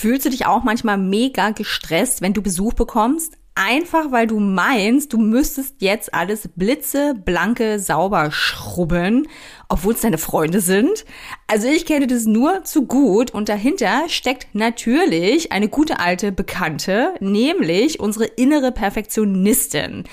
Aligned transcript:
Fühlst 0.00 0.24
du 0.24 0.30
dich 0.30 0.46
auch 0.46 0.62
manchmal 0.62 0.96
mega 0.96 1.50
gestresst, 1.50 2.22
wenn 2.22 2.32
du 2.32 2.40
Besuch 2.40 2.72
bekommst? 2.72 3.36
Einfach 3.54 4.10
weil 4.10 4.26
du 4.26 4.40
meinst, 4.40 5.12
du 5.12 5.18
müsstest 5.18 5.82
jetzt 5.82 6.14
alles 6.14 6.48
blitzeblanke 6.56 7.78
sauber 7.78 8.30
schrubben 8.30 9.28
obwohl 9.70 9.94
es 9.94 10.00
deine 10.00 10.18
Freunde 10.18 10.60
sind. 10.60 11.06
Also 11.46 11.68
ich 11.68 11.86
kenne 11.86 12.06
das 12.06 12.26
nur 12.26 12.64
zu 12.64 12.86
gut 12.86 13.30
und 13.30 13.48
dahinter 13.48 14.08
steckt 14.08 14.48
natürlich 14.52 15.52
eine 15.52 15.68
gute 15.68 16.00
alte 16.00 16.32
Bekannte, 16.32 17.14
nämlich 17.20 18.00
unsere 18.00 18.26
innere 18.26 18.72
Perfektionistin. 18.72 20.04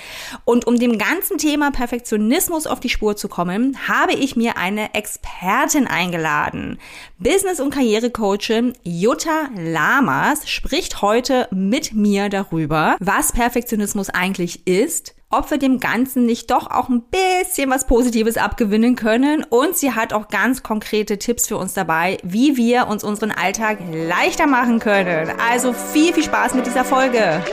Und 0.46 0.68
um 0.68 0.78
dem 0.78 0.98
ganzen 1.00 1.40
Thema 1.40 1.72
Perfektionismus 1.72 2.68
auf 2.68 2.80
die 2.80 2.90
Spur 2.90 3.18
zu 3.18 3.28
kommen, 3.28 3.78
habe 3.88 4.14
ich 4.14 4.36
mir 4.36 4.58
eine 4.58 4.94
Expertin 4.94 5.88
eingeladen. 5.88 6.78
Business- 7.18 7.60
und 7.60 7.72
Karrierecoachin 7.72 8.74
Jutta 8.84 9.50
Lamas 9.56 10.48
spricht 10.48 11.02
heute 11.02 11.48
mit 11.52 11.94
mir 11.94 12.30
darüber, 12.30 12.96
was 13.00 13.32
Perfektionismus 13.32 14.12
eigentlich 14.12 14.68
ist, 14.68 15.17
ob 15.30 15.52
wir 15.52 15.58
dem 15.58 15.80
Ganzen 15.80 16.26
nicht 16.26 16.52
doch 16.52 16.72
auch 16.72 16.90
ein 16.90 17.04
bisschen 17.04 17.70
was 17.70 17.86
Positives 17.86 18.38
abgewinnen 18.38 18.96
können. 18.96 19.44
Und 19.44 19.76
sie 19.76 19.92
hat 19.92 20.14
auch 20.14 20.30
ganz 20.30 20.64
konkrete 20.64 21.18
Tipps 21.18 21.48
für 21.48 21.58
uns 21.58 21.74
dabei, 21.74 22.18
wie 22.24 22.56
wir 22.56 22.88
uns 22.88 23.04
unseren 23.04 23.32
Alltag 23.32 23.80
leichter 23.92 24.48
machen 24.48 24.80
können. 24.80 25.32
Also 25.50 25.74
viel, 25.74 26.14
viel 26.14 26.24
Spaß 26.24 26.54
mit 26.54 26.66
dieser 26.66 26.86
Folge. 26.86 27.44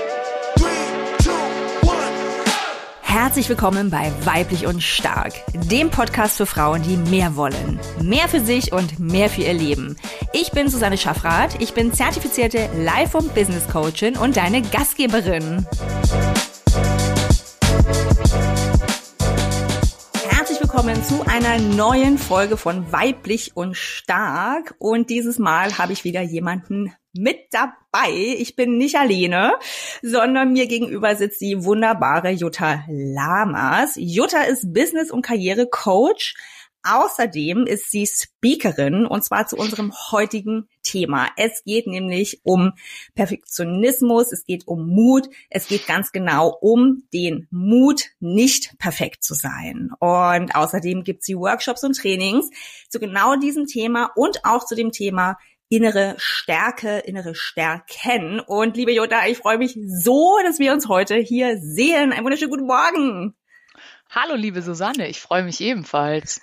Herzlich 3.02 3.48
willkommen 3.48 3.90
bei 3.90 4.12
Weiblich 4.24 4.66
und 4.66 4.82
Stark, 4.82 5.34
dem 5.52 5.88
Podcast 5.90 6.36
für 6.36 6.46
Frauen, 6.46 6.82
die 6.82 6.96
mehr 6.96 7.36
wollen. 7.36 7.78
Mehr 8.02 8.28
für 8.28 8.40
sich 8.40 8.72
und 8.72 8.98
mehr 8.98 9.30
für 9.30 9.42
ihr 9.42 9.54
Leben. 9.54 9.96
Ich 10.32 10.50
bin 10.50 10.68
Susanne 10.68 10.98
Schaffrath, 10.98 11.60
ich 11.60 11.74
bin 11.74 11.92
zertifizierte 11.92 12.68
Life- 12.76 13.16
und 13.16 13.32
Business 13.34 13.68
Coachin 13.68 14.16
und 14.16 14.36
deine 14.36 14.62
Gastgeberin. 14.62 15.64
Willkommen 20.74 21.04
zu 21.04 21.24
einer 21.28 21.56
neuen 21.58 22.18
Folge 22.18 22.56
von 22.56 22.90
Weiblich 22.90 23.56
und 23.56 23.76
Stark. 23.76 24.74
Und 24.80 25.08
dieses 25.08 25.38
Mal 25.38 25.78
habe 25.78 25.92
ich 25.92 26.02
wieder 26.02 26.20
jemanden 26.20 26.92
mit 27.12 27.36
dabei. 27.52 28.10
Ich 28.10 28.56
bin 28.56 28.76
nicht 28.76 28.96
alleine, 28.96 29.52
sondern 30.02 30.52
mir 30.52 30.66
gegenüber 30.66 31.14
sitzt 31.14 31.40
die 31.40 31.62
wunderbare 31.62 32.30
Jutta 32.30 32.82
Lamas. 32.88 33.92
Jutta 33.94 34.40
ist 34.42 34.74
Business- 34.74 35.12
und 35.12 35.22
Karrierecoach, 35.22 36.34
Außerdem 36.84 37.66
ist 37.66 37.90
sie 37.90 38.06
Speakerin 38.06 39.06
und 39.06 39.24
zwar 39.24 39.46
zu 39.46 39.56
unserem 39.56 39.90
heutigen 40.12 40.68
Thema. 40.84 41.28
Es 41.36 41.64
geht 41.64 41.88
nämlich 41.88 42.40
um 42.44 42.72
Perfektionismus, 43.16 44.30
es 44.32 44.44
geht 44.44 44.68
um 44.68 44.88
Mut, 44.88 45.28
es 45.50 45.66
geht 45.66 45.88
ganz 45.88 46.12
genau 46.12 46.56
um 46.60 47.02
den 47.12 47.48
Mut, 47.50 48.10
nicht 48.20 48.78
perfekt 48.78 49.24
zu 49.24 49.34
sein. 49.34 49.90
Und 49.98 50.54
außerdem 50.54 51.02
gibt 51.02 51.24
sie 51.24 51.36
Workshops 51.36 51.82
und 51.82 51.96
Trainings 51.96 52.50
zu 52.88 53.00
genau 53.00 53.34
diesem 53.34 53.66
Thema 53.66 54.10
und 54.14 54.44
auch 54.44 54.64
zu 54.64 54.76
dem 54.76 54.92
Thema 54.92 55.36
innere 55.68 56.14
Stärke, 56.18 56.98
innere 56.98 57.34
Stärken. 57.34 58.38
Und 58.38 58.76
liebe 58.76 58.92
Jutta, 58.92 59.26
ich 59.26 59.38
freue 59.38 59.58
mich 59.58 59.76
so, 59.86 60.38
dass 60.44 60.58
wir 60.58 60.72
uns 60.72 60.88
heute 60.88 61.16
hier 61.16 61.58
sehen. 61.60 62.12
Einen 62.12 62.24
wunderschönen 62.24 62.50
guten 62.50 62.66
Morgen. 62.66 63.34
Hallo, 64.16 64.36
liebe 64.36 64.62
Susanne, 64.62 65.08
ich 65.08 65.20
freue 65.20 65.42
mich 65.42 65.60
ebenfalls. 65.60 66.40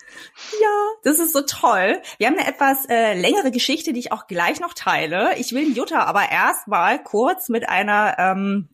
Ja, 0.61 0.87
das 1.05 1.19
ist 1.19 1.31
so 1.31 1.39
toll. 1.39 2.01
Wir 2.17 2.27
haben 2.27 2.37
eine 2.37 2.45
etwas 2.45 2.85
äh, 2.89 3.13
längere 3.13 3.49
Geschichte, 3.49 3.93
die 3.93 4.01
ich 4.01 4.11
auch 4.11 4.27
gleich 4.27 4.59
noch 4.59 4.73
teile. 4.73 5.37
Ich 5.37 5.53
will 5.53 5.71
Jutta 5.71 6.03
aber 6.03 6.29
erst 6.29 6.67
mal 6.67 7.01
kurz 7.01 7.47
mit 7.47 7.69
einer, 7.69 8.17
ähm, 8.19 8.67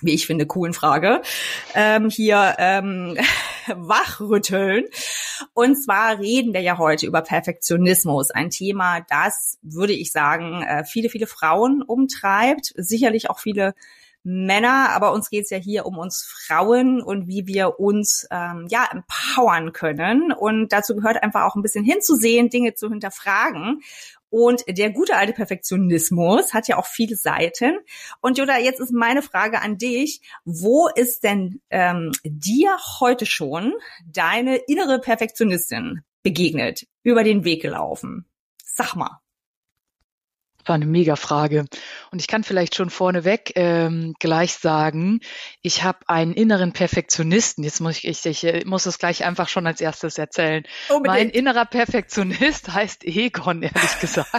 wie 0.00 0.14
ich 0.14 0.26
finde, 0.26 0.46
coolen 0.46 0.72
Frage 0.72 1.20
ähm, 1.74 2.08
hier 2.08 2.56
ähm, 2.56 3.18
wachrütteln. 3.66 4.86
Und 5.52 5.76
zwar 5.76 6.18
reden 6.18 6.54
wir 6.54 6.62
ja 6.62 6.78
heute 6.78 7.04
über 7.04 7.20
Perfektionismus, 7.20 8.30
ein 8.30 8.48
Thema, 8.48 9.02
das, 9.10 9.58
würde 9.60 9.92
ich 9.92 10.12
sagen, 10.12 10.62
äh, 10.62 10.84
viele, 10.86 11.10
viele 11.10 11.26
Frauen 11.26 11.82
umtreibt, 11.82 12.72
sicherlich 12.74 13.28
auch 13.28 13.38
viele 13.38 13.74
Männer, 14.22 14.90
aber 14.90 15.12
uns 15.12 15.30
geht's 15.30 15.50
ja 15.50 15.56
hier 15.58 15.86
um 15.86 15.98
uns 15.98 16.24
Frauen 16.24 17.00
und 17.02 17.26
wie 17.26 17.46
wir 17.46 17.80
uns 17.80 18.26
ähm, 18.30 18.66
ja 18.68 18.88
empowern 18.90 19.72
können. 19.72 20.32
Und 20.32 20.72
dazu 20.72 20.94
gehört 20.94 21.22
einfach 21.22 21.44
auch 21.44 21.56
ein 21.56 21.62
bisschen 21.62 21.84
hinzusehen, 21.84 22.50
Dinge 22.50 22.74
zu 22.74 22.88
hinterfragen. 22.90 23.82
Und 24.28 24.62
der 24.68 24.90
gute 24.90 25.16
alte 25.16 25.32
Perfektionismus 25.32 26.54
hat 26.54 26.68
ja 26.68 26.78
auch 26.78 26.86
viele 26.86 27.16
Seiten. 27.16 27.78
Und 28.20 28.38
Joda, 28.38 28.58
jetzt 28.58 28.80
ist 28.80 28.92
meine 28.92 29.22
Frage 29.22 29.60
an 29.60 29.76
dich. 29.76 30.20
Wo 30.44 30.88
ist 30.88 31.24
denn 31.24 31.60
ähm, 31.70 32.12
dir 32.24 32.76
heute 33.00 33.26
schon 33.26 33.74
deine 34.06 34.56
innere 34.56 35.00
Perfektionistin 35.00 36.02
begegnet, 36.22 36.86
über 37.02 37.24
den 37.24 37.44
Weg 37.44 37.62
gelaufen? 37.62 38.26
Sag 38.64 38.94
mal 38.94 39.19
war 40.70 40.76
eine 40.76 40.86
Mega-Frage. 40.86 41.66
Und 42.12 42.20
ich 42.20 42.28
kann 42.28 42.44
vielleicht 42.44 42.76
schon 42.76 42.90
vorneweg 42.90 43.52
ähm, 43.56 44.14
gleich 44.20 44.54
sagen, 44.54 45.18
ich 45.62 45.82
habe 45.82 45.98
einen 46.06 46.32
inneren 46.32 46.72
Perfektionisten. 46.72 47.64
Jetzt 47.64 47.80
muss 47.80 47.98
ich, 47.98 48.06
ich, 48.06 48.24
ich 48.24 48.44
äh, 48.44 48.64
muss 48.64 48.86
es 48.86 48.98
gleich 48.98 49.24
einfach 49.24 49.48
schon 49.48 49.66
als 49.66 49.80
erstes 49.80 50.16
erzählen. 50.16 50.62
Unbedingt. 50.88 51.06
Mein 51.06 51.30
innerer 51.30 51.66
Perfektionist 51.66 52.68
heißt 52.72 53.04
Egon, 53.04 53.62
ehrlich 53.62 54.00
gesagt. 54.00 54.30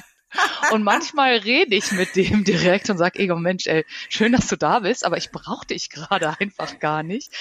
Und 0.72 0.83
manchmal 0.83 1.38
rede 1.38 1.75
ich 1.75 1.91
mit 1.91 2.16
dem 2.16 2.44
direkt 2.44 2.89
und 2.89 2.97
sage, 2.97 3.19
Egon, 3.19 3.41
Mensch, 3.41 3.67
ey, 3.67 3.85
schön, 4.09 4.31
dass 4.31 4.47
du 4.47 4.55
da 4.55 4.79
bist, 4.79 5.05
aber 5.05 5.17
ich 5.17 5.31
brauche 5.31 5.66
dich 5.67 5.89
gerade 5.89 6.39
einfach 6.39 6.79
gar 6.79 7.03
nicht. 7.03 7.31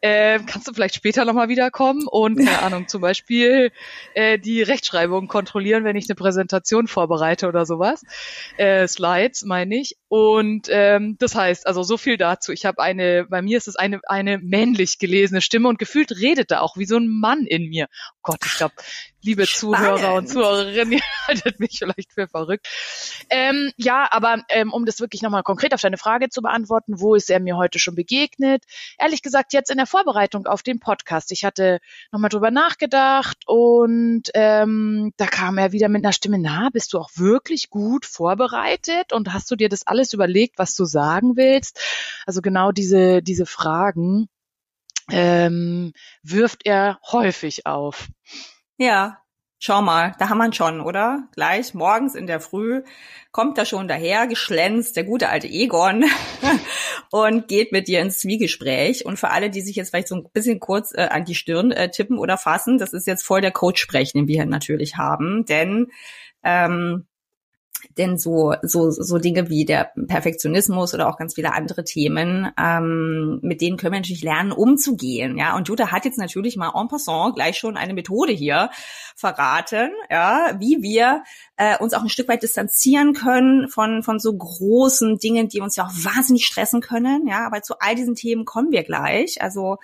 Äh, 0.00 0.40
kannst 0.46 0.68
du 0.68 0.72
vielleicht 0.72 0.94
später 0.94 1.24
nochmal 1.24 1.48
wiederkommen 1.48 2.06
und, 2.06 2.36
keine 2.36 2.62
Ahnung, 2.62 2.88
zum 2.88 3.00
Beispiel 3.00 3.72
äh, 4.14 4.38
die 4.38 4.62
Rechtschreibung 4.62 5.28
kontrollieren, 5.28 5.84
wenn 5.84 5.96
ich 5.96 6.08
eine 6.08 6.14
Präsentation 6.14 6.88
vorbereite 6.88 7.48
oder 7.48 7.66
sowas. 7.66 8.02
Äh, 8.56 8.86
Slides, 8.88 9.44
meine 9.44 9.76
ich. 9.76 9.96
Und 10.08 10.68
ähm, 10.70 11.16
das 11.18 11.34
heißt, 11.34 11.66
also 11.66 11.82
so 11.82 11.96
viel 11.96 12.16
dazu. 12.16 12.52
Ich 12.52 12.64
habe 12.64 12.82
eine, 12.82 13.26
bei 13.28 13.42
mir 13.42 13.58
ist 13.58 13.68
es 13.68 13.76
eine, 13.76 14.00
eine 14.06 14.38
männlich 14.38 14.98
gelesene 14.98 15.40
Stimme 15.40 15.68
und 15.68 15.78
gefühlt 15.78 16.12
redet 16.12 16.50
da 16.50 16.60
auch 16.60 16.76
wie 16.76 16.84
so 16.84 16.96
ein 16.96 17.08
Mann 17.08 17.46
in 17.46 17.68
mir. 17.68 17.88
Oh 18.16 18.18
Gott, 18.22 18.40
ich 18.44 18.56
glaube, 18.56 18.74
liebe 19.22 19.46
Spannend. 19.46 19.76
Zuhörer 19.78 20.14
und 20.14 20.28
Zuhörerinnen, 20.28 20.92
ihr 20.98 21.00
haltet 21.26 21.60
mich 21.60 21.78
vielleicht 21.78 22.12
für 22.12 22.28
verrückt. 22.28 22.66
Ähm, 23.30 23.72
ja, 23.76 24.08
aber 24.10 24.44
ähm, 24.48 24.72
um 24.72 24.84
das 24.84 25.00
wirklich 25.00 25.22
nochmal 25.22 25.42
konkret 25.42 25.74
auf 25.74 25.80
deine 25.80 25.98
Frage 25.98 26.28
zu 26.28 26.42
beantworten, 26.42 27.00
wo 27.00 27.14
ist 27.14 27.30
er 27.30 27.40
mir 27.40 27.56
heute 27.56 27.78
schon 27.78 27.94
begegnet? 27.94 28.64
Ehrlich 28.98 29.22
gesagt, 29.22 29.52
jetzt 29.52 29.70
in 29.70 29.76
der 29.76 29.86
Vorbereitung 29.86 30.46
auf 30.46 30.62
den 30.62 30.80
Podcast. 30.80 31.32
Ich 31.32 31.44
hatte 31.44 31.80
nochmal 32.10 32.30
drüber 32.30 32.50
nachgedacht 32.50 33.38
und 33.46 34.24
ähm, 34.34 35.12
da 35.16 35.26
kam 35.26 35.58
er 35.58 35.72
wieder 35.72 35.88
mit 35.88 36.04
einer 36.04 36.12
Stimme, 36.12 36.38
na, 36.38 36.68
bist 36.72 36.92
du 36.92 36.98
auch 36.98 37.10
wirklich 37.14 37.70
gut 37.70 38.04
vorbereitet 38.06 39.12
und 39.12 39.32
hast 39.32 39.50
du 39.50 39.56
dir 39.56 39.68
das 39.68 39.86
alles 39.86 40.12
überlegt, 40.12 40.58
was 40.58 40.74
du 40.74 40.84
sagen 40.84 41.36
willst? 41.36 41.80
Also 42.26 42.42
genau 42.42 42.72
diese, 42.72 43.22
diese 43.22 43.46
Fragen 43.46 44.28
ähm, 45.10 45.92
wirft 46.22 46.64
er 46.64 46.98
häufig 47.10 47.66
auf. 47.66 48.08
Ja, 48.82 49.18
schau 49.60 49.80
mal, 49.80 50.12
da 50.18 50.28
haben 50.28 50.38
wir 50.38 50.46
ihn 50.46 50.52
schon, 50.52 50.80
oder? 50.80 51.28
Gleich 51.36 51.72
morgens 51.72 52.16
in 52.16 52.26
der 52.26 52.40
Früh 52.40 52.82
kommt 53.30 53.56
er 53.56 53.64
schon 53.64 53.86
daher, 53.86 54.26
geschlänzt, 54.26 54.96
der 54.96 55.04
gute 55.04 55.28
alte 55.28 55.46
Egon, 55.46 56.04
und 57.12 57.46
geht 57.46 57.70
mit 57.70 57.86
dir 57.86 58.00
ins 58.00 58.18
Zwiegespräch. 58.18 59.06
Und 59.06 59.20
für 59.20 59.30
alle, 59.30 59.50
die 59.50 59.60
sich 59.60 59.76
jetzt 59.76 59.90
vielleicht 59.90 60.08
so 60.08 60.16
ein 60.16 60.26
bisschen 60.32 60.58
kurz 60.58 60.92
äh, 60.92 61.02
an 61.02 61.24
die 61.24 61.36
Stirn 61.36 61.70
äh, 61.70 61.92
tippen 61.92 62.18
oder 62.18 62.36
fassen, 62.36 62.76
das 62.76 62.92
ist 62.92 63.06
jetzt 63.06 63.22
voll 63.22 63.40
der 63.40 63.52
Coach-Sprech, 63.52 64.14
den 64.14 64.26
wir 64.26 64.34
hier 64.34 64.46
natürlich 64.46 64.96
haben. 64.96 65.44
Denn 65.44 65.92
ähm, 66.42 67.06
denn 67.98 68.18
so, 68.18 68.54
so, 68.62 68.90
so 68.90 69.18
Dinge 69.18 69.48
wie 69.48 69.64
der 69.64 69.92
Perfektionismus 70.06 70.94
oder 70.94 71.08
auch 71.08 71.18
ganz 71.18 71.34
viele 71.34 71.52
andere 71.52 71.84
Themen, 71.84 72.50
ähm, 72.58 73.40
mit 73.42 73.60
denen 73.60 73.76
können 73.76 73.92
wir 73.92 74.00
natürlich 74.00 74.22
lernen, 74.22 74.52
umzugehen. 74.52 75.36
Ja, 75.36 75.56
und 75.56 75.68
Jutta 75.68 75.90
hat 75.90 76.04
jetzt 76.04 76.18
natürlich 76.18 76.56
mal 76.56 76.72
en 76.74 76.88
passant 76.88 77.34
gleich 77.34 77.58
schon 77.58 77.76
eine 77.76 77.94
Methode 77.94 78.32
hier 78.32 78.70
verraten, 79.16 79.90
ja, 80.10 80.54
wie 80.58 80.78
wir 80.80 81.22
äh, 81.56 81.76
uns 81.78 81.94
auch 81.94 82.02
ein 82.02 82.08
Stück 82.08 82.28
weit 82.28 82.42
distanzieren 82.42 83.12
können 83.14 83.68
von, 83.68 84.02
von 84.02 84.18
so 84.18 84.32
großen 84.32 85.18
Dingen, 85.18 85.48
die 85.48 85.60
uns 85.60 85.76
ja 85.76 85.84
auch 85.84 85.92
wahnsinnig 85.92 86.46
stressen 86.46 86.80
können. 86.80 87.26
Ja, 87.26 87.46
aber 87.46 87.62
zu 87.62 87.74
all 87.80 87.94
diesen 87.94 88.14
Themen 88.14 88.44
kommen 88.44 88.70
wir 88.70 88.84
gleich. 88.84 89.42
Also 89.42 89.78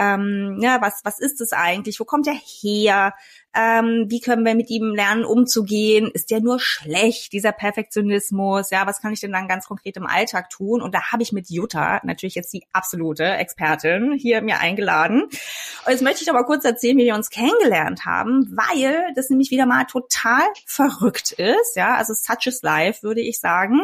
ähm, 0.00 0.56
ja, 0.62 0.80
was, 0.80 1.02
was 1.04 1.20
ist 1.20 1.42
es 1.42 1.52
eigentlich? 1.52 2.00
Wo 2.00 2.04
kommt 2.04 2.26
er 2.26 2.32
her? 2.32 3.14
Ähm, 3.54 4.06
wie 4.08 4.20
können 4.20 4.46
wir 4.46 4.54
mit 4.54 4.70
ihm 4.70 4.94
lernen, 4.94 5.26
umzugehen? 5.26 6.10
Ist 6.10 6.30
der 6.30 6.40
nur 6.40 6.58
schlecht, 6.58 7.34
dieser 7.34 7.52
Perfektionismus? 7.52 8.70
Ja, 8.70 8.86
was 8.86 9.02
kann 9.02 9.12
ich 9.12 9.20
denn 9.20 9.32
dann 9.32 9.46
ganz 9.46 9.66
konkret 9.66 9.98
im 9.98 10.06
Alltag 10.06 10.48
tun? 10.48 10.80
Und 10.80 10.94
da 10.94 11.12
habe 11.12 11.22
ich 11.22 11.32
mit 11.32 11.50
Jutta 11.50 12.00
natürlich 12.02 12.34
jetzt 12.34 12.54
die 12.54 12.64
absolute 12.72 13.24
Expertin 13.24 14.12
hier 14.12 14.40
mir 14.40 14.60
eingeladen. 14.60 15.24
Und 15.24 15.90
jetzt 15.90 16.02
möchte 16.02 16.22
ich 16.22 16.30
aber 16.30 16.44
kurz 16.44 16.64
erzählen, 16.64 16.96
wie 16.96 17.04
wir 17.04 17.14
uns 17.14 17.28
kennengelernt 17.28 18.06
haben, 18.06 18.56
weil 18.56 19.12
das 19.14 19.28
nämlich 19.28 19.50
wieder 19.50 19.66
mal 19.66 19.84
total 19.84 20.44
verrückt 20.64 21.32
ist. 21.32 21.76
Ja, 21.76 21.96
also 21.96 22.14
such 22.14 22.46
is 22.46 22.62
life, 22.62 23.02
würde 23.02 23.20
ich 23.20 23.38
sagen. 23.38 23.80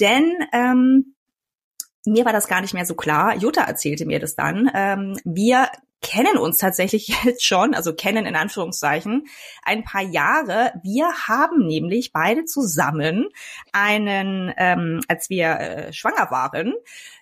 Denn 0.00 0.32
ähm, 0.54 1.11
mir 2.04 2.24
war 2.24 2.32
das 2.32 2.48
gar 2.48 2.60
nicht 2.60 2.74
mehr 2.74 2.86
so 2.86 2.94
klar. 2.94 3.36
Jutta 3.36 3.62
erzählte 3.62 4.06
mir 4.06 4.18
das 4.18 4.34
dann. 4.34 4.70
Ähm, 4.74 5.18
wir 5.24 5.68
kennen 6.02 6.36
uns 6.36 6.58
tatsächlich 6.58 7.08
jetzt 7.24 7.44
schon, 7.44 7.74
also 7.74 7.94
kennen 7.94 8.26
in 8.26 8.36
Anführungszeichen, 8.36 9.26
ein 9.62 9.84
paar 9.84 10.02
Jahre. 10.02 10.72
Wir 10.82 11.06
haben 11.28 11.66
nämlich 11.66 12.12
beide 12.12 12.44
zusammen 12.44 13.28
einen, 13.72 14.52
ähm, 14.56 15.00
als 15.08 15.30
wir 15.30 15.46
äh, 15.58 15.92
schwanger 15.92 16.30
waren, 16.30 16.74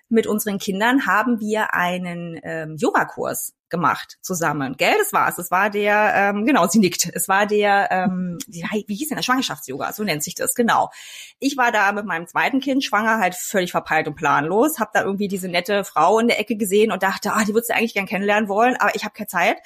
mit 0.08 0.26
unseren 0.26 0.58
Kindern 0.58 1.06
haben 1.06 1.38
wir 1.38 1.72
einen 1.72 2.40
ähm, 2.42 2.76
Yoga-Kurs 2.76 3.54
gemacht 3.70 4.18
zusammen. 4.20 4.76
Gell, 4.76 4.94
das 4.98 5.12
war's. 5.12 5.38
Es 5.38 5.50
war 5.50 5.70
der, 5.70 6.12
ähm, 6.14 6.44
genau, 6.44 6.66
sie 6.66 6.78
nickt. 6.78 7.08
Es 7.14 7.28
war 7.28 7.46
der, 7.46 7.88
ähm, 7.90 8.38
wie 8.46 8.94
hieß 8.94 9.08
denn 9.08 9.16
der 9.16 9.22
Schwangerschafts-Yoga? 9.22 9.92
So 9.92 10.04
nennt 10.04 10.22
sich 10.22 10.34
das, 10.34 10.54
genau. 10.54 10.90
Ich 11.38 11.56
war 11.56 11.72
da 11.72 11.92
mit 11.92 12.04
meinem 12.04 12.26
zweiten 12.26 12.60
Kind 12.60 12.84
schwanger, 12.84 13.18
halt 13.18 13.34
völlig 13.34 13.70
verpeilt 13.70 14.08
und 14.08 14.16
planlos. 14.16 14.78
Hab 14.78 14.92
da 14.92 15.02
irgendwie 15.02 15.28
diese 15.28 15.48
nette 15.48 15.84
Frau 15.84 16.18
in 16.18 16.28
der 16.28 16.40
Ecke 16.40 16.56
gesehen 16.56 16.92
und 16.92 17.02
dachte, 17.02 17.32
ah, 17.32 17.44
die 17.44 17.54
würdest 17.54 17.70
du 17.70 17.74
eigentlich 17.74 17.94
gern 17.94 18.06
kennenlernen 18.06 18.48
wollen, 18.48 18.76
aber 18.76 18.94
ich 18.94 19.04
habe 19.04 19.14
keine 19.14 19.28
Zeit. 19.28 19.58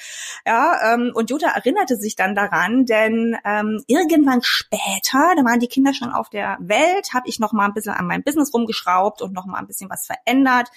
Ja, 0.46 0.94
ähm, 0.94 1.12
und 1.14 1.30
Jutta 1.30 1.48
erinnerte 1.48 1.96
sich 1.96 2.16
dann 2.16 2.34
daran, 2.34 2.84
denn 2.86 3.36
ähm, 3.44 3.82
irgendwann 3.86 4.42
später, 4.42 5.34
da 5.36 5.44
waren 5.44 5.60
die 5.60 5.68
Kinder 5.68 5.94
schon 5.94 6.12
auf 6.12 6.28
der 6.28 6.56
Welt, 6.60 7.14
habe 7.14 7.28
ich 7.28 7.38
noch 7.38 7.52
mal 7.52 7.66
ein 7.66 7.74
bisschen 7.74 7.94
an 7.94 8.06
meinem 8.06 8.22
Business 8.22 8.52
rumgeschraubt 8.52 9.22
und 9.22 9.32
noch 9.32 9.46
mal 9.46 9.58
ein 9.58 9.66
bisschen 9.66 9.90
was 9.90 10.06
verändert 10.06 10.70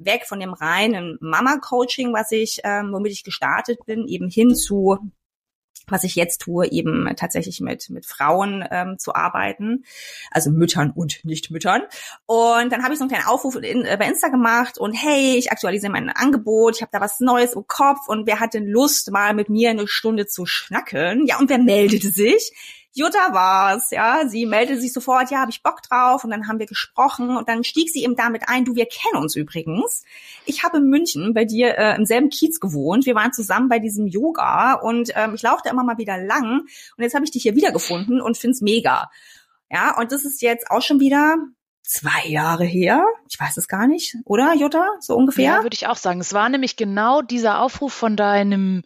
weg 0.00 0.26
von 0.26 0.40
dem 0.40 0.52
reinen 0.52 1.18
Mama-Coaching, 1.20 2.12
was 2.12 2.32
ich, 2.32 2.60
ähm, 2.64 2.92
womit 2.92 3.12
ich 3.12 3.24
gestartet 3.24 3.84
bin, 3.86 4.06
eben 4.08 4.28
hin 4.28 4.54
zu 4.54 4.98
was 5.90 6.04
ich 6.04 6.14
jetzt 6.14 6.42
tue, 6.42 6.70
eben 6.70 7.12
tatsächlich 7.16 7.60
mit 7.60 7.90
mit 7.90 8.06
Frauen 8.06 8.64
ähm, 8.70 8.98
zu 8.98 9.14
arbeiten, 9.14 9.84
also 10.30 10.50
Müttern 10.50 10.90
und 10.90 11.24
Nicht-Müttern. 11.24 11.82
Und 12.26 12.72
dann 12.72 12.82
habe 12.82 12.92
ich 12.92 12.98
so 12.98 13.04
einen 13.04 13.10
kleinen 13.10 13.26
Aufruf 13.26 13.56
in, 13.56 13.84
äh, 13.84 13.96
bei 13.98 14.06
Insta 14.06 14.28
gemacht 14.28 14.78
und 14.78 14.92
hey, 14.92 15.36
ich 15.36 15.50
aktualisiere 15.50 15.92
mein 15.92 16.08
Angebot, 16.10 16.76
ich 16.76 16.82
habe 16.82 16.92
da 16.92 17.00
was 17.00 17.20
Neues 17.20 17.54
im 17.54 17.66
Kopf 17.66 18.08
und 18.08 18.26
wer 18.26 18.40
hat 18.40 18.54
denn 18.54 18.66
Lust, 18.66 19.10
mal 19.10 19.34
mit 19.34 19.48
mir 19.48 19.70
eine 19.70 19.88
Stunde 19.88 20.26
zu 20.26 20.46
schnacken? 20.46 21.26
Ja, 21.26 21.38
und 21.38 21.48
wer 21.50 21.58
meldete 21.58 22.10
sich? 22.10 22.52
Jutta 22.92 23.32
war's, 23.32 23.90
ja. 23.90 24.26
Sie 24.26 24.46
meldete 24.46 24.80
sich 24.80 24.92
sofort, 24.92 25.30
ja, 25.30 25.38
habe 25.38 25.50
ich 25.50 25.62
Bock 25.62 25.82
drauf. 25.82 26.24
Und 26.24 26.30
dann 26.30 26.48
haben 26.48 26.58
wir 26.58 26.66
gesprochen 26.66 27.36
und 27.36 27.48
dann 27.48 27.62
stieg 27.62 27.90
sie 27.90 28.02
eben 28.02 28.16
damit 28.16 28.48
ein, 28.48 28.64
du, 28.64 28.74
wir 28.74 28.86
kennen 28.86 29.22
uns 29.22 29.36
übrigens. 29.36 30.04
Ich 30.44 30.64
habe 30.64 30.78
in 30.78 30.88
München 30.88 31.32
bei 31.32 31.44
dir 31.44 31.78
äh, 31.78 31.96
im 31.96 32.04
selben 32.04 32.30
Kiez 32.30 32.58
gewohnt. 32.58 33.06
Wir 33.06 33.14
waren 33.14 33.32
zusammen 33.32 33.68
bei 33.68 33.78
diesem 33.78 34.06
Yoga 34.06 34.74
und 34.74 35.10
ähm, 35.14 35.34
ich 35.34 35.42
laufe 35.42 35.62
da 35.64 35.70
immer 35.70 35.84
mal 35.84 35.98
wieder 35.98 36.18
lang. 36.18 36.62
Und 36.96 37.02
jetzt 37.02 37.14
habe 37.14 37.24
ich 37.24 37.30
dich 37.30 37.42
hier 37.42 37.54
wiedergefunden 37.54 38.20
und 38.20 38.36
find's 38.36 38.60
mega. 38.60 39.10
Ja, 39.70 39.96
und 39.96 40.10
das 40.10 40.24
ist 40.24 40.42
jetzt 40.42 40.70
auch 40.70 40.82
schon 40.82 40.98
wieder 40.98 41.36
zwei 41.90 42.28
Jahre 42.28 42.64
her. 42.64 43.04
Ich 43.28 43.38
weiß 43.40 43.56
es 43.56 43.66
gar 43.66 43.88
nicht, 43.88 44.16
oder 44.24 44.54
Jutta? 44.54 44.86
So 45.00 45.16
ungefähr? 45.16 45.44
Ja, 45.44 45.62
würde 45.64 45.74
ich 45.74 45.88
auch 45.88 45.96
sagen. 45.96 46.20
Es 46.20 46.32
war 46.32 46.48
nämlich 46.48 46.76
genau 46.76 47.20
dieser 47.20 47.60
Aufruf 47.60 47.92
von 47.92 48.16
deinem, 48.16 48.84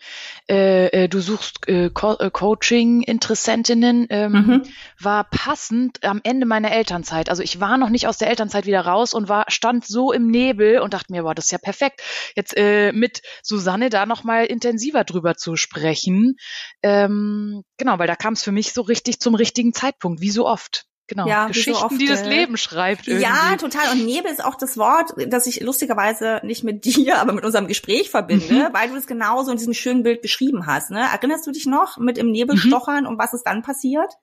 äh, 0.48 0.86
äh, 0.86 1.08
du 1.08 1.20
suchst 1.20 1.68
äh, 1.68 1.90
Co 1.90 2.14
äh, 2.14 2.30
Coaching-Interessentinnen, 2.30 4.06
ähm, 4.08 4.32
mhm. 4.32 4.62
war 4.98 5.24
passend 5.24 6.02
am 6.02 6.20
Ende 6.24 6.46
meiner 6.46 6.72
Elternzeit. 6.72 7.28
Also 7.28 7.42
ich 7.42 7.60
war 7.60 7.76
noch 7.76 7.90
nicht 7.90 8.08
aus 8.08 8.16
der 8.16 8.28
Elternzeit 8.28 8.64
wieder 8.64 8.80
raus 8.80 9.12
und 9.12 9.28
war 9.28 9.44
stand 9.48 9.84
so 9.84 10.10
im 10.10 10.28
Nebel 10.28 10.78
und 10.80 10.94
dachte 10.94 11.12
mir, 11.12 11.24
boah, 11.24 11.34
das 11.34 11.46
ist 11.46 11.50
ja 11.50 11.58
perfekt, 11.58 12.00
jetzt 12.36 12.56
äh, 12.56 12.92
mit 12.92 13.20
Susanne 13.42 13.90
da 13.90 14.06
noch 14.06 14.24
mal 14.24 14.46
intensiver 14.46 15.04
drüber 15.04 15.36
zu 15.36 15.56
sprechen. 15.56 16.36
Ähm, 16.82 17.64
genau, 17.76 17.98
weil 17.98 18.06
da 18.06 18.16
kam 18.16 18.32
es 18.32 18.42
für 18.42 18.52
mich 18.52 18.72
so 18.72 18.80
richtig 18.80 19.20
zum 19.20 19.34
richtigen 19.34 19.74
Zeitpunkt, 19.74 20.22
wie 20.22 20.30
so 20.30 20.46
oft. 20.46 20.86
Genau, 21.06 21.26
ja, 21.26 21.48
Geschichten, 21.48 21.74
so 21.74 21.84
oft, 21.84 22.00
die 22.00 22.06
das 22.06 22.22
äh, 22.22 22.30
Leben 22.30 22.56
schreibt. 22.56 23.06
Irgendwie. 23.08 23.24
Ja, 23.24 23.56
total. 23.56 23.92
Und 23.92 24.06
Nebel 24.06 24.30
ist 24.30 24.42
auch 24.42 24.54
das 24.54 24.78
Wort, 24.78 25.12
das 25.28 25.46
ich 25.46 25.60
lustigerweise 25.60 26.40
nicht 26.44 26.64
mit 26.64 26.84
dir, 26.86 27.18
aber 27.18 27.32
mit 27.32 27.44
unserem 27.44 27.66
Gespräch 27.66 28.10
verbinde, 28.10 28.68
mhm. 28.70 28.72
weil 28.72 28.88
du 28.88 28.96
es 28.96 29.06
genauso 29.06 29.50
in 29.50 29.58
diesem 29.58 29.74
schönen 29.74 30.02
Bild 30.02 30.22
beschrieben 30.22 30.66
hast. 30.66 30.90
Ne? 30.90 31.00
Erinnerst 31.00 31.46
du 31.46 31.50
dich 31.50 31.66
noch 31.66 31.98
mit 31.98 32.16
im 32.16 32.30
Nebel 32.30 32.56
mhm. 32.56 32.60
stochern 32.60 33.06
und 33.06 33.18
was 33.18 33.34
ist 33.34 33.44
dann 33.44 33.62
passiert? 33.62 34.14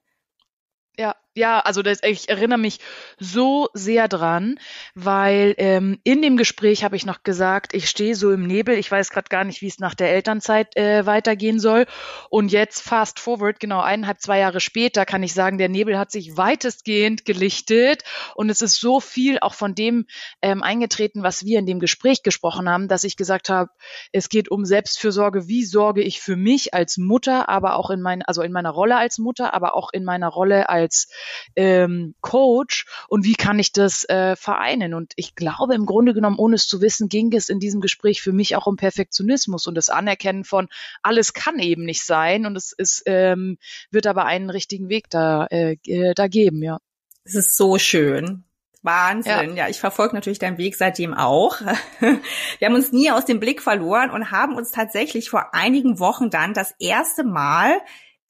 Ja, 0.98 1.16
ja, 1.34 1.60
also 1.60 1.82
das, 1.82 2.00
ich 2.04 2.28
erinnere 2.28 2.60
mich 2.60 2.80
so 3.18 3.70
sehr 3.74 4.10
dran, 4.10 4.60
weil 4.96 5.56
ähm, 5.58 6.00
in 6.04 6.22
dem 6.22 6.36
Gespräch 6.36 6.84
habe 6.84 6.98
ich 6.98 7.06
noch 7.06 7.24
gesagt, 7.24 7.74
ich 7.74 7.90
stehe 7.90 8.16
so 8.16 8.32
im 8.32 8.46
Nebel, 8.46 8.76
ich 8.76 8.92
weiß 8.92 9.10
gerade 9.12 9.30
gar 9.30 9.46
nicht, 9.46 9.62
wie 9.62 9.68
es 9.68 9.80
nach 9.80 9.96
der 9.96 10.12
Elternzeit 10.12 10.76
äh, 10.76 11.06
weitergehen 11.06 11.60
soll. 11.60 11.86
Und 12.30 12.52
jetzt 12.52 12.82
fast 12.82 13.20
forward, 13.20 13.62
genau 13.62 13.80
eineinhalb, 13.80 14.20
zwei 14.20 14.40
Jahre 14.40 14.60
später, 14.60 15.06
kann 15.06 15.24
ich 15.24 15.34
sagen, 15.34 15.58
der 15.58 15.70
Nebel 15.70 15.98
hat 15.98 16.12
sich 16.12 16.36
weitestgehend 16.36 17.24
gelichtet. 17.24 18.04
Und 18.36 18.50
es 18.50 18.62
ist 18.62 18.82
so 18.82 19.00
viel 19.00 19.40
auch 19.40 19.54
von 19.54 19.74
dem 19.74 20.08
ähm, 20.42 20.62
eingetreten, 20.64 21.24
was 21.24 21.46
wir 21.46 21.60
in 21.60 21.66
dem 21.66 21.80
Gespräch 21.80 22.24
gesprochen 22.24 22.68
haben, 22.68 22.90
dass 22.90 23.06
ich 23.06 23.16
gesagt 23.16 23.48
habe, 23.48 23.70
es 24.12 24.28
geht 24.28 24.52
um 24.52 24.66
Selbstfürsorge, 24.66 25.48
wie 25.48 25.64
sorge 25.64 26.02
ich 26.02 26.20
für 26.20 26.36
mich 26.36 26.74
als 26.74 26.98
Mutter, 26.98 27.48
aber 27.48 27.78
auch 27.78 27.90
in 27.90 28.02
meiner, 28.02 28.28
also 28.28 28.42
in 28.42 28.52
meiner 28.52 28.72
Rolle 28.72 28.98
als 28.98 29.18
Mutter, 29.18 29.54
aber 29.54 29.76
auch 29.76 29.92
in 29.94 30.04
meiner 30.04 30.28
Rolle 30.28 30.68
als 30.68 31.08
ähm, 31.56 32.16
Coach 32.22 32.86
und 33.08 33.26
wie 33.26 33.36
kann 33.36 33.60
ich 33.60 33.72
das 33.72 34.08
äh, 34.10 34.36
vereinen? 34.36 34.94
Und 34.94 35.14
ich 35.16 35.36
glaube, 35.36 35.76
im 35.76 35.86
Grunde 35.86 36.14
genommen, 36.14 36.38
ohne 36.38 36.56
es 36.56 36.68
zu 36.68 36.82
wissen, 36.82 37.10
ging 37.10 37.34
es 37.34 37.50
in 37.50 37.60
diesem 37.60 37.82
Gespräch 37.82 38.22
für 38.22 38.34
mich 38.34 38.56
auch 38.56 38.68
um 38.68 38.78
Perfektionismus 38.78 39.68
und 39.68 39.76
das 39.76 39.90
Anerkennen 39.90 40.44
von 40.44 40.68
alles 41.02 41.34
kann 41.34 41.60
eben 41.60 41.84
nicht 41.84 42.04
sein 42.04 42.46
und 42.46 42.56
es 42.56 42.72
ist, 42.72 43.04
ähm, 43.06 43.58
wird 43.90 44.08
aber 44.08 44.26
einen 44.26 44.50
richtigen 44.50 44.90
Weg 44.90 45.10
da, 45.10 45.48
äh, 45.48 45.78
äh 45.86 46.14
da 46.14 46.28
geben, 46.28 46.64
ja. 46.64 46.80
Es 47.24 47.36
ist 47.36 47.56
so 47.56 47.78
schön. 47.78 48.44
Wahnsinn. 48.84 49.56
Ja. 49.56 49.66
ja, 49.66 49.70
ich 49.70 49.80
verfolge 49.80 50.16
natürlich 50.16 50.40
deinen 50.40 50.58
Weg 50.58 50.76
seitdem 50.76 51.14
auch. 51.14 51.62
Wir 52.00 52.68
haben 52.68 52.76
uns 52.76 52.92
nie 52.92 53.12
aus 53.12 53.26
dem 53.26 53.40
Blick 53.40 53.62
verloren 53.62 54.10
und 54.10 54.32
haben 54.32 54.56
uns 54.56 54.72
tatsächlich 54.72 55.30
vor 55.30 55.54
einigen 55.54 56.00
Wochen 56.00 56.30
dann 56.30 56.54
das 56.54 56.74
erste 56.80 57.24
Mal 57.24 57.80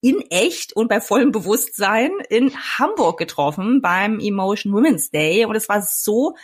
in 0.01 0.19
echt 0.31 0.75
und 0.75 0.87
bei 0.87 0.99
vollem 0.99 1.31
Bewusstsein 1.31 2.11
in 2.29 2.51
Hamburg 2.79 3.19
getroffen 3.19 3.81
beim 3.81 4.19
Emotion 4.19 4.73
Women's 4.73 5.11
Day. 5.11 5.45
Und 5.45 5.55
es 5.55 5.69
war 5.69 5.81
so 5.83 6.35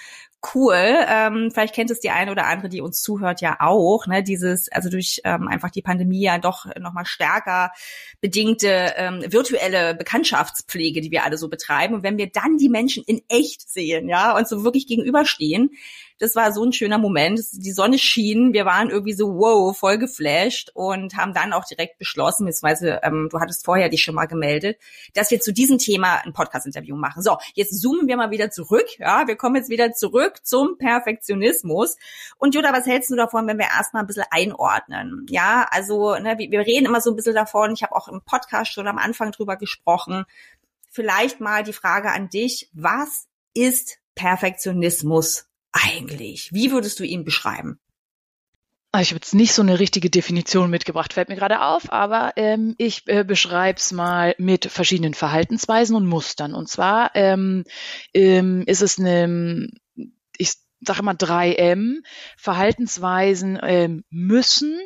cool. 0.54 0.76
Ähm, 0.76 1.50
vielleicht 1.52 1.74
kennt 1.74 1.90
es 1.90 2.00
die 2.00 2.12
eine 2.12 2.32
oder 2.32 2.46
andere, 2.46 2.70
die 2.70 2.82
uns 2.82 3.02
zuhört, 3.02 3.42
ja 3.42 3.58
auch. 3.60 4.06
Ne? 4.08 4.24
Dieses, 4.24 4.72
also 4.72 4.90
durch 4.90 5.22
ähm, 5.24 5.48
einfach 5.48 5.72
die 5.72 5.82
Pandemie 5.82 6.22
ja 6.22 6.38
doch 6.38 6.68
nochmal 6.80 7.06
stärker 7.06 7.72
bedingte 8.22 8.94
ähm, 8.96 9.24
virtuelle 9.28 9.96
Bekanntschaftspflege, 9.96 11.02
die 11.02 11.12
wir 11.12 11.24
alle 11.24 11.38
so 11.38 11.50
betreiben. 11.50 11.96
Und 11.96 12.04
wenn 12.04 12.18
wir 12.18 12.30
dann 12.30 12.58
die 12.58 12.70
Menschen 12.70 13.04
in 13.06 13.22
echt 13.28 13.70
sehen, 13.70 14.08
ja, 14.08 14.38
und 14.38 14.48
so 14.48 14.64
wirklich 14.64 14.88
gegenüberstehen, 14.88 15.72
das 16.20 16.36
war 16.36 16.52
so 16.52 16.64
ein 16.64 16.74
schöner 16.74 16.98
Moment. 16.98 17.40
Die 17.54 17.72
Sonne 17.72 18.00
schien, 18.00 18.54
wir 18.54 18.66
waren 18.66 18.90
irgendwie 18.90 19.14
so, 19.14 19.36
wow, 19.36 19.78
voll 19.78 19.98
geflasht 19.98 20.72
und 20.74 21.16
haben 21.16 21.34
dann 21.34 21.54
auch 21.54 21.66
direkt 21.66 22.00
beschlossen, 22.00 22.46
beziehungsweise 22.46 23.00
ähm, 23.04 23.30
du 23.32 23.40
hattest 23.40 23.66
vorher 23.66 23.90
dich 23.90 24.04
schon 24.04 24.16
mal 24.16 24.26
gemeldet, 24.26 24.80
dass 25.14 25.32
wir 25.32 25.40
zu 25.40 25.54
diesem 25.54 25.78
Thema 25.78 26.22
ein 26.26 26.34
Podcast-Interview 26.34 26.96
machen. 26.96 27.22
So, 27.22 27.38
jetzt 27.54 27.80
zoomen 27.80 28.08
wir 28.08 28.18
mal 28.18 28.32
wieder 28.32 28.50
zurück. 28.50 28.88
Ja, 28.98 29.28
wir 29.28 29.36
kommen 29.36 29.56
jetzt 29.56 29.70
wieder 29.70 29.94
zurück 29.94 30.40
zum 30.44 30.78
Perfektionismus. 30.78 31.98
Und 32.38 32.56
Jutta, 32.56 32.74
was 32.74 32.86
hältst 32.86 33.12
du 33.12 33.16
davon, 33.16 33.48
wenn 33.48 33.60
wir 33.60 33.68
erstmal 33.68 34.04
ein 34.04 34.08
bisschen 34.08 34.26
einordnen? 34.32 35.26
Ja, 35.30 35.68
also 35.70 36.16
ne, 36.16 36.38
wir, 36.38 36.60
reden 36.66 36.86
immer 36.86 37.02
so 37.02 37.12
ein 37.12 37.16
bisschen 37.16 37.36
davon. 37.36 37.74
Ich 37.74 37.84
habe 37.84 37.96
auch 37.96 38.08
im 38.08 38.22
Podcast 38.22 38.74
schon 38.74 38.88
am 38.88 38.98
Anfang 38.98 39.32
drüber 39.32 39.56
gesprochen. 39.56 40.26
Vielleicht 40.90 41.40
mal 41.40 41.64
die 41.64 41.74
Frage 41.74 42.12
an 42.12 42.30
dich, 42.30 42.70
was 42.74 43.28
ist 43.54 44.00
Perfektionismus 44.16 45.47
eigentlich? 45.78 46.50
Wie 46.54 46.72
würdest 46.72 47.00
du 47.00 47.04
ihn 47.04 47.24
beschreiben? 47.24 47.80
Ah, 48.94 49.02
ich 49.02 49.10
habe 49.10 49.18
jetzt 49.18 49.36
nicht 49.36 49.54
so 49.54 49.62
eine 49.62 49.80
richtige 49.80 50.10
Definition 50.10 50.70
mitgebracht, 50.70 51.14
fällt 51.14 51.30
mir 51.30 51.36
gerade 51.36 51.62
auf, 51.62 51.92
aber 51.92 52.32
ähm, 52.38 52.74
ich 52.78 53.04
äh, 53.08 53.24
beschreibe 53.24 53.78
es 53.78 53.92
mal 53.92 54.34
mit 54.38 54.66
verschiedenen 54.72 55.14
Verhaltensweisen 55.14 55.96
und 55.96 56.08
Mustern. 56.08 56.54
Und 56.54 56.70
zwar 56.70 57.12
ähm, 57.14 57.66
ähm, 58.14 58.64
ist 58.66 58.82
es 58.82 58.98
eine, 58.98 59.70
ich 60.38 60.54
sage 60.80 61.04
mal 61.04 61.16
3M, 61.16 61.98
Verhaltensweisen 62.38 63.60
ähm, 63.62 64.04
müssen, 64.10 64.80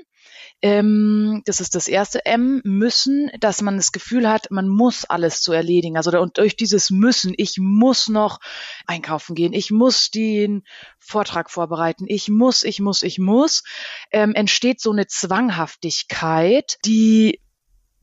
ähm, 0.61 1.41
das 1.45 1.59
ist 1.59 1.75
das 1.75 1.87
erste 1.87 2.25
M, 2.25 2.61
müssen, 2.63 3.31
dass 3.39 3.61
man 3.61 3.77
das 3.77 3.91
Gefühl 3.91 4.29
hat, 4.29 4.51
man 4.51 4.67
muss 4.67 5.05
alles 5.05 5.41
zu 5.41 5.51
erledigen. 5.53 5.97
Also 5.97 6.17
und 6.19 6.37
durch 6.37 6.55
dieses 6.55 6.89
Müssen, 6.89 7.33
ich 7.37 7.57
muss 7.57 8.07
noch 8.07 8.39
einkaufen 8.85 9.35
gehen, 9.35 9.53
ich 9.53 9.71
muss 9.71 10.11
den 10.11 10.63
Vortrag 10.99 11.49
vorbereiten, 11.49 12.05
ich 12.07 12.29
muss, 12.29 12.63
ich 12.63 12.79
muss, 12.79 13.01
ich 13.01 13.17
muss, 13.17 13.63
ähm, 14.11 14.33
entsteht 14.33 14.81
so 14.81 14.91
eine 14.91 15.07
Zwanghaftigkeit, 15.07 16.77
die 16.85 17.39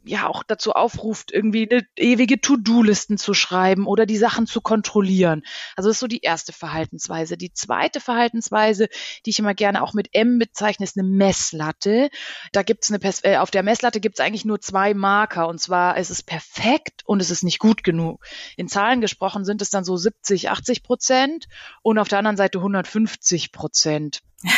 ja 0.04 0.26
auch 0.26 0.42
dazu 0.42 0.72
aufruft, 0.72 1.32
irgendwie 1.32 1.68
eine 1.70 1.86
ewige 1.96 2.40
To-Do-Listen 2.40 3.18
zu 3.18 3.34
schreiben 3.34 3.86
oder 3.86 4.06
die 4.06 4.16
Sachen 4.16 4.46
zu 4.46 4.60
kontrollieren. 4.60 5.42
Also 5.76 5.88
das 5.88 5.96
ist 5.96 6.00
so 6.00 6.06
die 6.06 6.20
erste 6.20 6.52
Verhaltensweise. 6.52 7.36
Die 7.36 7.52
zweite 7.52 8.00
Verhaltensweise, 8.00 8.88
die 9.26 9.30
ich 9.30 9.38
immer 9.38 9.54
gerne 9.54 9.82
auch 9.82 9.94
mit 9.94 10.14
M 10.14 10.38
bezeichne, 10.38 10.84
ist 10.84 10.98
eine 10.98 11.06
Messlatte. 11.06 12.10
Da 12.52 12.62
gibt's 12.62 12.90
eine 12.90 13.00
äh, 13.22 13.36
auf 13.36 13.50
der 13.50 13.62
Messlatte 13.62 14.00
gibt's 14.00 14.20
eigentlich 14.20 14.44
nur 14.44 14.60
zwei 14.60 14.94
Marker 14.94 15.48
und 15.48 15.60
zwar 15.60 15.96
es 15.96 16.10
ist 16.10 16.24
perfekt 16.24 17.02
und 17.04 17.20
es 17.20 17.30
ist 17.30 17.42
nicht 17.42 17.58
gut 17.58 17.84
genug. 17.84 18.24
In 18.56 18.68
Zahlen 18.68 19.00
gesprochen 19.00 19.44
sind 19.44 19.62
es 19.62 19.70
dann 19.70 19.84
so 19.84 19.96
70, 19.96 20.50
80 20.50 20.82
Prozent 20.82 21.48
und 21.82 21.98
auf 21.98 22.08
der 22.08 22.18
anderen 22.18 22.36
Seite 22.36 22.58
150 22.58 23.52
Prozent. 23.52 24.22
ja. 24.42 24.52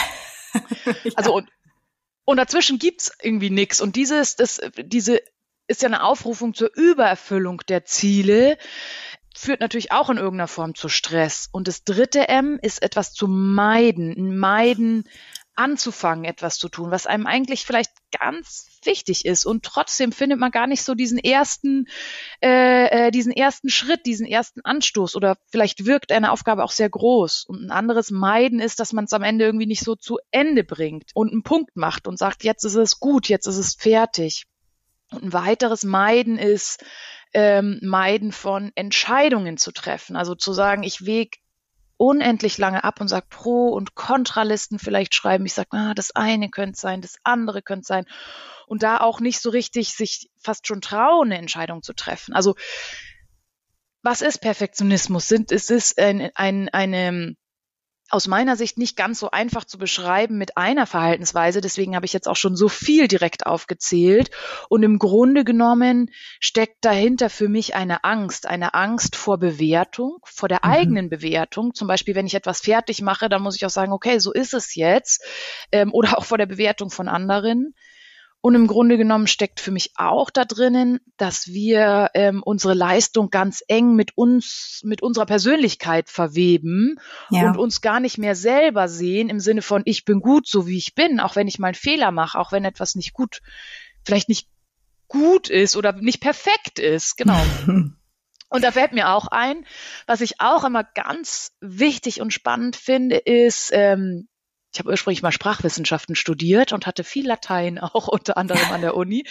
Also 1.14 1.34
und 1.34 1.48
und 2.30 2.36
dazwischen 2.36 2.78
gibt's 2.78 3.10
irgendwie 3.20 3.50
nichts. 3.50 3.80
Und 3.80 3.96
dieses, 3.96 4.36
das, 4.36 4.60
diese 4.76 5.20
ist 5.66 5.82
ja 5.82 5.88
eine 5.88 6.04
Aufrufung 6.04 6.54
zur 6.54 6.70
Übererfüllung 6.72 7.62
der 7.68 7.84
Ziele, 7.84 8.56
führt 9.36 9.60
natürlich 9.60 9.90
auch 9.90 10.10
in 10.10 10.16
irgendeiner 10.16 10.46
Form 10.46 10.76
zu 10.76 10.88
Stress. 10.88 11.48
Und 11.50 11.66
das 11.66 11.82
dritte 11.82 12.28
M 12.28 12.58
ist 12.62 12.82
etwas 12.82 13.12
zu 13.14 13.26
meiden, 13.26 14.38
meiden, 14.38 15.08
anzufangen, 15.54 16.24
etwas 16.24 16.58
zu 16.58 16.68
tun, 16.68 16.90
was 16.90 17.06
einem 17.06 17.26
eigentlich 17.26 17.64
vielleicht 17.64 17.92
ganz 18.18 18.66
wichtig 18.84 19.26
ist. 19.26 19.44
Und 19.44 19.64
trotzdem 19.64 20.12
findet 20.12 20.38
man 20.38 20.50
gar 20.50 20.66
nicht 20.66 20.82
so 20.82 20.94
diesen 20.94 21.18
ersten, 21.18 21.86
äh, 22.42 23.08
äh, 23.08 23.10
diesen 23.10 23.32
ersten 23.32 23.68
Schritt, 23.68 24.06
diesen 24.06 24.26
ersten 24.26 24.62
Anstoß. 24.62 25.16
Oder 25.16 25.36
vielleicht 25.50 25.84
wirkt 25.84 26.12
eine 26.12 26.32
Aufgabe 26.32 26.64
auch 26.64 26.72
sehr 26.72 26.88
groß. 26.88 27.44
Und 27.46 27.64
ein 27.64 27.70
anderes 27.70 28.10
Meiden 28.10 28.60
ist, 28.60 28.80
dass 28.80 28.92
man 28.92 29.04
es 29.04 29.12
am 29.12 29.22
Ende 29.22 29.44
irgendwie 29.44 29.66
nicht 29.66 29.84
so 29.84 29.96
zu 29.96 30.18
Ende 30.30 30.64
bringt 30.64 31.10
und 31.14 31.30
einen 31.32 31.42
Punkt 31.42 31.76
macht 31.76 32.06
und 32.06 32.18
sagt, 32.18 32.44
jetzt 32.44 32.64
ist 32.64 32.76
es 32.76 32.98
gut, 33.00 33.28
jetzt 33.28 33.46
ist 33.46 33.58
es 33.58 33.74
fertig. 33.74 34.46
Und 35.10 35.24
ein 35.24 35.32
weiteres 35.32 35.84
Meiden 35.84 36.38
ist, 36.38 36.84
ähm, 37.32 37.78
Meiden 37.82 38.32
von 38.32 38.72
Entscheidungen 38.74 39.56
zu 39.56 39.72
treffen. 39.72 40.16
Also 40.16 40.34
zu 40.34 40.52
sagen, 40.52 40.82
ich 40.82 41.04
wege 41.04 41.38
unendlich 42.00 42.56
lange 42.56 42.82
ab 42.82 43.02
und 43.02 43.08
sage 43.08 43.26
Pro- 43.28 43.68
und 43.68 43.94
Kontralisten 43.94 44.78
vielleicht 44.78 45.14
schreiben. 45.14 45.44
Ich 45.44 45.52
sage, 45.52 45.68
ah, 45.72 45.92
das 45.92 46.16
eine 46.16 46.48
könnte 46.48 46.80
sein, 46.80 47.02
das 47.02 47.16
andere 47.24 47.60
könnte 47.60 47.86
sein. 47.86 48.06
Und 48.66 48.82
da 48.82 49.00
auch 49.00 49.20
nicht 49.20 49.38
so 49.40 49.50
richtig 49.50 49.92
sich 49.92 50.30
fast 50.42 50.66
schon 50.66 50.80
trauen, 50.80 51.26
eine 51.26 51.36
Entscheidung 51.36 51.82
zu 51.82 51.92
treffen. 51.92 52.32
Also 52.32 52.54
was 54.02 54.22
ist 54.22 54.38
Perfektionismus? 54.38 55.28
Sind, 55.28 55.52
es 55.52 55.68
ist 55.68 55.98
ein, 55.98 56.30
ein, 56.34 56.70
eine 56.70 57.34
aus 58.10 58.26
meiner 58.26 58.56
Sicht 58.56 58.76
nicht 58.76 58.96
ganz 58.96 59.20
so 59.20 59.30
einfach 59.30 59.64
zu 59.64 59.78
beschreiben 59.78 60.36
mit 60.36 60.56
einer 60.56 60.86
Verhaltensweise. 60.86 61.60
Deswegen 61.60 61.94
habe 61.94 62.06
ich 62.06 62.12
jetzt 62.12 62.28
auch 62.28 62.36
schon 62.36 62.56
so 62.56 62.68
viel 62.68 63.08
direkt 63.08 63.46
aufgezählt. 63.46 64.30
Und 64.68 64.82
im 64.82 64.98
Grunde 64.98 65.44
genommen 65.44 66.10
steckt 66.40 66.84
dahinter 66.84 67.30
für 67.30 67.48
mich 67.48 67.74
eine 67.74 68.04
Angst, 68.04 68.46
eine 68.46 68.74
Angst 68.74 69.16
vor 69.16 69.38
Bewertung, 69.38 70.18
vor 70.24 70.48
der 70.48 70.60
mhm. 70.64 70.70
eigenen 70.70 71.08
Bewertung. 71.10 71.74
Zum 71.74 71.88
Beispiel, 71.88 72.14
wenn 72.14 72.26
ich 72.26 72.34
etwas 72.34 72.60
fertig 72.60 73.00
mache, 73.00 73.28
dann 73.28 73.42
muss 73.42 73.56
ich 73.56 73.64
auch 73.64 73.70
sagen, 73.70 73.92
okay, 73.92 74.18
so 74.18 74.32
ist 74.32 74.54
es 74.54 74.74
jetzt. 74.74 75.22
Ähm, 75.72 75.92
oder 75.92 76.18
auch 76.18 76.24
vor 76.24 76.38
der 76.38 76.46
Bewertung 76.46 76.90
von 76.90 77.08
anderen. 77.08 77.74
Und 78.42 78.54
im 78.54 78.66
Grunde 78.66 78.96
genommen 78.96 79.26
steckt 79.26 79.60
für 79.60 79.70
mich 79.70 79.92
auch 79.96 80.30
da 80.30 80.46
drinnen, 80.46 81.00
dass 81.18 81.48
wir 81.48 82.10
ähm, 82.14 82.42
unsere 82.42 82.72
Leistung 82.72 83.28
ganz 83.28 83.62
eng 83.68 83.94
mit 83.94 84.16
uns, 84.16 84.80
mit 84.82 85.02
unserer 85.02 85.26
Persönlichkeit 85.26 86.08
verweben 86.08 86.96
ja. 87.30 87.46
und 87.46 87.58
uns 87.58 87.82
gar 87.82 88.00
nicht 88.00 88.16
mehr 88.16 88.34
selber 88.34 88.88
sehen 88.88 89.28
im 89.28 89.40
Sinne 89.40 89.60
von, 89.60 89.82
ich 89.84 90.06
bin 90.06 90.20
gut, 90.20 90.48
so 90.48 90.66
wie 90.66 90.78
ich 90.78 90.94
bin, 90.94 91.20
auch 91.20 91.36
wenn 91.36 91.48
ich 91.48 91.58
mal 91.58 91.68
einen 91.68 91.74
Fehler 91.74 92.12
mache, 92.12 92.38
auch 92.38 92.50
wenn 92.50 92.64
etwas 92.64 92.94
nicht 92.94 93.12
gut, 93.12 93.42
vielleicht 94.04 94.30
nicht 94.30 94.48
gut 95.06 95.50
ist 95.50 95.76
oder 95.76 95.92
nicht 95.92 96.20
perfekt 96.20 96.78
ist. 96.78 97.18
Genau. 97.18 97.40
Und 98.52 98.64
da 98.64 98.72
fällt 98.72 98.92
mir 98.92 99.10
auch 99.10 99.28
ein, 99.28 99.64
was 100.06 100.22
ich 100.22 100.40
auch 100.40 100.64
immer 100.64 100.82
ganz 100.82 101.52
wichtig 101.60 102.20
und 102.20 102.32
spannend 102.32 102.74
finde, 102.74 103.16
ist, 103.16 103.70
ähm, 103.72 104.28
ich 104.72 104.78
habe 104.78 104.90
ursprünglich 104.90 105.22
mal 105.22 105.32
Sprachwissenschaften 105.32 106.14
studiert 106.14 106.72
und 106.72 106.86
hatte 106.86 107.02
viel 107.02 107.26
Latein 107.26 107.78
auch 107.80 108.08
unter 108.08 108.36
anderem 108.36 108.70
an 108.70 108.80
der 108.80 108.96
Uni. 108.96 109.24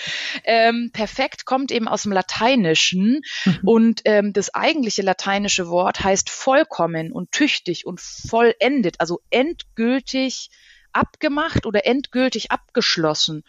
Ähm, 0.43 0.91
perfekt 0.93 1.45
kommt 1.45 1.71
eben 1.71 1.87
aus 1.87 2.03
dem 2.03 2.11
Lateinischen 2.11 3.21
mhm. 3.45 3.59
und 3.63 4.01
ähm, 4.05 4.33
das 4.33 4.53
eigentliche 4.53 5.01
lateinische 5.01 5.69
Wort 5.69 6.03
heißt 6.03 6.29
vollkommen 6.29 7.11
und 7.11 7.31
tüchtig 7.31 7.85
und 7.85 8.01
vollendet, 8.01 8.95
also 8.99 9.21
endgültig 9.29 10.49
abgemacht 10.91 11.65
oder 11.65 11.85
endgültig 11.85 12.51
abgeschlossen. 12.51 13.43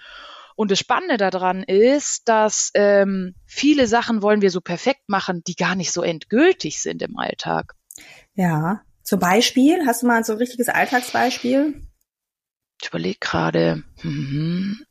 Und 0.56 0.70
das 0.70 0.78
Spannende 0.78 1.16
daran 1.16 1.62
ist, 1.62 2.28
dass 2.28 2.70
ähm, 2.74 3.34
viele 3.46 3.86
Sachen 3.86 4.20
wollen 4.20 4.42
wir 4.42 4.50
so 4.50 4.60
perfekt 4.60 5.08
machen, 5.08 5.42
die 5.46 5.54
gar 5.54 5.74
nicht 5.74 5.90
so 5.90 6.02
endgültig 6.02 6.82
sind 6.82 7.00
im 7.00 7.16
Alltag. 7.16 7.74
Ja, 8.34 8.82
zum 9.10 9.18
Beispiel, 9.18 9.84
hast 9.88 10.02
du 10.02 10.06
mal 10.06 10.22
so 10.22 10.34
ein 10.34 10.38
richtiges 10.38 10.68
Alltagsbeispiel? 10.68 11.82
Ich 12.80 12.88
überlege 12.88 13.18
gerade, 13.18 13.82
hm, 14.02 14.86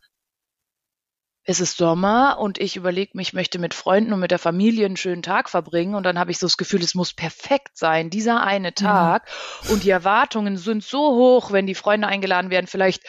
es 1.45 1.61
ist 1.61 1.77
Sommer 1.77 2.37
und 2.37 2.57
ich 2.57 2.75
überlege 2.75 3.11
mich, 3.13 3.29
ich 3.29 3.33
möchte 3.33 3.59
mit 3.59 3.73
Freunden 3.73 4.11
und 4.11 4.19
mit 4.19 4.31
der 4.31 4.37
Familie 4.37 4.87
einen 4.87 4.97
schönen 4.97 5.23
Tag 5.23 5.49
verbringen 5.49 5.95
und 5.95 6.03
dann 6.03 6.19
habe 6.19 6.31
ich 6.31 6.37
so 6.37 6.47
das 6.47 6.57
Gefühl, 6.57 6.83
es 6.83 6.95
muss 6.95 7.13
perfekt 7.13 7.77
sein, 7.77 8.09
dieser 8.09 8.43
eine 8.43 8.73
Tag. 8.73 9.25
Ja. 9.63 9.71
Und 9.71 9.85
die 9.85 9.89
Erwartungen 9.89 10.57
sind 10.57 10.83
so 10.83 11.15
hoch, 11.15 11.53
wenn 11.53 11.65
die 11.65 11.73
Freunde 11.73 12.09
eingeladen 12.09 12.51
werden, 12.51 12.67
vielleicht 12.67 13.03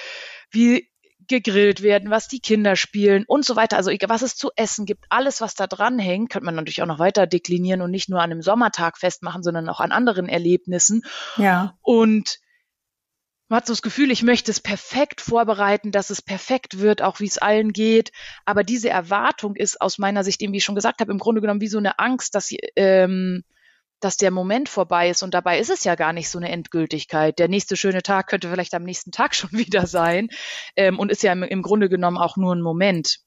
wie 0.52 0.89
gegrillt 1.30 1.80
werden, 1.80 2.10
was 2.10 2.28
die 2.28 2.40
Kinder 2.40 2.76
spielen 2.76 3.24
und 3.26 3.44
so 3.44 3.56
weiter. 3.56 3.78
Also 3.78 3.90
was 4.08 4.22
es 4.22 4.36
zu 4.36 4.50
essen 4.56 4.84
gibt, 4.84 5.06
alles, 5.08 5.40
was 5.40 5.54
da 5.54 5.66
dran 5.66 5.98
hängt, 5.98 6.30
könnte 6.30 6.44
man 6.44 6.56
natürlich 6.56 6.82
auch 6.82 6.86
noch 6.86 6.98
weiter 6.98 7.26
deklinieren 7.26 7.80
und 7.80 7.90
nicht 7.90 8.10
nur 8.10 8.20
an 8.20 8.30
einem 8.30 8.42
Sommertag 8.42 8.98
festmachen, 8.98 9.42
sondern 9.42 9.68
auch 9.68 9.80
an 9.80 9.92
anderen 9.92 10.28
Erlebnissen. 10.28 11.02
Ja. 11.36 11.78
Und 11.82 12.40
man 13.48 13.58
hat 13.58 13.66
so 13.66 13.72
das 13.72 13.82
Gefühl, 13.82 14.10
ich 14.10 14.22
möchte 14.22 14.50
es 14.50 14.60
perfekt 14.60 15.20
vorbereiten, 15.20 15.92
dass 15.92 16.10
es 16.10 16.20
perfekt 16.20 16.78
wird, 16.78 17.00
auch 17.00 17.20
wie 17.20 17.26
es 17.26 17.38
allen 17.38 17.72
geht. 17.72 18.12
Aber 18.44 18.62
diese 18.64 18.90
Erwartung 18.90 19.56
ist 19.56 19.80
aus 19.80 19.98
meiner 19.98 20.24
Sicht, 20.24 20.42
eben 20.42 20.52
wie 20.52 20.58
ich 20.58 20.64
schon 20.64 20.74
gesagt 20.74 21.00
habe, 21.00 21.12
im 21.12 21.18
Grunde 21.18 21.40
genommen 21.40 21.60
wie 21.60 21.68
so 21.68 21.78
eine 21.78 21.98
Angst, 21.98 22.34
dass 22.34 22.46
sie, 22.46 22.58
ähm, 22.76 23.44
dass 24.00 24.16
der 24.16 24.30
Moment 24.30 24.68
vorbei 24.68 25.10
ist 25.10 25.22
und 25.22 25.34
dabei 25.34 25.58
ist 25.58 25.70
es 25.70 25.84
ja 25.84 25.94
gar 25.94 26.12
nicht 26.12 26.28
so 26.28 26.38
eine 26.38 26.50
Endgültigkeit. 26.50 27.38
Der 27.38 27.48
nächste 27.48 27.76
schöne 27.76 28.02
Tag 28.02 28.28
könnte 28.28 28.50
vielleicht 28.50 28.74
am 28.74 28.82
nächsten 28.82 29.12
Tag 29.12 29.34
schon 29.34 29.52
wieder 29.52 29.86
sein 29.86 30.28
ähm, 30.76 30.98
und 30.98 31.10
ist 31.10 31.22
ja 31.22 31.32
im, 31.32 31.42
im 31.42 31.62
Grunde 31.62 31.88
genommen 31.88 32.18
auch 32.18 32.36
nur 32.36 32.54
ein 32.54 32.62
Moment. 32.62 33.20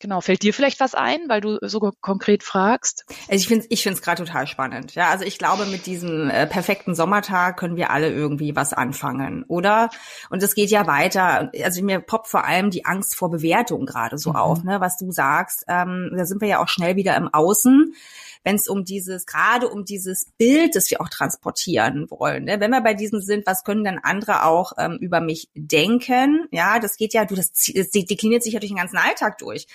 Genau, 0.00 0.20
fällt 0.20 0.42
dir 0.42 0.54
vielleicht 0.54 0.78
was 0.78 0.94
ein, 0.94 1.28
weil 1.28 1.40
du 1.40 1.58
so 1.62 1.80
konkret 2.00 2.44
fragst? 2.44 3.04
Also 3.28 3.34
ich 3.40 3.48
finde 3.48 3.66
ich 3.68 3.82
finde 3.82 3.96
es 3.96 4.02
gerade 4.02 4.24
total 4.24 4.46
spannend. 4.46 4.94
Ja, 4.94 5.10
also 5.10 5.24
ich 5.24 5.38
glaube, 5.38 5.66
mit 5.66 5.86
diesem 5.86 6.30
äh, 6.30 6.46
perfekten 6.46 6.94
Sommertag 6.94 7.56
können 7.56 7.76
wir 7.76 7.90
alle 7.90 8.10
irgendwie 8.10 8.54
was 8.54 8.72
anfangen, 8.72 9.44
oder? 9.48 9.90
Und 10.30 10.42
es 10.42 10.54
geht 10.54 10.70
ja 10.70 10.86
weiter. 10.86 11.50
Also 11.64 11.82
mir 11.82 12.00
poppt 12.00 12.28
vor 12.28 12.44
allem 12.44 12.70
die 12.70 12.84
Angst 12.84 13.16
vor 13.16 13.30
Bewertung 13.30 13.86
gerade 13.86 14.18
so 14.18 14.30
mhm. 14.30 14.36
auf, 14.36 14.62
ne, 14.62 14.80
was 14.80 14.98
du 14.98 15.10
sagst. 15.10 15.64
Ähm, 15.68 16.12
da 16.16 16.24
sind 16.26 16.40
wir 16.40 16.48
ja 16.48 16.62
auch 16.62 16.68
schnell 16.68 16.96
wieder 16.96 17.16
im 17.16 17.32
Außen 17.32 17.94
wenn 18.44 18.56
es 18.56 18.68
um 18.68 18.84
dieses, 18.84 19.26
gerade 19.26 19.68
um 19.68 19.84
dieses 19.84 20.32
Bild, 20.38 20.74
das 20.74 20.90
wir 20.90 21.00
auch 21.00 21.08
transportieren 21.08 22.10
wollen. 22.10 22.44
Ne? 22.44 22.60
Wenn 22.60 22.70
wir 22.70 22.80
bei 22.80 22.94
diesem 22.94 23.20
sind, 23.20 23.46
was 23.46 23.64
können 23.64 23.84
dann 23.84 23.98
andere 23.98 24.44
auch 24.44 24.72
ähm, 24.78 24.96
über 25.00 25.20
mich 25.20 25.48
denken? 25.54 26.46
Ja, 26.50 26.78
das 26.78 26.96
geht 26.96 27.12
ja, 27.14 27.24
du, 27.24 27.34
das, 27.34 27.52
das 27.52 27.90
dekliniert 27.90 28.42
sich 28.42 28.54
ja 28.54 28.60
durch 28.60 28.70
den 28.70 28.78
ganzen 28.78 28.96
Alltag 28.96 29.36
durch. 29.38 29.66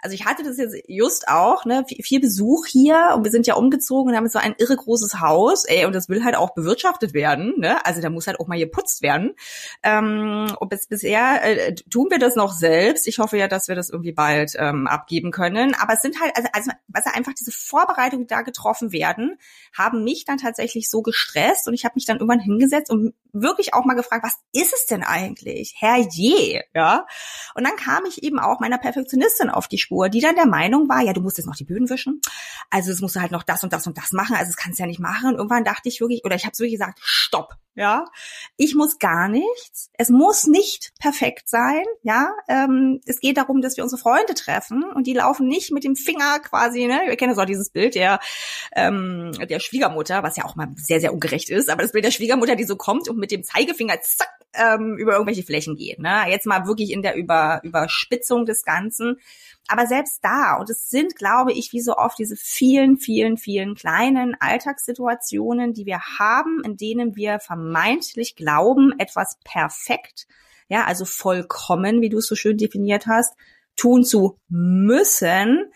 Also 0.00 0.14
ich 0.14 0.24
hatte 0.24 0.44
das 0.44 0.58
jetzt 0.58 0.76
just 0.86 1.28
auch, 1.28 1.64
ne, 1.64 1.84
viel 1.86 2.20
Besuch 2.20 2.66
hier 2.66 3.14
und 3.16 3.24
wir 3.24 3.32
sind 3.32 3.46
ja 3.46 3.54
umgezogen 3.54 4.10
und 4.12 4.16
haben 4.16 4.28
so 4.28 4.38
ein 4.38 4.54
irre 4.58 4.76
großes 4.76 5.20
Haus, 5.20 5.64
ey, 5.64 5.86
und 5.86 5.94
das 5.94 6.08
will 6.08 6.24
halt 6.24 6.36
auch 6.36 6.54
bewirtschaftet 6.54 7.14
werden, 7.14 7.54
ne? 7.58 7.84
Also 7.84 8.00
da 8.00 8.08
muss 8.08 8.26
halt 8.26 8.38
auch 8.38 8.46
mal 8.46 8.58
geputzt 8.58 9.02
werden. 9.02 9.34
Ähm, 9.82 10.54
und 10.60 10.68
bis, 10.68 10.86
bisher 10.86 11.42
äh, 11.42 11.74
tun 11.74 12.06
wir 12.10 12.18
das 12.18 12.36
noch 12.36 12.52
selbst. 12.52 13.08
Ich 13.08 13.18
hoffe 13.18 13.38
ja, 13.38 13.48
dass 13.48 13.68
wir 13.68 13.74
das 13.74 13.90
irgendwie 13.90 14.12
bald 14.12 14.54
ähm, 14.56 14.86
abgeben 14.86 15.32
können. 15.32 15.74
Aber 15.74 15.94
es 15.94 16.02
sind 16.02 16.20
halt, 16.20 16.36
also, 16.36 16.48
also, 16.52 16.70
also 16.92 17.10
einfach 17.14 17.32
diese 17.34 17.50
Vorbereitungen, 17.50 18.26
die 18.26 18.34
da 18.34 18.42
getroffen 18.42 18.92
werden, 18.92 19.38
haben 19.76 20.04
mich 20.04 20.24
dann 20.24 20.38
tatsächlich 20.38 20.90
so 20.90 21.02
gestresst 21.02 21.66
und 21.66 21.74
ich 21.74 21.84
habe 21.84 21.94
mich 21.96 22.04
dann 22.04 22.18
irgendwann 22.18 22.40
hingesetzt 22.40 22.90
und 22.90 23.14
wirklich 23.32 23.74
auch 23.74 23.84
mal 23.84 23.94
gefragt, 23.94 24.24
was 24.24 24.38
ist 24.52 24.72
es 24.74 24.86
denn 24.86 25.02
eigentlich? 25.02 25.74
Herr 25.78 25.98
je, 25.98 26.62
ja. 26.74 27.06
Und 27.54 27.66
dann 27.66 27.76
kam 27.76 28.04
ich 28.06 28.22
eben 28.22 28.38
auch 28.38 28.60
meiner 28.60 28.78
Perfektionistin 28.78 29.50
auf 29.50 29.68
die 29.68 29.78
Spur, 29.88 30.08
die 30.10 30.20
dann 30.20 30.34
der 30.34 30.46
Meinung 30.46 30.88
war, 30.88 31.02
ja, 31.02 31.12
du 31.12 31.22
musst 31.22 31.38
jetzt 31.38 31.46
noch 31.46 31.56
die 31.56 31.64
Böden 31.64 31.88
wischen. 31.88 32.20
Also 32.70 32.92
es 32.92 33.00
musst 33.00 33.16
du 33.16 33.20
halt 33.20 33.32
noch 33.32 33.42
das 33.42 33.64
und 33.64 33.72
das 33.72 33.86
und 33.86 33.96
das 33.96 34.12
machen. 34.12 34.36
Also 34.36 34.50
das 34.50 34.56
kannst 34.56 34.78
du 34.78 34.82
ja 34.82 34.86
nicht 34.86 35.00
machen. 35.00 35.30
Und 35.30 35.36
irgendwann 35.36 35.64
dachte 35.64 35.88
ich 35.88 36.00
wirklich, 36.00 36.24
oder 36.24 36.36
ich 36.36 36.44
habe 36.44 36.56
wirklich 36.58 36.78
gesagt, 36.78 36.98
stopp. 37.02 37.54
Ja. 37.78 38.04
Ich 38.56 38.74
muss 38.74 38.98
gar 38.98 39.28
nichts. 39.28 39.90
Es 39.94 40.08
muss 40.08 40.46
nicht 40.46 40.92
perfekt 40.98 41.48
sein, 41.48 41.84
ja. 42.02 42.32
Ähm, 42.48 43.00
es 43.06 43.20
geht 43.20 43.36
darum, 43.36 43.62
dass 43.62 43.76
wir 43.76 43.84
unsere 43.84 44.00
Freunde 44.00 44.34
treffen 44.34 44.82
und 44.82 45.06
die 45.06 45.14
laufen 45.14 45.46
nicht 45.46 45.70
mit 45.70 45.84
dem 45.84 45.94
Finger 45.94 46.40
quasi, 46.40 46.86
ne. 46.86 47.00
Wir 47.06 47.16
kennen 47.16 47.34
so 47.34 47.44
dieses 47.44 47.70
Bild 47.70 47.94
der, 47.94 48.18
ähm, 48.74 49.32
der 49.48 49.60
Schwiegermutter, 49.60 50.22
was 50.22 50.36
ja 50.36 50.44
auch 50.44 50.56
mal 50.56 50.68
sehr, 50.76 51.00
sehr 51.00 51.14
ungerecht 51.14 51.50
ist, 51.50 51.70
aber 51.70 51.82
das 51.82 51.92
Bild 51.92 52.04
der 52.04 52.10
Schwiegermutter, 52.10 52.56
die 52.56 52.64
so 52.64 52.76
kommt 52.76 53.08
und 53.08 53.18
mit 53.18 53.30
dem 53.30 53.44
Zeigefinger 53.44 54.00
zack 54.02 54.28
ähm, 54.54 54.96
über 54.98 55.12
irgendwelche 55.12 55.44
Flächen 55.44 55.76
geht, 55.76 56.00
ne. 56.00 56.24
Jetzt 56.28 56.46
mal 56.46 56.66
wirklich 56.66 56.90
in 56.90 57.02
der 57.02 57.14
über, 57.14 57.60
Überspitzung 57.62 58.44
des 58.44 58.64
Ganzen. 58.64 59.18
Aber 59.70 59.86
selbst 59.86 60.20
da, 60.24 60.56
und 60.56 60.70
es 60.70 60.88
sind, 60.88 61.14
glaube 61.14 61.52
ich, 61.52 61.74
wie 61.74 61.82
so 61.82 61.94
oft 61.94 62.18
diese 62.18 62.36
vielen, 62.36 62.96
vielen, 62.96 63.36
vielen 63.36 63.74
kleinen 63.74 64.34
Alltagssituationen, 64.40 65.74
die 65.74 65.84
wir 65.84 66.00
haben, 66.18 66.62
in 66.64 66.78
denen 66.78 67.16
wir 67.16 67.38
vermeintlich 67.68 68.34
glauben, 68.34 68.92
etwas 68.98 69.38
perfekt, 69.44 70.26
ja, 70.68 70.84
also 70.84 71.04
vollkommen, 71.04 72.00
wie 72.00 72.08
du 72.08 72.18
es 72.18 72.26
so 72.26 72.34
schön 72.34 72.58
definiert 72.58 73.06
hast, 73.06 73.34
tun 73.76 74.04
zu 74.04 74.38
müssen, 74.48 75.70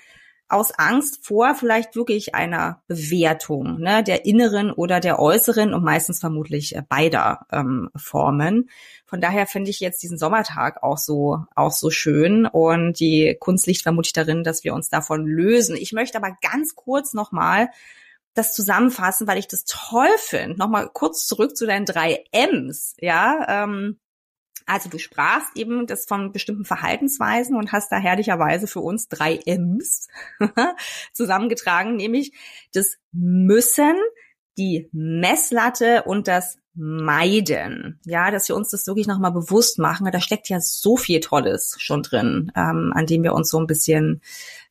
aus 0.48 0.70
Angst 0.72 1.24
vor 1.24 1.54
vielleicht 1.54 1.96
wirklich 1.96 2.34
einer 2.34 2.82
Bewertung 2.86 3.80
ne, 3.80 4.02
der 4.04 4.26
inneren 4.26 4.70
oder 4.70 5.00
der 5.00 5.18
äußeren 5.18 5.72
und 5.72 5.82
meistens 5.82 6.20
vermutlich 6.20 6.76
äh, 6.76 6.82
beider 6.86 7.46
ähm, 7.50 7.88
Formen. 7.96 8.68
Von 9.06 9.22
daher 9.22 9.46
finde 9.46 9.70
ich 9.70 9.80
jetzt 9.80 10.02
diesen 10.02 10.18
Sommertag 10.18 10.82
auch 10.82 10.98
so 10.98 11.38
auch 11.54 11.72
so 11.72 11.88
schön 11.88 12.44
und 12.44 13.00
die 13.00 13.34
Kunst 13.40 13.66
liegt 13.66 13.80
vermutlich 13.80 14.12
darin, 14.12 14.44
dass 14.44 14.62
wir 14.62 14.74
uns 14.74 14.90
davon 14.90 15.24
lösen. 15.24 15.74
Ich 15.74 15.92
möchte 15.92 16.18
aber 16.18 16.36
ganz 16.42 16.74
kurz 16.74 17.14
nochmal 17.14 17.70
das 18.34 18.54
zusammenfassen, 18.54 19.26
weil 19.26 19.38
ich 19.38 19.48
das 19.48 19.64
toll 19.64 20.08
finde. 20.18 20.58
Nochmal 20.58 20.88
kurz 20.92 21.26
zurück 21.26 21.56
zu 21.56 21.66
deinen 21.66 21.86
drei 21.86 22.24
M's, 22.32 22.94
ja. 22.98 23.44
Ähm, 23.48 23.98
also 24.66 24.88
du 24.88 24.98
sprachst 24.98 25.56
eben 25.56 25.86
das 25.86 26.04
von 26.04 26.32
bestimmten 26.32 26.64
Verhaltensweisen 26.64 27.56
und 27.56 27.72
hast 27.72 27.90
da 27.90 27.96
herrlicherweise 27.96 28.66
für 28.66 28.80
uns 28.80 29.08
drei 29.08 29.40
M's 29.44 30.08
zusammengetragen, 31.12 31.96
nämlich 31.96 32.32
das 32.72 32.96
Müssen, 33.12 33.96
die 34.58 34.88
Messlatte 34.92 36.04
und 36.04 36.28
das 36.28 36.58
Meiden. 36.74 38.00
Ja, 38.04 38.30
dass 38.30 38.48
wir 38.48 38.56
uns 38.56 38.70
das 38.70 38.86
wirklich 38.86 39.06
nochmal 39.06 39.32
bewusst 39.32 39.78
machen. 39.78 40.08
Da 40.10 40.20
steckt 40.20 40.48
ja 40.48 40.60
so 40.60 40.96
viel 40.96 41.20
Tolles 41.20 41.76
schon 41.78 42.02
drin, 42.02 42.50
ähm, 42.56 42.92
an 42.94 43.06
dem 43.06 43.22
wir 43.22 43.34
uns 43.34 43.50
so 43.50 43.58
ein 43.58 43.66
bisschen 43.66 44.22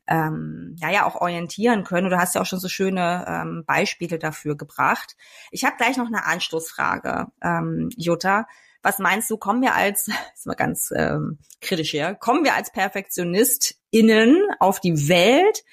ähm, 0.08 0.76
ja 0.80 0.90
ja 0.90 1.06
auch 1.06 1.16
orientieren 1.16 1.84
können. 1.84 2.10
Du 2.10 2.18
hast 2.18 2.36
ja 2.36 2.42
auch 2.42 2.46
schon 2.46 2.60
so 2.60 2.68
schöne 2.68 3.26
ähm, 3.28 3.64
Beispiele 3.66 4.20
dafür 4.20 4.56
gebracht. 4.58 5.16
Ich 5.52 5.66
habe 5.66 5.78
gleich 5.78 5.98
noch 5.98 6.08
eine 6.08 6.26
Anschlussfrage, 6.26 7.28
ähm, 7.42 7.90
Jutta. 7.98 8.48
Was 8.84 8.98
meinst 8.98 9.30
du, 9.30 9.38
kommen 9.38 9.62
wir 9.62 9.76
als, 9.76 10.08
ist 10.36 10.48
mal 10.48 10.56
ganz 10.56 10.92
ähm, 10.96 11.40
kritisch 11.62 11.92
hier, 11.92 12.16
kommen 12.16 12.44
wir 12.44 12.56
als 12.56 12.72
PerfektionistInnen 12.72 14.38
auf 14.60 14.80
die 14.80 15.08
Welt 15.08 15.64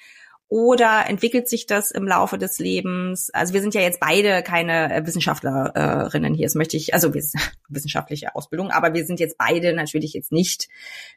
oder 0.49 1.07
entwickelt 1.07 1.47
sich 1.47 1.67
das 1.67 1.91
im 1.91 2.07
Laufe 2.07 2.39
des 2.39 2.57
Lebens? 2.57 3.29
Also 3.29 3.53
wir 3.53 3.61
sind 3.61 3.75
ja 3.75 3.81
jetzt 3.81 3.99
beide 3.99 4.41
keine 4.41 4.91
äh, 4.91 5.05
Wissenschaftlerinnen 5.05 6.33
hier. 6.33 6.47
Das 6.47 6.55
möchte 6.55 6.75
ich, 6.75 6.95
also 6.95 7.13
wissenschaftliche 7.69 8.33
Ausbildung, 8.35 8.71
aber 8.71 8.95
wir 8.95 9.05
sind 9.05 9.19
jetzt 9.19 9.37
beide 9.37 9.73
natürlich 9.73 10.13
jetzt 10.13 10.31
nicht 10.31 10.67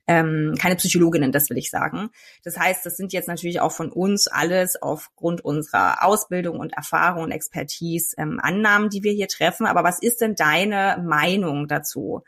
ähm, 0.06 0.54
keine 0.58 0.76
Psychologinnen, 0.76 1.32
das 1.32 1.48
will 1.48 1.56
ich 1.56 1.70
sagen. 1.70 2.10
Das 2.44 2.58
heißt, 2.58 2.84
das 2.84 2.98
sind 2.98 3.14
jetzt 3.14 3.26
natürlich 3.26 3.60
auch 3.60 3.72
von 3.72 3.90
uns 3.90 4.28
alles 4.28 4.80
aufgrund 4.80 5.42
unserer 5.42 6.04
Ausbildung 6.04 6.60
und 6.60 6.74
Erfahrung 6.74 7.24
und 7.24 7.32
Expertise 7.32 8.14
ähm, 8.18 8.38
Annahmen, 8.38 8.90
die 8.90 9.02
wir 9.02 9.12
hier 9.12 9.28
treffen. 9.28 9.66
Aber 9.66 9.82
was 9.82 9.98
ist 10.02 10.20
denn 10.20 10.34
deine 10.34 11.02
Meinung 11.02 11.68
dazu? 11.68 12.22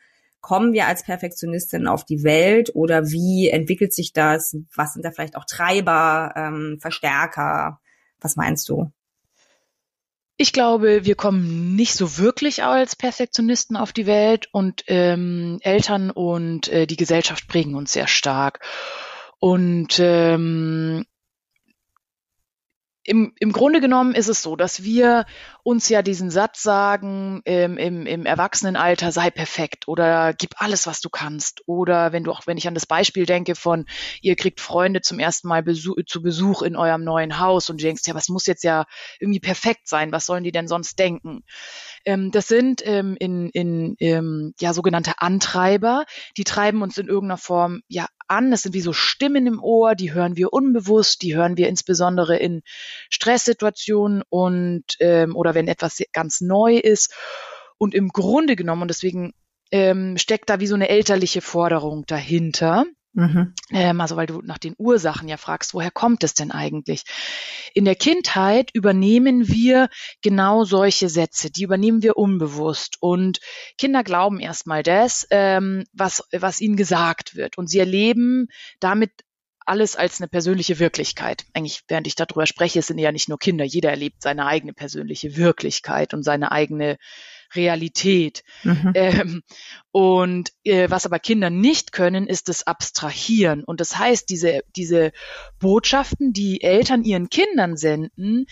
Kommen 0.45 0.75
wir 0.75 0.87
als 0.87 1.03
Perfektionistin 1.03 1.87
auf 1.87 2.05
die 2.05 2.23
Welt 2.23 2.71
oder 2.75 3.09
wie 3.09 3.49
entwickelt 3.49 3.95
sich 3.95 4.13
das? 4.13 4.55
Was 4.75 4.93
sind 4.93 5.03
da 5.03 5.11
vielleicht 5.11 5.37
auch 5.37 5.47
Treiber, 5.47 6.35
ähm, 6.37 6.77
Verstärker? 6.83 7.81
Was 8.21 8.37
meinst 8.37 8.69
du? 8.69 8.93
Ich 10.37 10.53
glaube, 10.53 11.07
wir 11.07 11.15
kommen 11.15 11.75
nicht 11.77 11.95
so 11.95 12.19
wirklich 12.19 12.63
als 12.63 12.95
Perfektionisten 12.95 13.75
auf 13.75 13.95
die 13.95 14.05
Welt 14.05 14.51
und 14.53 14.85
ähm, 14.89 15.61
Eltern 15.63 16.11
und 16.11 16.69
äh, 16.69 16.87
die 16.87 16.97
Gesellschaft 16.97 17.49
prägen 17.49 17.75
uns 17.75 17.95
sehr 17.95 18.07
stark. 18.07 18.61
Und 19.39 19.99
ähm, 19.99 21.07
im, 23.05 23.35
im 23.39 23.53
Grunde 23.53 23.81
genommen 23.81 24.15
ist 24.15 24.29
es 24.29 24.43
so, 24.43 24.57
dass 24.57 24.83
wir 24.83 25.27
uns 25.63 25.89
ja 25.91 26.01
diesen 26.03 26.31
Satz 26.31 26.63
sagen, 26.63 27.43
ähm, 27.45 27.77
im, 27.77 28.07
im 28.07 28.25
Erwachsenenalter 28.25 29.13
sei 29.13 29.31
perfekt 29.31 29.89
oder 29.89 30.33
gib 30.33 30.61
alles, 30.61 30.87
was 30.87 31.01
du 31.01 31.11
kannst. 31.11 31.63
Oder 31.67 32.13
wenn 32.13 32.25
du 32.25 32.33
auch, 32.33 32.47
wenn 32.47 32.57
ich 32.57 32.67
an 32.67 32.75
das 32.75 32.87
Beispiel 32.87 33.27
denke 33.27 33.55
von, 33.55 33.85
ihr 34.23 34.37
kriegt 34.37 34.61
Freunde 34.61 35.03
zum 35.03 35.19
ersten 35.19 35.49
Mal 35.49 35.63
Besuch, 35.63 35.97
zu 36.07 36.23
Besuch 36.23 36.63
in 36.63 36.77
eurem 36.77 37.05
neuen 37.05 37.39
Haus 37.39 37.69
und 37.69 37.81
du 37.81 37.85
denkst, 37.85 38.03
ja, 38.07 38.15
was 38.15 38.31
muss 38.31 38.47
jetzt 38.47 38.65
ja 38.65 38.87
irgendwie 39.21 39.41
perfekt 39.41 39.87
sein? 39.87 40.11
Was 40.11 40.25
sollen 40.25 40.45
die 40.45 40.53
denn 40.53 40.69
sonst 40.69 40.99
denken? 40.99 41.45
Ähm, 42.05 42.31
das 42.31 42.49
sind 42.49 42.83
ähm, 42.85 43.17
in, 43.19 43.49
in 43.51 43.97
ähm, 44.01 44.55
ja 44.61 44.73
sogenannte 44.73 45.15
Antreiber, 45.19 46.05
die 46.37 46.45
treiben 46.45 46.83
uns 46.83 46.99
in 46.99 47.09
irgendeiner 47.09 47.39
Form 47.39 47.81
ja 47.89 48.07
an. 48.29 48.51
Das 48.51 48.63
sind 48.63 48.75
wie 48.75 48.81
so 48.81 48.93
Stimmen 48.93 49.47
im 49.47 49.63
Ohr, 49.63 49.95
die 49.95 50.13
hören 50.13 50.37
wir 50.37 50.53
unbewusst, 50.53 51.23
die 51.23 51.35
hören 51.35 51.57
wir 51.57 51.69
insbesondere 51.69 52.37
in 52.37 52.63
Stresssituationen 53.11 54.23
und 54.29 54.85
ähm, 55.01 55.37
oder 55.37 55.55
wenn 55.55 55.69
etwas 55.69 56.03
ganz 56.13 56.41
neu 56.41 56.77
ist. 56.77 57.15
Und 57.79 57.95
im 57.95 58.09
Grunde 58.09 58.57
genommen, 58.57 58.83
und 58.83 58.89
deswegen 58.89 59.33
ähm, 59.71 60.17
steckt 60.19 60.51
da 60.51 60.61
wie 60.61 60.67
so 60.67 60.75
eine 60.75 60.89
elterliche 60.89 61.41
Forderung 61.41 62.05
dahinter. 62.07 62.85
Mhm. 63.15 63.55
Ähm, 63.71 64.01
also 64.01 64.17
weil 64.17 64.27
du 64.27 64.43
nach 64.43 64.59
den 64.59 64.75
Ursachen 64.77 65.29
ja 65.29 65.37
fragst, 65.37 65.73
woher 65.73 65.93
kommt 65.93 66.25
es 66.25 66.35
denn 66.35 66.51
eigentlich? 66.51 67.05
In 67.73 67.85
der 67.85 67.95
Kindheit 67.95 68.71
übernehmen 68.73 69.49
wir 69.49 69.89
genau 70.21 70.65
solche 70.65 71.09
Sätze, 71.09 71.51
die 71.51 71.63
übernehmen 71.63 72.03
wir 72.03 72.17
unbewusst. 72.17 72.97
Und 73.01 73.39
Kinder 73.79 74.03
glauben 74.03 74.41
erstmal 74.41 74.83
das, 74.83 75.27
ähm, 75.31 75.85
was, 75.93 76.25
was 76.33 76.61
ihnen 76.61 76.77
gesagt 76.77 77.37
wird. 77.37 77.57
Und 77.57 77.69
sie 77.69 77.79
erleben 77.79 78.49
damit 78.81 79.13
alles 79.67 79.97
als 79.97 80.21
eine 80.21 80.29
persönliche 80.29 80.79
Wirklichkeit. 80.79 81.47
Eigentlich, 81.55 81.83
während 81.89 82.07
ich 82.07 82.17
darüber 82.17 82.47
spreche, 82.47 82.83
sind 82.83 82.99
ja 82.99 83.13
nicht 83.13 83.29
nur 83.29 83.39
Kinder. 83.39 83.65
Jeder 83.65 83.91
erlebt 83.91 84.23
seine 84.23 84.47
eigene 84.47 84.75
persönliche 84.75 85.37
Wirklichkeit 85.37 86.15
und 86.15 86.23
seine 86.23 86.53
eigene 86.53 86.99
Realität. 87.55 88.45
Mhm. 88.63 88.93
Ähm, 88.95 89.43
und 89.93 90.51
äh, 90.65 90.91
was 90.91 91.07
aber 91.07 91.21
Kinder 91.21 91.51
nicht 91.51 91.93
können, 91.93 92.27
ist 92.27 92.49
das 92.49 92.67
Abstrahieren. 92.67 93.63
Und 93.63 93.81
das 93.81 93.97
heißt, 93.97 94.29
diese, 94.29 94.63
diese 94.75 95.13
Botschaften, 95.61 96.33
die 96.33 96.63
Eltern 96.63 97.05
ihren 97.05 97.29
Kindern 97.29 97.77
senden, 97.77 98.47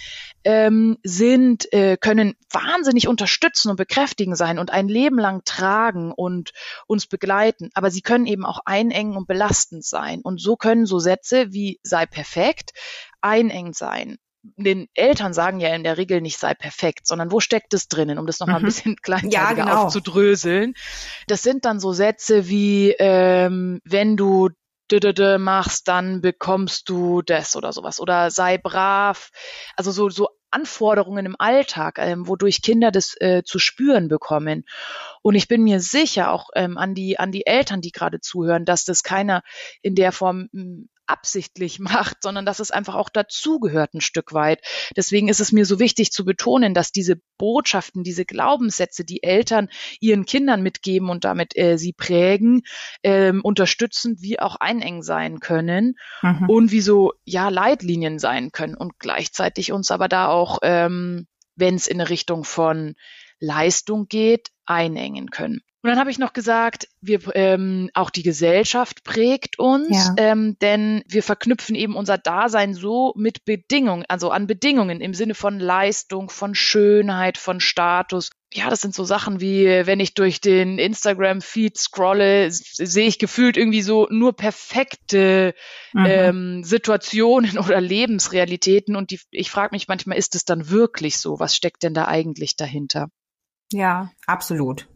ähm, 0.44 0.98
sind, 1.02 1.72
äh, 1.72 1.96
können 2.00 2.34
wahnsinnig 2.50 3.08
unterstützen 3.08 3.70
und 3.70 3.76
bekräftigen 3.76 4.36
sein 4.36 4.58
und 4.58 4.70
ein 4.70 4.88
Leben 4.88 5.18
lang 5.18 5.42
tragen 5.44 6.12
und 6.12 6.52
uns 6.86 7.06
begleiten. 7.06 7.70
Aber 7.74 7.90
sie 7.90 8.02
können 8.02 8.26
eben 8.26 8.44
auch 8.44 8.60
einengen 8.64 9.16
und 9.16 9.26
belastend 9.26 9.84
sein. 9.84 10.20
Und 10.22 10.40
so 10.40 10.56
können 10.56 10.86
so 10.86 11.00
Sätze 11.00 11.52
wie 11.52 11.80
sei 11.82 12.06
perfekt 12.06 12.72
einengend 13.20 13.76
sein 13.76 14.18
den 14.42 14.88
Eltern 14.94 15.32
sagen 15.32 15.60
ja 15.60 15.74
in 15.74 15.84
der 15.84 15.98
Regel 15.98 16.20
nicht 16.20 16.38
sei 16.38 16.54
perfekt, 16.54 17.06
sondern 17.06 17.30
wo 17.30 17.40
steckt 17.40 17.74
es 17.74 17.88
drinnen, 17.88 18.18
um 18.18 18.26
das 18.26 18.40
nochmal 18.40 18.58
mhm. 18.58 18.64
ein 18.64 18.66
bisschen 18.66 18.96
kleinteiliger 19.02 19.40
ja, 19.40 19.52
genau. 19.52 19.84
aufzudröseln. 19.84 20.74
Das 21.26 21.42
sind 21.42 21.64
dann 21.64 21.80
so 21.80 21.92
Sätze 21.92 22.48
wie, 22.48 22.90
ähm, 22.98 23.80
wenn 23.84 24.16
du 24.16 24.50
machst, 25.38 25.88
dann 25.88 26.20
bekommst 26.20 26.86
du 26.90 27.22
das 27.22 27.56
oder 27.56 27.72
sowas. 27.72 27.98
Oder 27.98 28.30
sei 28.30 28.58
brav. 28.58 29.30
Also 29.74 29.90
so, 29.90 30.10
so 30.10 30.28
Anforderungen 30.50 31.24
im 31.24 31.36
Alltag, 31.38 31.98
ähm, 31.98 32.28
wodurch 32.28 32.60
Kinder 32.60 32.90
das 32.90 33.14
äh, 33.20 33.42
zu 33.42 33.58
spüren 33.58 34.08
bekommen. 34.08 34.64
Und 35.22 35.34
ich 35.34 35.48
bin 35.48 35.62
mir 35.62 35.80
sicher, 35.80 36.30
auch 36.30 36.50
ähm, 36.54 36.76
an, 36.76 36.94
die, 36.94 37.18
an 37.18 37.32
die 37.32 37.46
Eltern, 37.46 37.80
die 37.80 37.90
gerade 37.90 38.20
zuhören, 38.20 38.66
dass 38.66 38.84
das 38.84 39.02
keiner 39.02 39.42
in 39.80 39.94
der 39.94 40.12
Form 40.12 40.48
absichtlich 41.12 41.78
macht, 41.78 42.18
sondern 42.22 42.46
dass 42.46 42.58
es 42.58 42.70
einfach 42.70 42.94
auch 42.94 43.10
dazugehört 43.10 43.94
ein 43.94 44.00
Stück 44.00 44.32
weit. 44.32 44.60
Deswegen 44.96 45.28
ist 45.28 45.40
es 45.40 45.52
mir 45.52 45.66
so 45.66 45.78
wichtig 45.78 46.10
zu 46.10 46.24
betonen, 46.24 46.74
dass 46.74 46.90
diese 46.90 47.16
Botschaften, 47.38 48.02
diese 48.02 48.24
Glaubenssätze, 48.24 49.04
die 49.04 49.22
Eltern 49.22 49.68
ihren 50.00 50.24
Kindern 50.24 50.62
mitgeben 50.62 51.10
und 51.10 51.24
damit 51.24 51.56
äh, 51.56 51.76
sie 51.76 51.92
prägen, 51.92 52.62
ähm, 53.02 53.40
unterstützend 53.42 54.22
wie 54.22 54.40
auch 54.40 54.56
einengen 54.56 55.02
sein 55.02 55.40
können 55.40 55.94
mhm. 56.22 56.48
und 56.48 56.72
wie 56.72 56.80
so 56.80 57.12
ja 57.24 57.48
Leitlinien 57.48 58.18
sein 58.18 58.50
können 58.50 58.74
und 58.74 58.98
gleichzeitig 58.98 59.72
uns 59.72 59.90
aber 59.90 60.08
da 60.08 60.28
auch, 60.28 60.58
ähm, 60.62 61.26
wenn 61.54 61.74
es 61.74 61.86
in 61.86 62.00
eine 62.00 62.08
Richtung 62.08 62.44
von 62.44 62.94
Leistung 63.38 64.06
geht, 64.06 64.51
einengen 64.66 65.30
können. 65.30 65.60
Und 65.84 65.90
dann 65.90 65.98
habe 65.98 66.12
ich 66.12 66.18
noch 66.18 66.32
gesagt, 66.32 66.86
wir 67.00 67.20
ähm, 67.34 67.90
auch 67.92 68.10
die 68.10 68.22
Gesellschaft 68.22 69.02
prägt 69.02 69.58
uns, 69.58 69.90
ja. 69.90 70.14
ähm, 70.16 70.56
denn 70.60 71.02
wir 71.08 71.24
verknüpfen 71.24 71.74
eben 71.74 71.96
unser 71.96 72.18
Dasein 72.18 72.72
so 72.72 73.12
mit 73.16 73.44
Bedingungen, 73.44 74.04
also 74.06 74.30
an 74.30 74.46
Bedingungen 74.46 75.00
im 75.00 75.12
Sinne 75.12 75.34
von 75.34 75.58
Leistung, 75.58 76.30
von 76.30 76.54
Schönheit, 76.54 77.36
von 77.36 77.58
Status. 77.58 78.30
ja, 78.52 78.70
das 78.70 78.80
sind 78.80 78.94
so 78.94 79.02
Sachen 79.02 79.40
wie, 79.40 79.66
wenn 79.66 79.98
ich 79.98 80.14
durch 80.14 80.40
den 80.40 80.78
Instagram-Feed 80.78 81.76
scrolle, 81.76 82.46
sehe 82.52 83.08
ich 83.08 83.18
gefühlt 83.18 83.56
irgendwie 83.56 83.82
so 83.82 84.06
nur 84.08 84.36
perfekte 84.36 85.52
mhm. 85.94 86.06
ähm, 86.06 86.64
Situationen 86.64 87.58
oder 87.58 87.80
Lebensrealitäten. 87.80 88.94
Und 88.94 89.10
die, 89.10 89.18
ich 89.32 89.50
frage 89.50 89.74
mich 89.74 89.88
manchmal, 89.88 90.16
ist 90.16 90.36
es 90.36 90.44
dann 90.44 90.70
wirklich 90.70 91.18
so? 91.18 91.40
Was 91.40 91.56
steckt 91.56 91.82
denn 91.82 91.94
da 91.94 92.06
eigentlich 92.06 92.54
dahinter? 92.54 93.08
Ja, 93.72 94.10
absolut. 94.26 94.88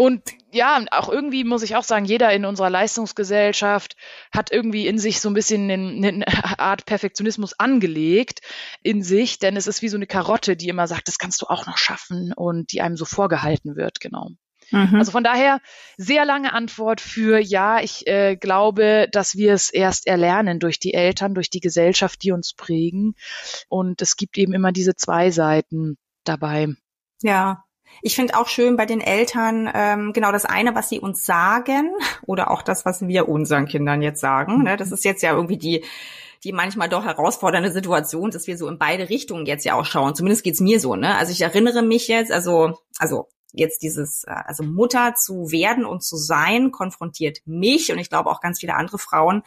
Und 0.00 0.22
ja, 0.50 0.82
auch 0.92 1.10
irgendwie 1.10 1.44
muss 1.44 1.62
ich 1.62 1.76
auch 1.76 1.82
sagen, 1.82 2.06
jeder 2.06 2.32
in 2.32 2.46
unserer 2.46 2.70
Leistungsgesellschaft 2.70 3.96
hat 4.32 4.50
irgendwie 4.50 4.86
in 4.86 4.98
sich 4.98 5.20
so 5.20 5.28
ein 5.28 5.34
bisschen 5.34 5.70
eine, 5.70 6.08
eine 6.08 6.24
Art 6.58 6.86
Perfektionismus 6.86 7.52
angelegt 7.58 8.40
in 8.82 9.02
sich, 9.02 9.38
denn 9.38 9.58
es 9.58 9.66
ist 9.66 9.82
wie 9.82 9.90
so 9.90 9.98
eine 9.98 10.06
Karotte, 10.06 10.56
die 10.56 10.68
immer 10.70 10.86
sagt, 10.86 11.08
das 11.08 11.18
kannst 11.18 11.42
du 11.42 11.46
auch 11.48 11.66
noch 11.66 11.76
schaffen 11.76 12.32
und 12.32 12.72
die 12.72 12.80
einem 12.80 12.96
so 12.96 13.04
vorgehalten 13.04 13.76
wird, 13.76 14.00
genau. 14.00 14.30
Mhm. 14.70 14.94
Also 14.94 15.12
von 15.12 15.22
daher 15.22 15.60
sehr 15.98 16.24
lange 16.24 16.54
Antwort 16.54 17.02
für 17.02 17.38
ja, 17.38 17.80
ich 17.80 18.06
äh, 18.06 18.36
glaube, 18.36 19.06
dass 19.12 19.36
wir 19.36 19.52
es 19.52 19.68
erst 19.68 20.06
erlernen 20.06 20.60
durch 20.60 20.78
die 20.78 20.94
Eltern, 20.94 21.34
durch 21.34 21.50
die 21.50 21.60
Gesellschaft, 21.60 22.22
die 22.22 22.32
uns 22.32 22.54
prägen. 22.54 23.16
Und 23.68 24.00
es 24.00 24.16
gibt 24.16 24.38
eben 24.38 24.54
immer 24.54 24.72
diese 24.72 24.96
zwei 24.96 25.30
Seiten 25.30 25.98
dabei. 26.24 26.68
Ja, 27.22 27.64
ich 28.02 28.14
finde 28.14 28.36
auch 28.36 28.48
schön 28.48 28.76
bei 28.76 28.86
den 28.86 29.00
Eltern 29.00 29.70
ähm, 29.72 30.12
genau 30.12 30.32
das 30.32 30.44
eine, 30.44 30.74
was 30.74 30.88
sie 30.88 31.00
uns 31.00 31.24
sagen 31.24 31.90
oder 32.26 32.50
auch 32.50 32.62
das, 32.62 32.84
was 32.84 33.06
wir 33.06 33.28
unseren 33.28 33.66
Kindern 33.66 34.02
jetzt 34.02 34.20
sagen. 34.20 34.62
Ne? 34.62 34.76
Das 34.76 34.92
ist 34.92 35.04
jetzt 35.04 35.22
ja 35.22 35.32
irgendwie 35.34 35.58
die 35.58 35.84
die 36.42 36.52
manchmal 36.52 36.88
doch 36.88 37.04
herausfordernde 37.04 37.70
Situation, 37.70 38.30
dass 38.30 38.46
wir 38.46 38.56
so 38.56 38.66
in 38.66 38.78
beide 38.78 39.10
Richtungen 39.10 39.44
jetzt 39.44 39.66
ja 39.66 39.74
auch 39.74 39.84
schauen. 39.84 40.14
Zumindest 40.14 40.42
geht's 40.42 40.60
mir 40.60 40.80
so. 40.80 40.96
Ne? 40.96 41.14
Also 41.16 41.32
ich 41.32 41.42
erinnere 41.42 41.82
mich 41.82 42.08
jetzt, 42.08 42.32
also 42.32 42.78
also 42.98 43.28
jetzt 43.52 43.82
dieses, 43.82 44.24
äh, 44.24 44.34
also 44.46 44.62
Mutter 44.62 45.14
zu 45.16 45.50
werden 45.50 45.84
und 45.84 46.02
zu 46.02 46.16
sein, 46.16 46.70
konfrontiert 46.70 47.38
mich 47.44 47.92
und 47.92 47.98
ich 47.98 48.08
glaube 48.08 48.30
auch 48.30 48.40
ganz 48.40 48.60
viele 48.60 48.74
andere 48.74 48.98
Frauen 48.98 49.42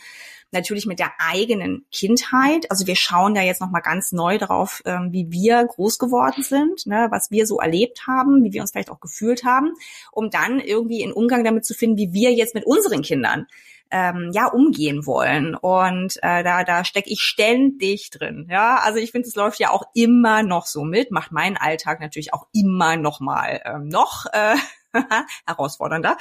natürlich 0.53 0.85
mit 0.85 0.99
der 0.99 1.11
eigenen 1.17 1.85
Kindheit. 1.91 2.69
Also 2.69 2.87
wir 2.87 2.95
schauen 2.95 3.35
da 3.35 3.41
jetzt 3.41 3.61
nochmal 3.61 3.81
ganz 3.81 4.11
neu 4.11 4.37
drauf, 4.37 4.81
ähm, 4.85 5.09
wie 5.11 5.31
wir 5.31 5.65
groß 5.65 5.99
geworden 5.99 6.43
sind, 6.43 6.85
ne, 6.85 7.07
was 7.11 7.31
wir 7.31 7.45
so 7.45 7.59
erlebt 7.59 8.07
haben, 8.07 8.43
wie 8.43 8.53
wir 8.53 8.61
uns 8.61 8.71
vielleicht 8.71 8.91
auch 8.91 8.99
gefühlt 8.99 9.43
haben, 9.43 9.73
um 10.11 10.29
dann 10.29 10.59
irgendwie 10.59 11.01
in 11.01 11.11
Umgang 11.11 11.43
damit 11.43 11.65
zu 11.65 11.73
finden, 11.73 11.97
wie 11.97 12.13
wir 12.13 12.31
jetzt 12.31 12.55
mit 12.55 12.65
unseren 12.65 13.01
Kindern 13.01 13.47
ähm, 13.93 14.31
ja 14.33 14.47
umgehen 14.47 15.05
wollen. 15.05 15.55
Und 15.55 16.17
äh, 16.23 16.43
da, 16.43 16.63
da 16.63 16.83
stecke 16.83 17.09
ich 17.09 17.21
ständig 17.21 18.09
drin. 18.09 18.47
Ja, 18.49 18.79
also 18.83 18.97
ich 18.99 19.11
finde, 19.11 19.27
es 19.27 19.35
läuft 19.35 19.59
ja 19.59 19.69
auch 19.69 19.83
immer 19.93 20.43
noch 20.43 20.65
so 20.65 20.83
mit, 20.83 21.11
macht 21.11 21.31
meinen 21.31 21.57
Alltag 21.57 22.01
natürlich 22.01 22.33
auch 22.33 22.47
immer 22.53 22.97
noch 22.97 23.19
mal 23.19 23.61
ähm, 23.65 23.87
noch. 23.87 24.25
Äh, 24.33 24.55
herausfordernder. 25.47 26.17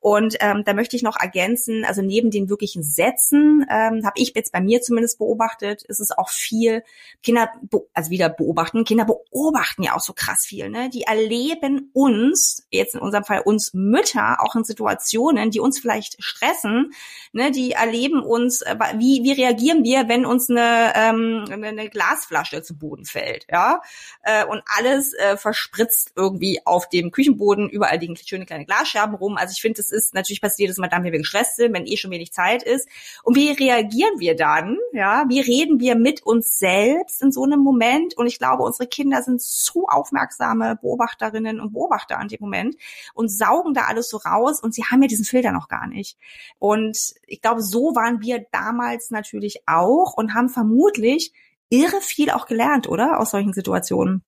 Und 0.00 0.36
ähm, 0.40 0.64
da 0.64 0.74
möchte 0.74 0.96
ich 0.96 1.02
noch 1.02 1.16
ergänzen, 1.16 1.84
also 1.84 2.02
neben 2.02 2.30
den 2.30 2.48
wirklichen 2.48 2.82
Sätzen 2.82 3.64
ähm, 3.70 4.04
habe 4.04 4.14
ich 4.16 4.32
jetzt 4.34 4.52
bei 4.52 4.60
mir 4.60 4.82
zumindest 4.82 5.18
beobachtet, 5.18 5.82
ist 5.82 6.00
es 6.00 6.10
auch 6.10 6.28
viel 6.28 6.82
Kinder, 7.22 7.50
also 7.94 8.10
wieder 8.10 8.28
beobachten, 8.28 8.84
Kinder 8.84 9.04
beobachten 9.04 9.82
ja 9.82 9.94
auch 9.94 10.00
so 10.00 10.12
krass 10.12 10.44
viel. 10.44 10.68
Ne? 10.68 10.90
Die 10.90 11.02
erleben 11.02 11.90
uns, 11.92 12.66
jetzt 12.70 12.94
in 12.94 13.00
unserem 13.00 13.24
Fall 13.24 13.40
uns 13.40 13.72
Mütter, 13.74 14.42
auch 14.42 14.56
in 14.56 14.64
Situationen, 14.64 15.50
die 15.50 15.60
uns 15.60 15.78
vielleicht 15.78 16.22
stressen. 16.22 16.92
Ne? 17.32 17.50
Die 17.50 17.72
erleben 17.72 18.22
uns, 18.22 18.62
äh, 18.62 18.76
wie, 18.96 19.22
wie 19.22 19.32
reagieren 19.32 19.84
wir, 19.84 20.08
wenn 20.08 20.26
uns 20.26 20.50
eine, 20.50 20.92
ähm, 20.94 21.44
eine 21.50 21.88
Glasflasche 21.88 22.62
zu 22.62 22.76
Boden 22.76 23.04
fällt, 23.04 23.46
ja, 23.50 23.80
äh, 24.22 24.44
und 24.44 24.62
alles 24.76 25.14
äh, 25.14 25.36
verspritzt 25.36 26.12
irgendwie 26.16 26.60
auf 26.64 26.88
dem 26.88 27.10
Küchenboden 27.10 27.68
überall 27.68 27.98
die 27.98 28.07
liegen 28.14 28.26
schöne 28.26 28.46
kleine 28.46 28.64
Glasscherben 28.64 29.14
rum. 29.14 29.36
Also 29.36 29.52
ich 29.52 29.60
finde, 29.60 29.80
es 29.80 29.90
ist 29.90 30.14
natürlich 30.14 30.40
passiert 30.40 30.68
jedes 30.68 30.78
Mal 30.78 30.88
dann, 30.88 31.04
wenn 31.04 31.12
wir 31.12 31.18
gestresst 31.18 31.56
sind, 31.56 31.74
wenn 31.74 31.86
eh 31.86 31.96
schon 31.96 32.10
wenig 32.10 32.32
Zeit 32.32 32.62
ist. 32.62 32.88
Und 33.22 33.36
wie 33.36 33.50
reagieren 33.50 34.18
wir 34.18 34.36
dann? 34.36 34.78
Ja, 34.92 35.24
wie 35.28 35.40
reden 35.40 35.80
wir 35.80 35.96
mit 35.96 36.22
uns 36.24 36.58
selbst 36.58 37.22
in 37.22 37.32
so 37.32 37.44
einem 37.44 37.60
Moment? 37.60 38.16
Und 38.16 38.26
ich 38.26 38.38
glaube, 38.38 38.62
unsere 38.62 38.88
Kinder 38.88 39.22
sind 39.22 39.40
so 39.40 39.86
aufmerksame 39.86 40.76
Beobachterinnen 40.76 41.60
und 41.60 41.72
Beobachter 41.72 42.18
an 42.18 42.28
dem 42.28 42.38
Moment 42.40 42.76
und 43.14 43.28
saugen 43.28 43.74
da 43.74 43.82
alles 43.82 44.08
so 44.08 44.18
raus 44.18 44.60
und 44.62 44.74
sie 44.74 44.84
haben 44.84 45.02
ja 45.02 45.08
diesen 45.08 45.24
Filter 45.24 45.52
noch 45.52 45.68
gar 45.68 45.86
nicht. 45.86 46.16
Und 46.58 47.14
ich 47.26 47.40
glaube, 47.40 47.62
so 47.62 47.94
waren 47.94 48.20
wir 48.20 48.46
damals 48.52 49.10
natürlich 49.10 49.62
auch 49.66 50.14
und 50.14 50.34
haben 50.34 50.48
vermutlich 50.48 51.32
irre 51.70 52.00
viel 52.00 52.30
auch 52.30 52.46
gelernt, 52.46 52.88
oder? 52.88 53.20
Aus 53.20 53.30
solchen 53.30 53.52
Situationen 53.52 54.22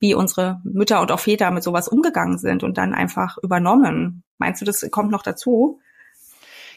wie 0.00 0.14
unsere 0.14 0.60
Mütter 0.64 1.00
und 1.00 1.12
auch 1.12 1.20
Väter 1.20 1.50
mit 1.50 1.62
sowas 1.62 1.86
umgegangen 1.86 2.38
sind 2.38 2.62
und 2.64 2.78
dann 2.78 2.94
einfach 2.94 3.38
übernommen. 3.42 4.24
Meinst 4.38 4.60
du, 4.60 4.64
das 4.64 4.84
kommt 4.90 5.10
noch 5.10 5.22
dazu? 5.22 5.80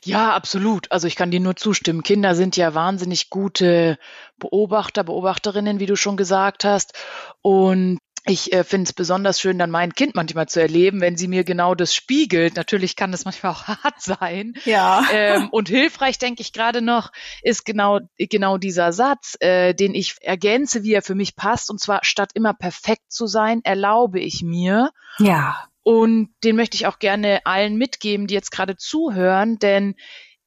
Ja, 0.06 0.34
absolut. 0.34 0.92
Also 0.92 1.08
ich 1.08 1.16
kann 1.16 1.32
dir 1.32 1.40
nur 1.40 1.56
zustimmen. 1.56 2.04
Kinder 2.04 2.36
sind 2.36 2.58
ja 2.58 2.74
wahnsinnig 2.74 3.30
gute 3.30 3.98
Beobachter, 4.38 5.06
Beobachterinnen, 5.06 5.80
wie 5.80 5.86
du 5.86 5.96
schon 5.96 6.18
gesagt 6.18 6.66
hast. 6.66 6.94
Und 7.42 8.00
ich 8.26 8.54
äh, 8.54 8.64
finde 8.64 8.88
es 8.88 8.94
besonders 8.94 9.42
schön, 9.42 9.60
dann 9.60 9.70
mein 9.70 9.94
Kind 9.94 10.16
manchmal 10.16 10.48
zu 10.48 10.62
erleben, 10.62 11.02
wenn 11.02 11.18
sie 11.18 11.28
mir 11.28 11.44
genau 11.44 11.76
das 11.76 11.94
spiegelt. 11.94 12.56
Natürlich 12.56 12.96
kann 12.96 13.12
das 13.12 13.26
manchmal 13.26 13.52
auch 13.52 13.64
hart 13.68 14.02
sein. 14.02 14.54
Ja. 14.64 15.06
Ähm, 15.12 15.50
und 15.50 15.68
hilfreich, 15.68 16.20
denke 16.20 16.42
ich 16.42 16.54
gerade 16.54 16.82
noch, 16.82 17.12
ist 17.42 17.66
genau, 17.66 18.00
genau 18.18 18.58
dieser 18.58 18.94
Satz, 18.94 19.36
äh, 19.42 19.74
den 19.74 19.94
ich 19.94 20.16
ergänze, 20.22 20.84
wie 20.84 20.94
er 20.94 21.02
für 21.02 21.16
mich 21.16 21.36
passt. 21.36 21.70
Und 21.70 21.82
zwar, 21.82 22.00
statt 22.04 22.32
immer 22.34 22.54
perfekt 22.54 23.12
zu 23.12 23.28
sein, 23.28 23.60
erlaube 23.66 24.22
ich 24.22 24.42
mir. 24.42 24.92
Ja. 25.20 25.68
Und 25.84 26.30
den 26.46 26.56
möchte 26.56 26.76
ich 26.76 26.88
auch 26.88 27.00
gerne 27.00 27.42
allen 27.46 27.76
mitgeben, 27.76 28.28
die 28.28 28.36
jetzt 28.36 28.52
gerade 28.52 28.78
zuhören, 28.78 29.60
denn 29.60 29.96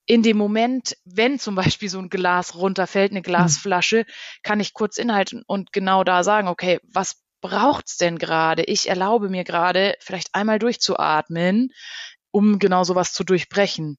in 0.07 0.23
dem 0.23 0.39
Moment, 0.39 0.97
wenn 1.05 1.39
zum 1.39 1.57
Beispiel 1.57 1.89
so 1.89 1.99
ein 1.99 2.09
Glas 2.09 2.55
runterfällt, 2.55 3.11
eine 3.11 3.23
Glasflasche, 3.23 4.07
kann 4.43 4.61
ich 4.61 4.73
kurz 4.73 4.99
inhalten 4.99 5.43
und 5.47 5.73
genau 5.73 6.05
da 6.05 6.23
sagen, 6.23 6.49
okay, 6.49 6.79
was 6.85 7.26
braucht's 7.49 7.97
denn 7.97 8.19
gerade? 8.19 8.63
Ich 8.65 8.89
erlaube 8.89 9.29
mir 9.29 9.45
gerade, 9.45 9.95
vielleicht 10.01 10.35
einmal 10.35 10.59
durchzuatmen, 10.59 11.73
um 12.31 12.59
genau 12.59 12.85
sowas 12.85 13.13
zu 13.13 13.25
durchbrechen. 13.25 13.99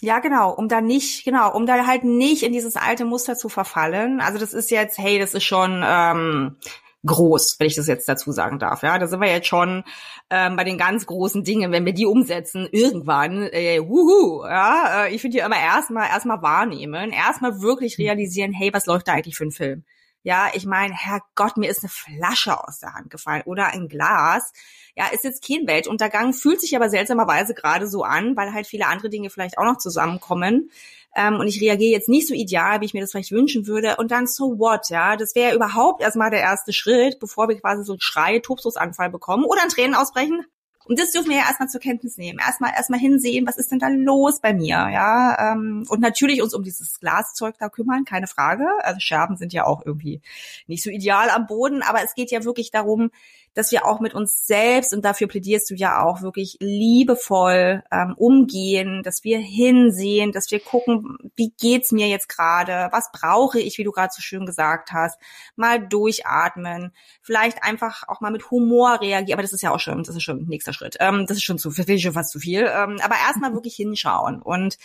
Ja, 0.00 0.20
genau, 0.20 0.52
um 0.52 0.68
da 0.68 0.80
nicht, 0.80 1.24
genau, 1.24 1.52
um 1.54 1.66
da 1.66 1.86
halt 1.86 2.04
nicht 2.04 2.44
in 2.44 2.52
dieses 2.52 2.76
alte 2.76 3.04
Muster 3.04 3.34
zu 3.34 3.48
verfallen. 3.48 4.20
Also 4.20 4.38
das 4.38 4.54
ist 4.54 4.70
jetzt, 4.70 4.96
hey, 4.96 5.18
das 5.18 5.34
ist 5.34 5.42
schon 5.42 5.82
ähm, 5.84 6.56
groß, 7.04 7.56
wenn 7.58 7.66
ich 7.66 7.74
das 7.74 7.88
jetzt 7.88 8.08
dazu 8.08 8.30
sagen 8.30 8.60
darf. 8.60 8.84
Ja, 8.84 8.96
da 8.96 9.08
sind 9.08 9.20
wir 9.20 9.30
jetzt 9.30 9.48
schon 9.48 9.82
ähm, 10.30 10.54
bei 10.54 10.62
den 10.62 10.78
ganz 10.78 11.04
großen 11.06 11.42
Dingen, 11.42 11.72
wenn 11.72 11.84
wir 11.84 11.94
die 11.94 12.06
umsetzen, 12.06 12.68
irgendwann, 12.70 13.42
äh, 13.42 13.80
wuhu, 13.80 14.44
ja, 14.44 15.06
äh, 15.06 15.14
ich 15.14 15.20
finde 15.20 15.38
ja 15.38 15.46
immer 15.46 15.60
erstmal 15.60 16.08
erstmal 16.08 16.42
wahrnehmen, 16.42 17.10
erstmal 17.10 17.60
wirklich 17.60 17.96
hm. 17.96 18.04
realisieren, 18.04 18.52
hey, 18.52 18.72
was 18.72 18.86
läuft 18.86 19.08
da 19.08 19.14
eigentlich 19.14 19.36
für 19.36 19.46
ein 19.46 19.50
Film? 19.50 19.84
Ja, 20.22 20.50
ich 20.52 20.66
meine, 20.66 20.94
Herrgott, 20.94 21.56
mir 21.56 21.70
ist 21.70 21.82
eine 21.82 21.88
Flasche 21.88 22.66
aus 22.66 22.80
der 22.80 22.94
Hand 22.94 23.10
gefallen 23.10 23.42
oder 23.46 23.68
ein 23.68 23.88
Glas. 23.88 24.52
Ja, 24.96 25.06
ist 25.08 25.24
jetzt 25.24 25.46
kein 25.46 25.66
Weltuntergang, 25.66 26.32
fühlt 26.32 26.60
sich 26.60 26.74
aber 26.76 26.90
seltsamerweise 26.90 27.54
gerade 27.54 27.86
so 27.86 28.02
an, 28.02 28.36
weil 28.36 28.52
halt 28.52 28.66
viele 28.66 28.86
andere 28.86 29.10
Dinge 29.10 29.30
vielleicht 29.30 29.58
auch 29.58 29.64
noch 29.64 29.78
zusammenkommen. 29.78 30.70
Ähm, 31.16 31.36
und 31.36 31.46
ich 31.46 31.60
reagiere 31.60 31.92
jetzt 31.92 32.08
nicht 32.08 32.28
so 32.28 32.34
ideal, 32.34 32.80
wie 32.80 32.84
ich 32.84 32.94
mir 32.94 33.00
das 33.00 33.12
vielleicht 33.12 33.32
wünschen 33.32 33.66
würde. 33.66 33.96
Und 33.96 34.10
dann 34.10 34.26
so 34.26 34.58
what, 34.58 34.90
ja. 34.90 35.16
Das 35.16 35.34
wäre 35.34 35.54
überhaupt 35.54 36.02
erstmal 36.02 36.30
der 36.30 36.40
erste 36.40 36.72
Schritt, 36.72 37.18
bevor 37.20 37.48
wir 37.48 37.58
quasi 37.58 37.84
so 37.84 37.92
einen 37.92 38.00
Schrei, 38.00 38.40
Tobsusanfall 38.40 39.10
bekommen 39.10 39.44
oder 39.44 39.62
ein 39.62 39.68
Tränen 39.68 39.94
ausbrechen. 39.94 40.44
Und 40.88 40.98
das 40.98 41.10
dürfen 41.10 41.28
wir 41.28 41.36
ja 41.36 41.42
erstmal 41.42 41.68
zur 41.68 41.82
Kenntnis 41.82 42.16
nehmen. 42.16 42.38
Erstmal 42.38 42.72
erstmal 42.74 42.98
hinsehen, 42.98 43.46
was 43.46 43.58
ist 43.58 43.70
denn 43.70 43.78
da 43.78 43.88
los 43.88 44.40
bei 44.40 44.54
mir, 44.54 44.88
ja? 44.90 45.52
Ähm, 45.52 45.84
und 45.88 46.00
natürlich 46.00 46.40
uns 46.42 46.54
um 46.54 46.64
dieses 46.64 46.98
Glaszeug 46.98 47.56
da 47.58 47.68
kümmern, 47.68 48.06
keine 48.06 48.26
Frage. 48.26 48.66
Also 48.82 48.98
Scherben 48.98 49.36
sind 49.36 49.52
ja 49.52 49.66
auch 49.66 49.84
irgendwie 49.84 50.22
nicht 50.66 50.82
so 50.82 50.88
ideal 50.88 51.28
am 51.28 51.46
Boden, 51.46 51.82
aber 51.82 52.02
es 52.02 52.14
geht 52.14 52.30
ja 52.30 52.42
wirklich 52.44 52.70
darum, 52.70 53.10
dass 53.58 53.72
wir 53.72 53.84
auch 53.84 53.98
mit 53.98 54.14
uns 54.14 54.46
selbst, 54.46 54.94
und 54.94 55.04
dafür 55.04 55.26
plädierst 55.26 55.68
du 55.68 55.74
ja 55.74 56.04
auch, 56.04 56.22
wirklich 56.22 56.58
liebevoll 56.60 57.82
ähm, 57.90 58.14
umgehen, 58.16 59.02
dass 59.02 59.24
wir 59.24 59.40
hinsehen, 59.40 60.30
dass 60.30 60.52
wir 60.52 60.60
gucken, 60.60 61.18
wie 61.34 61.52
geht's 61.58 61.90
mir 61.90 62.06
jetzt 62.06 62.28
gerade, 62.28 62.88
was 62.92 63.10
brauche 63.10 63.58
ich, 63.58 63.76
wie 63.76 63.82
du 63.82 63.90
gerade 63.90 64.12
so 64.14 64.22
schön 64.22 64.46
gesagt 64.46 64.92
hast, 64.92 65.18
mal 65.56 65.80
durchatmen, 65.80 66.92
vielleicht 67.20 67.64
einfach 67.64 68.04
auch 68.06 68.20
mal 68.20 68.30
mit 68.30 68.48
Humor 68.52 69.00
reagieren, 69.00 69.32
aber 69.32 69.42
das 69.42 69.52
ist 69.52 69.62
ja 69.62 69.72
auch 69.72 69.80
schon, 69.80 70.04
das 70.04 70.14
ist 70.14 70.22
schon 70.22 70.46
nächster 70.46 70.72
Schritt. 70.72 70.96
Ähm, 71.00 71.26
das 71.26 71.38
ist 71.38 71.42
schon 71.42 71.58
zu, 71.58 71.72
viel, 71.72 71.98
schon 71.98 72.12
fast 72.12 72.30
zu 72.30 72.38
viel. 72.38 72.60
Ähm, 72.60 73.00
aber 73.02 73.16
erstmal 73.26 73.54
wirklich 73.54 73.74
hinschauen 73.74 74.40
und 74.40 74.78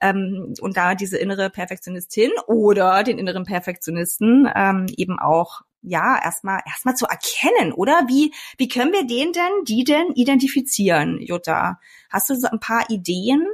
ähm, 0.00 0.54
und 0.60 0.76
da 0.76 0.94
diese 0.94 1.18
innere 1.18 1.50
Perfektionistin 1.50 2.30
oder 2.46 3.02
den 3.02 3.18
inneren 3.18 3.44
Perfektionisten 3.44 4.48
ähm, 4.54 4.86
eben 4.96 5.18
auch 5.18 5.62
ja, 5.82 6.20
erstmal 6.22 6.60
erstmal 6.66 6.96
zu 6.96 7.06
erkennen, 7.06 7.72
oder? 7.72 8.04
Wie 8.08 8.32
wie 8.56 8.68
können 8.68 8.92
wir 8.92 9.06
den 9.06 9.32
denn, 9.32 9.64
die 9.64 9.84
denn 9.84 10.12
identifizieren, 10.14 11.20
Jutta? 11.20 11.78
Hast 12.10 12.30
du 12.30 12.34
so 12.36 12.48
ein 12.48 12.60
paar 12.60 12.88
Ideen? 12.90 13.46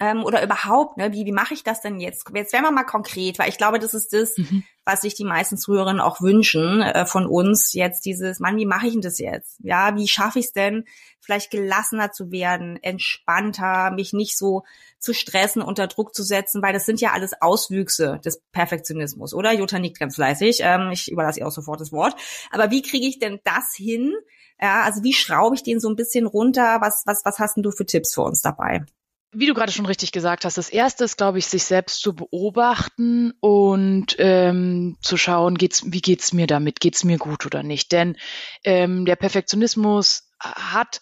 Ähm, 0.00 0.22
oder 0.22 0.42
überhaupt, 0.44 0.96
ne, 0.96 1.12
wie, 1.12 1.26
wie 1.26 1.32
mache 1.32 1.54
ich 1.54 1.64
das 1.64 1.80
denn 1.80 1.98
jetzt? 1.98 2.24
Jetzt 2.32 2.52
werden 2.52 2.64
wir 2.64 2.70
mal 2.70 2.84
konkret, 2.84 3.38
weil 3.38 3.48
ich 3.48 3.58
glaube, 3.58 3.80
das 3.80 3.94
ist 3.94 4.12
das, 4.12 4.36
mhm. 4.36 4.62
was 4.84 5.00
sich 5.00 5.14
die 5.14 5.24
meisten 5.24 5.58
Zuhörerinnen 5.58 6.00
auch 6.00 6.20
wünschen 6.20 6.82
äh, 6.82 7.04
von 7.04 7.26
uns, 7.26 7.72
jetzt 7.72 8.04
dieses, 8.04 8.38
Mann, 8.38 8.56
wie 8.56 8.66
mache 8.66 8.86
ich 8.86 8.92
denn 8.92 9.02
das 9.02 9.18
jetzt? 9.18 9.58
Ja, 9.58 9.96
wie 9.96 10.06
schaffe 10.06 10.38
ich 10.38 10.46
es 10.46 10.52
denn, 10.52 10.84
vielleicht 11.20 11.50
gelassener 11.50 12.12
zu 12.12 12.30
werden, 12.30 12.78
entspannter, 12.80 13.90
mich 13.90 14.12
nicht 14.12 14.38
so 14.38 14.62
zu 15.00 15.14
stressen, 15.14 15.62
unter 15.62 15.88
Druck 15.88 16.14
zu 16.14 16.22
setzen, 16.22 16.62
weil 16.62 16.72
das 16.72 16.86
sind 16.86 17.00
ja 17.00 17.12
alles 17.12 17.32
Auswüchse 17.40 18.20
des 18.24 18.40
Perfektionismus, 18.52 19.34
oder? 19.34 19.52
Jutta 19.52 19.80
nickt 19.80 19.98
ganz 19.98 20.14
fleißig, 20.14 20.60
ähm, 20.62 20.90
ich 20.92 21.10
überlasse 21.10 21.40
ihr 21.40 21.46
auch 21.46 21.52
sofort 21.52 21.80
das 21.80 21.90
Wort. 21.90 22.14
Aber 22.50 22.70
wie 22.70 22.82
kriege 22.82 23.06
ich 23.06 23.18
denn 23.18 23.40
das 23.42 23.74
hin? 23.74 24.14
Ja, 24.60 24.82
also 24.82 25.02
wie 25.02 25.12
schraube 25.12 25.56
ich 25.56 25.64
den 25.64 25.80
so 25.80 25.88
ein 25.88 25.96
bisschen 25.96 26.26
runter? 26.26 26.78
Was, 26.80 27.02
was, 27.04 27.24
was 27.24 27.38
hast 27.40 27.56
denn 27.56 27.62
du 27.62 27.72
für 27.72 27.86
Tipps 27.86 28.14
für 28.14 28.22
uns 28.22 28.42
dabei? 28.42 28.84
Wie 29.32 29.46
du 29.46 29.54
gerade 29.54 29.72
schon 29.72 29.86
richtig 29.86 30.12
gesagt 30.12 30.44
hast, 30.44 30.56
das 30.56 30.70
erste 30.70 31.04
ist, 31.04 31.18
glaube 31.18 31.38
ich, 31.38 31.46
sich 31.46 31.64
selbst 31.64 32.00
zu 32.00 32.14
beobachten 32.14 33.32
und 33.40 34.16
ähm, 34.18 34.96
zu 35.02 35.16
schauen, 35.16 35.58
geht's, 35.58 35.82
wie 35.86 36.00
geht's 36.00 36.32
mir 36.32 36.46
damit, 36.46 36.80
geht's 36.80 37.04
mir 37.04 37.18
gut 37.18 37.44
oder 37.44 37.62
nicht. 37.62 37.92
Denn 37.92 38.16
ähm, 38.64 39.04
der 39.04 39.16
Perfektionismus 39.16 40.30
hat 40.40 41.00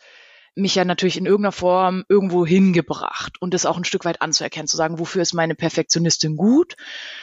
mich 0.57 0.75
ja 0.75 0.85
natürlich 0.85 1.19
in 1.19 1.27
irgendeiner 1.27 1.53
Form 1.53 2.05
irgendwo 2.09 2.47
hingebracht 2.47 3.41
und 3.41 3.53
das 3.53 3.67
auch 3.67 3.77
ein 3.77 3.85
Stück 3.85 4.07
weit 4.07 4.23
anzuerkennen, 4.23 4.67
zu 4.67 4.77
sagen, 4.77 4.99
wofür 4.99 5.23
ist 5.23 5.35
meine 5.35 5.55
Perfektionistin 5.55 6.37
gut, 6.37 6.77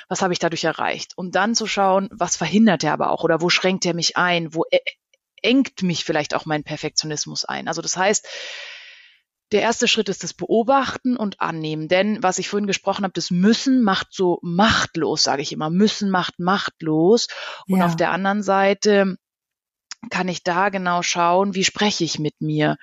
was 0.07 0.21
habe 0.21 0.33
ich 0.33 0.39
dadurch 0.39 0.63
erreicht 0.63 1.13
und 1.17 1.35
dann 1.35 1.55
zu 1.55 1.65
schauen, 1.65 2.09
was 2.11 2.37
verhindert 2.37 2.83
er 2.83 2.93
aber 2.93 3.09
auch 3.09 3.23
oder 3.23 3.41
wo 3.41 3.49
schränkt 3.49 3.85
er 3.87 3.95
mich 3.95 4.17
ein, 4.17 4.53
wo 4.53 4.65
e-, 4.71 4.77
engt 5.41 5.81
mich 5.81 6.05
vielleicht 6.05 6.35
auch 6.35 6.45
mein 6.45 6.63
Perfektionismus 6.63 7.43
ein. 7.43 7.67
Also 7.67 7.81
das 7.81 7.97
heißt, 7.97 8.27
der 9.53 9.61
erste 9.61 9.87
Schritt 9.87 10.09
ist 10.09 10.23
das 10.23 10.33
Beobachten 10.33 11.15
und 11.15 11.39
Annehmen. 11.39 11.87
Denn 11.87 12.21
was 12.23 12.39
ich 12.39 12.49
vorhin 12.49 12.67
gesprochen 12.67 13.03
habe, 13.03 13.13
das 13.13 13.31
Müssen 13.31 13.83
macht 13.83 14.07
so 14.11 14.39
machtlos, 14.41 15.23
sage 15.23 15.43
ich 15.43 15.51
immer. 15.51 15.69
Müssen 15.69 16.09
macht 16.09 16.39
machtlos. 16.39 17.27
Und 17.67 17.79
ja. 17.79 17.85
auf 17.85 17.95
der 17.95 18.11
anderen 18.11 18.41
Seite 18.41 19.17
kann 20.09 20.27
ich 20.27 20.43
da 20.43 20.69
genau 20.69 21.03
schauen, 21.03 21.55
wie 21.55 21.63
spreche 21.63 22.03
ich 22.03 22.19
mit 22.19 22.41
mir? 22.41 22.77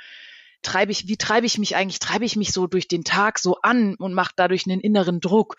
Treibe 0.62 0.92
ich, 0.92 1.08
wie 1.08 1.16
treibe 1.16 1.46
ich 1.46 1.58
mich 1.58 1.74
eigentlich? 1.74 1.98
Treibe 1.98 2.24
ich 2.24 2.36
mich 2.36 2.52
so 2.52 2.66
durch 2.66 2.86
den 2.86 3.04
Tag 3.04 3.38
so 3.38 3.56
an 3.62 3.96
und 3.96 4.14
mache 4.14 4.32
dadurch 4.36 4.66
einen 4.66 4.80
inneren 4.80 5.20
Druck? 5.20 5.56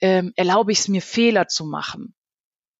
Ähm, 0.00 0.32
erlaube 0.36 0.72
ich 0.72 0.80
es 0.80 0.88
mir, 0.88 1.00
Fehler 1.00 1.48
zu 1.48 1.64
machen? 1.64 2.14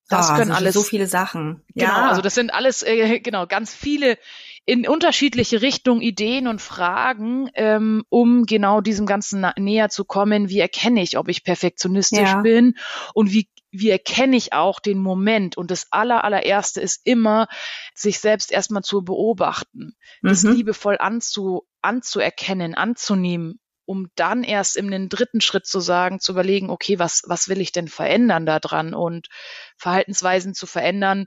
Das 0.08 0.30
oh, 0.30 0.34
können 0.34 0.52
alles 0.52 0.74
so 0.74 0.82
viele 0.82 1.06
Sachen. 1.06 1.62
Genau, 1.74 1.88
ja. 1.88 2.08
also 2.08 2.20
das 2.20 2.34
sind 2.34 2.52
alles 2.52 2.82
äh, 2.82 3.20
genau 3.24 3.46
ganz 3.46 3.74
viele 3.74 4.18
in 4.66 4.88
unterschiedliche 4.88 5.60
Richtungen 5.60 6.00
Ideen 6.00 6.48
und 6.48 6.62
Fragen, 6.62 7.50
ähm, 7.54 8.04
um 8.08 8.46
genau 8.46 8.80
diesem 8.80 9.04
Ganzen 9.04 9.46
näher 9.58 9.90
zu 9.90 10.04
kommen. 10.04 10.48
Wie 10.48 10.58
erkenne 10.58 11.02
ich, 11.02 11.18
ob 11.18 11.28
ich 11.28 11.44
perfektionistisch 11.44 12.30
ja. 12.30 12.40
bin 12.40 12.74
und 13.12 13.32
wie 13.32 13.48
wie 13.76 13.90
erkenne 13.90 14.36
ich 14.36 14.52
auch 14.52 14.78
den 14.78 14.98
Moment? 14.98 15.56
Und 15.56 15.72
das 15.72 15.90
aller, 15.90 16.22
allererste 16.22 16.80
ist 16.80 17.00
immer, 17.04 17.48
sich 17.92 18.20
selbst 18.20 18.52
erstmal 18.52 18.84
zu 18.84 19.02
beobachten, 19.02 19.96
mhm. 20.22 20.28
das 20.28 20.44
liebevoll 20.44 20.96
anzu, 20.98 21.66
anzuerkennen, 21.82 22.74
anzunehmen, 22.74 23.58
um 23.84 24.10
dann 24.14 24.44
erst 24.44 24.76
in 24.76 24.92
den 24.92 25.08
dritten 25.08 25.40
Schritt 25.40 25.66
zu 25.66 25.80
sagen, 25.80 26.20
zu 26.20 26.32
überlegen, 26.32 26.70
okay, 26.70 27.00
was, 27.00 27.24
was 27.26 27.48
will 27.48 27.60
ich 27.60 27.72
denn 27.72 27.88
verändern 27.88 28.46
daran 28.46 28.94
und 28.94 29.28
Verhaltensweisen 29.76 30.54
zu 30.54 30.66
verändern, 30.66 31.26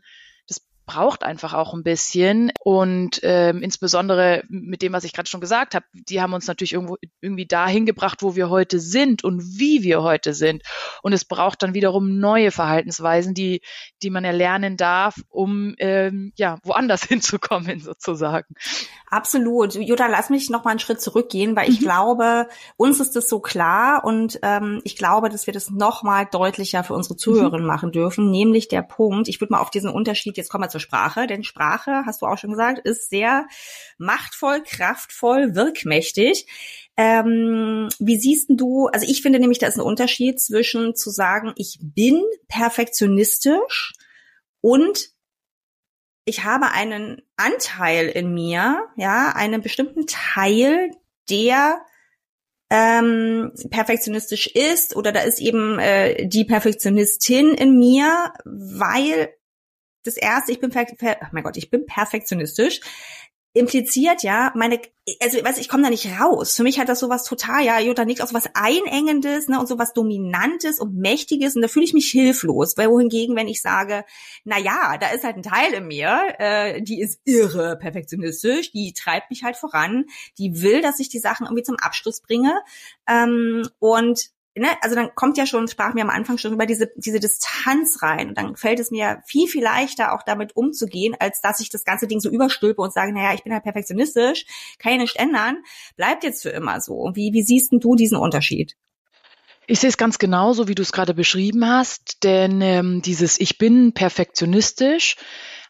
braucht 0.87 1.23
einfach 1.23 1.53
auch 1.53 1.73
ein 1.73 1.83
bisschen 1.83 2.51
und 2.61 3.19
ähm, 3.21 3.61
insbesondere 3.61 4.43
mit 4.47 4.81
dem, 4.81 4.93
was 4.93 5.03
ich 5.03 5.13
gerade 5.13 5.29
schon 5.29 5.41
gesagt 5.41 5.75
habe, 5.75 5.85
die 5.91 6.21
haben 6.21 6.33
uns 6.33 6.47
natürlich 6.47 6.73
irgendwo 6.73 6.97
irgendwie 7.21 7.45
dahin 7.45 7.85
gebracht, 7.85 8.23
wo 8.23 8.35
wir 8.35 8.49
heute 8.49 8.79
sind 8.79 9.23
und 9.23 9.59
wie 9.59 9.83
wir 9.83 10.01
heute 10.01 10.33
sind. 10.33 10.63
Und 11.03 11.13
es 11.13 11.25
braucht 11.25 11.61
dann 11.61 11.73
wiederum 11.73 12.19
neue 12.19 12.51
Verhaltensweisen, 12.51 13.33
die 13.33 13.61
die 14.01 14.09
man 14.09 14.23
erlernen 14.23 14.77
darf, 14.77 15.15
um 15.29 15.75
ähm, 15.77 16.31
ja 16.37 16.57
woanders 16.63 17.03
hinzukommen 17.07 17.79
sozusagen. 17.79 18.55
Absolut. 19.09 19.75
Jutta, 19.75 20.07
lass 20.07 20.29
mich 20.29 20.49
noch 20.49 20.63
mal 20.63 20.71
einen 20.71 20.79
Schritt 20.79 21.01
zurückgehen, 21.01 21.55
weil 21.55 21.69
ich 21.69 21.81
mhm. 21.81 21.85
glaube, 21.85 22.47
uns 22.77 22.99
ist 22.99 23.15
das 23.15 23.29
so 23.29 23.39
klar 23.39 24.03
und 24.05 24.39
ähm, 24.41 24.81
ich 24.83 24.95
glaube, 24.95 25.29
dass 25.29 25.47
wir 25.47 25.53
das 25.53 25.69
noch 25.69 26.03
mal 26.03 26.25
deutlicher 26.25 26.83
für 26.83 26.93
unsere 26.93 27.17
Zuhörerinnen 27.17 27.65
mhm. 27.65 27.67
machen 27.67 27.91
dürfen, 27.91 28.31
nämlich 28.31 28.67
der 28.67 28.81
Punkt, 28.81 29.27
ich 29.27 29.41
würde 29.41 29.53
mal 29.53 29.59
auf 29.59 29.69
diesen 29.69 29.89
Unterschied, 29.89 30.37
jetzt 30.37 30.49
kommen 30.49 30.63
wir 30.63 30.69
zur 30.77 30.79
Sprache, 30.79 31.27
denn 31.27 31.43
Sprache, 31.43 32.03
hast 32.05 32.21
du 32.21 32.25
auch 32.25 32.37
schon 32.37 32.51
gesagt, 32.51 32.79
ist 32.85 33.09
sehr 33.09 33.47
machtvoll, 33.97 34.63
kraftvoll, 34.63 35.55
wirkmächtig. 35.55 36.47
Ähm, 36.95 37.89
wie 37.99 38.17
siehst 38.17 38.49
du, 38.49 38.87
also 38.87 39.05
ich 39.07 39.21
finde 39.21 39.39
nämlich, 39.39 39.59
da 39.59 39.67
ist 39.67 39.77
ein 39.77 39.81
Unterschied 39.81 40.39
zwischen 40.39 40.95
zu 40.95 41.09
sagen, 41.09 41.53
ich 41.55 41.79
bin 41.81 42.23
perfektionistisch 42.47 43.93
und 44.61 45.09
ich 46.25 46.43
habe 46.43 46.71
einen 46.71 47.21
Anteil 47.37 48.07
in 48.09 48.33
mir, 48.33 48.87
ja, 48.97 49.33
einen 49.35 49.61
bestimmten 49.61 50.07
Teil, 50.07 50.91
der 51.29 51.79
ähm, 52.69 53.53
perfektionistisch 53.69 54.47
ist 54.47 54.95
oder 54.95 55.11
da 55.11 55.21
ist 55.21 55.39
eben 55.39 55.79
äh, 55.79 56.27
die 56.27 56.43
Perfektionistin 56.43 57.53
in 57.53 57.77
mir, 57.77 58.33
weil 58.43 59.29
das 60.07 60.17
erste, 60.17 60.51
ich 60.51 60.59
bin, 60.59 60.71
oh 60.73 61.25
mein 61.31 61.43
Gott, 61.43 61.57
ich 61.57 61.69
bin 61.69 61.85
perfektionistisch 61.85 62.79
impliziert 63.57 64.23
ja 64.23 64.51
meine, 64.55 64.79
also 65.19 65.43
weiß 65.43 65.57
ich 65.57 65.67
komme 65.67 65.83
da 65.83 65.89
nicht 65.89 66.07
raus. 66.19 66.55
Für 66.55 66.63
mich 66.63 66.79
hat 66.79 66.89
das 66.89 66.99
sowas 66.99 67.23
total, 67.23 67.65
ja, 67.65 67.79
Jutta 67.79 68.05
nickt 68.05 68.21
auch 68.21 68.27
sowas 68.27 68.49
Einengendes, 68.53 69.47
ne, 69.47 69.59
und 69.59 69.67
sowas 69.67 69.93
Dominantes 69.93 70.79
und 70.79 70.95
Mächtiges 70.95 71.55
und 71.55 71.63
da 71.63 71.67
fühle 71.67 71.85
ich 71.85 71.93
mich 71.93 72.09
hilflos. 72.09 72.77
Weil 72.77 72.89
wohingegen, 72.89 73.35
wenn 73.35 73.47
ich 73.47 73.61
sage, 73.61 74.05
na 74.43 74.59
ja, 74.59 74.97
da 74.97 75.09
ist 75.09 75.23
halt 75.23 75.37
ein 75.37 75.43
Teil 75.43 75.73
in 75.73 75.87
mir, 75.87 76.35
äh, 76.37 76.81
die 76.81 77.01
ist 77.01 77.19
irre 77.25 77.77
perfektionistisch, 77.77 78.71
die 78.71 78.93
treibt 78.93 79.29
mich 79.31 79.43
halt 79.43 79.55
voran, 79.55 80.05
die 80.37 80.61
will, 80.61 80.81
dass 80.81 80.99
ich 80.99 81.09
die 81.09 81.19
Sachen 81.19 81.45
irgendwie 81.45 81.63
zum 81.63 81.77
Abschluss 81.77 82.21
bringe 82.21 82.53
ähm, 83.07 83.67
und 83.79 84.29
ne, 84.59 84.69
also 84.81 84.95
dann 84.95 85.13
kommt 85.15 85.37
ja 85.37 85.45
schon, 85.45 85.67
sprach 85.67 85.93
mir 85.93 86.03
am 86.03 86.09
Anfang 86.09 86.37
schon 86.37 86.53
über 86.53 86.65
diese, 86.65 86.91
diese 86.95 87.19
Distanz 87.19 88.01
rein. 88.01 88.29
Und 88.29 88.37
dann 88.37 88.55
fällt 88.55 88.79
es 88.79 88.91
mir 88.91 89.21
viel, 89.25 89.47
viel 89.47 89.63
leichter, 89.63 90.13
auch 90.13 90.23
damit 90.23 90.55
umzugehen, 90.55 91.15
als 91.19 91.41
dass 91.41 91.59
ich 91.59 91.69
das 91.69 91.83
ganze 91.83 92.07
Ding 92.07 92.19
so 92.19 92.29
überstülpe 92.29 92.81
und 92.81 92.93
sage, 92.93 93.13
naja, 93.13 93.33
ich 93.33 93.43
bin 93.43 93.53
halt 93.53 93.63
perfektionistisch, 93.63 94.45
kann 94.79 94.93
ja 94.93 94.97
nicht 94.99 95.17
ändern, 95.17 95.57
bleibt 95.95 96.23
jetzt 96.23 96.43
für 96.43 96.49
immer 96.49 96.81
so. 96.81 97.11
Wie, 97.13 97.33
wie 97.33 97.43
siehst 97.43 97.71
denn 97.71 97.79
du 97.79 97.95
diesen 97.95 98.17
Unterschied? 98.17 98.75
Ich 99.69 99.81
sehe 99.81 99.89
es 99.89 99.97
ganz 99.97 100.17
genauso, 100.17 100.69
wie 100.69 100.75
du 100.75 100.81
es 100.81 100.93
gerade 100.93 101.13
beschrieben 101.13 101.67
hast, 101.67 102.23
denn 102.23 102.61
ähm, 102.61 103.01
dieses 103.01 103.37
Ich 103.37 103.57
bin 103.57 103.93
perfektionistisch 103.93 105.17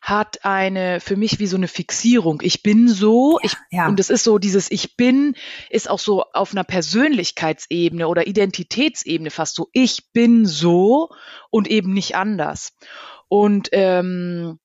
hat 0.08 0.46
eine 0.46 1.02
für 1.02 1.18
mich 1.18 1.38
wie 1.40 1.48
so 1.48 1.58
eine 1.58 1.68
Fixierung. 1.68 2.40
Ich 2.42 2.64
bin 2.64 2.88
so, 2.88 3.40
ja, 3.42 3.46
ich, 3.46 3.58
ja. 3.72 3.88
und 3.88 4.00
es 4.00 4.10
ist 4.10 4.24
so, 4.24 4.38
dieses 4.38 4.72
Ich 4.72 4.96
bin 4.96 5.36
ist 5.70 5.90
auch 5.90 6.00
so 6.00 6.24
auf 6.32 6.54
einer 6.54 6.64
Persönlichkeitsebene 6.64 8.08
oder 8.08 8.26
Identitätsebene 8.26 9.32
fast 9.32 9.56
so. 9.56 9.68
Ich 9.74 10.14
bin 10.14 10.46
so 10.46 11.10
und 11.50 11.68
eben 11.68 11.92
nicht 11.94 12.16
anders. 12.16 12.72
Und 13.28 13.68
ähm, 13.74 14.60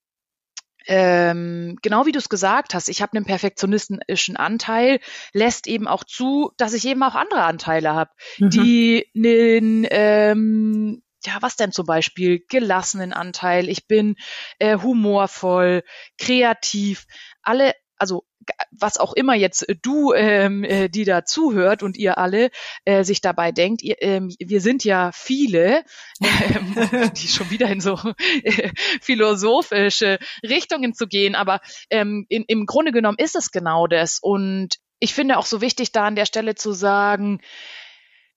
ähm, 0.87 1.77
genau 1.83 2.07
wie 2.07 2.13
du 2.13 2.21
es 2.21 2.29
gesagt 2.29 2.75
hast, 2.75 2.89
ich 2.89 3.03
habe 3.03 3.17
einen 3.17 3.25
perfektionistischen 3.25 4.37
Anteil, 4.37 5.01
lässt 5.33 5.67
eben 5.67 5.89
auch 5.89 6.05
zu, 6.05 6.53
dass 6.57 6.73
ich 6.73 6.87
eben 6.87 7.03
auch 7.03 7.17
andere 7.17 7.43
Anteile 7.43 7.95
habe, 7.95 8.11
mhm. 8.39 8.51
die 8.51 9.07
einen 9.17 9.87
ähm, 9.91 11.03
ja, 11.25 11.39
was 11.41 11.57
denn 11.57 11.73
zum 11.73 11.87
Beispiel? 11.87 12.45
Gelassenen 12.49 13.13
Anteil, 13.13 13.69
ich 13.69 13.87
bin 13.87 14.17
äh, 14.59 14.79
humorvoll, 14.79 15.83
kreativ, 16.19 17.07
alle, 17.43 17.75
also 17.97 18.25
was 18.71 18.99
auch 18.99 19.13
immer 19.13 19.35
jetzt 19.35 19.69
äh, 19.69 19.77
du, 19.81 20.13
ähm, 20.13 20.65
äh, 20.65 20.89
die 20.89 21.05
da 21.05 21.25
zuhört 21.25 21.83
und 21.83 21.97
ihr 21.97 22.19
alle 22.19 22.51
äh, 22.85 23.05
sich 23.05 23.21
dabei 23.21 23.53
denkt, 23.53 23.83
ihr, 23.83 23.97
ähm, 24.01 24.35
wir 24.39 24.61
sind 24.61 24.85
ja 24.85 25.11
viele, 25.13 25.85
ähm, 26.21 27.13
die 27.17 27.29
schon 27.29 27.51
wieder 27.51 27.69
in 27.69 27.81
so 27.81 27.99
äh, 28.43 28.71
philosophische 29.01 30.19
Richtungen 30.43 30.95
zu 30.95 31.07
gehen, 31.07 31.35
aber 31.35 31.61
ähm, 31.91 32.27
in, 32.29 32.45
im 32.47 32.67
Grunde 32.67 32.93
genommen 32.93 33.19
ist 33.19 33.37
es 33.37 33.51
genau 33.51 33.87
das. 33.87 34.19
Und 34.21 34.77
ich 34.99 35.15
finde 35.15 35.39
auch 35.39 35.47
so 35.47 35.61
wichtig, 35.61 35.93
da 35.93 36.07
an 36.07 36.17
der 36.17 36.27
Stelle 36.27 36.55
zu 36.55 36.73
sagen, 36.73 37.41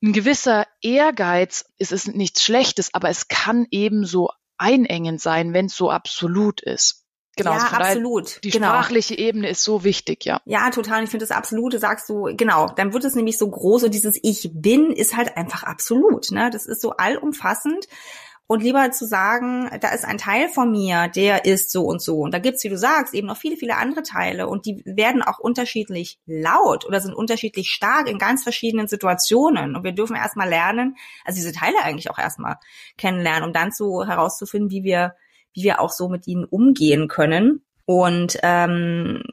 ein 0.06 0.14
gewisser 0.14 0.68
Ehrgeiz 0.82 1.66
ist 1.78 1.92
es 1.92 2.08
nichts 2.08 2.44
Schlechtes, 2.44 2.94
aber 2.94 3.10
es 3.10 3.28
kann 3.28 3.66
ebenso 3.72 4.30
einengend 4.58 5.20
sein, 5.20 5.54
wenn 5.54 5.66
es 5.66 5.76
so 5.76 5.90
absolut 5.90 6.62
ist. 6.62 7.06
Genau, 7.38 7.52
ja, 7.52 7.68
absolut. 7.68 8.42
Die 8.44 8.50
genau. 8.50 8.68
sprachliche 8.68 9.18
Ebene 9.18 9.50
ist 9.50 9.64
so 9.64 9.84
wichtig, 9.84 10.24
ja. 10.24 10.40
Ja, 10.46 10.70
total. 10.70 11.04
Ich 11.04 11.10
finde 11.10 11.26
das 11.26 11.36
Absolute, 11.36 11.80
sagst 11.80 12.08
du, 12.08 12.30
genau, 12.38 12.68
dann 12.68 12.94
wird 12.94 13.04
es 13.04 13.16
nämlich 13.16 13.38
so 13.38 13.50
groß 13.50 13.84
und 13.84 13.94
dieses 13.94 14.18
Ich 14.22 14.52
bin 14.54 14.92
ist 14.92 15.18
halt 15.18 15.36
einfach 15.36 15.64
absolut. 15.64 16.32
Ne? 16.32 16.50
Das 16.50 16.66
ist 16.66 16.82
so 16.82 16.92
allumfassend. 16.92 17.88
Und 18.48 18.62
lieber 18.62 18.92
zu 18.92 19.06
sagen, 19.08 19.70
da 19.82 19.90
ist 19.90 20.06
ein 20.06 20.20
Teil 20.20 20.50
von 20.50 20.70
mir, 20.70 21.08
der 21.08 21.46
ist 21.46 21.72
so 21.72 21.84
und 21.84 22.02
so. 22.02 22.20
Und 22.20 22.32
da 22.32 22.38
gibt's, 22.38 22.64
wie 22.64 22.70
du 22.70 22.78
sagst, 22.78 23.16
eben 23.16 23.28
noch 23.28 23.38
viele, 23.38 23.58
viele 23.58 23.78
andere 23.78 24.04
Teile 24.04 24.48
und 24.48 24.68
die 24.68 24.84
werden 24.86 25.24
auch 25.24 25.40
unterschiedlich 25.40 26.20
laut 26.28 26.86
oder 26.86 27.02
sind 27.02 27.16
unterschiedlich 27.16 27.72
stark 27.72 28.08
in 28.08 28.20
ganz 28.20 28.44
verschiedenen 28.44 28.88
Situationen. 28.88 29.76
Und 29.76 29.84
wir 29.84 29.94
dürfen 29.94 30.16
erstmal 30.16 30.48
lernen, 30.48 30.96
also 31.24 31.38
diese 31.38 31.54
Teile 31.54 31.78
eigentlich 31.84 32.12
auch 32.12 32.20
erstmal 32.20 32.58
kennenlernen, 32.98 33.46
um 33.46 33.54
dann 33.54 33.72
so 33.72 34.06
herauszufinden, 34.06 34.70
wie 34.70 34.84
wir, 34.84 35.16
wie 35.54 35.64
wir 35.64 35.82
auch 35.82 35.92
so 35.92 36.08
mit 36.08 36.28
ihnen 36.28 36.46
umgehen 36.46 37.08
können. 37.08 37.64
Und 37.86 38.38
ähm, 38.44 39.24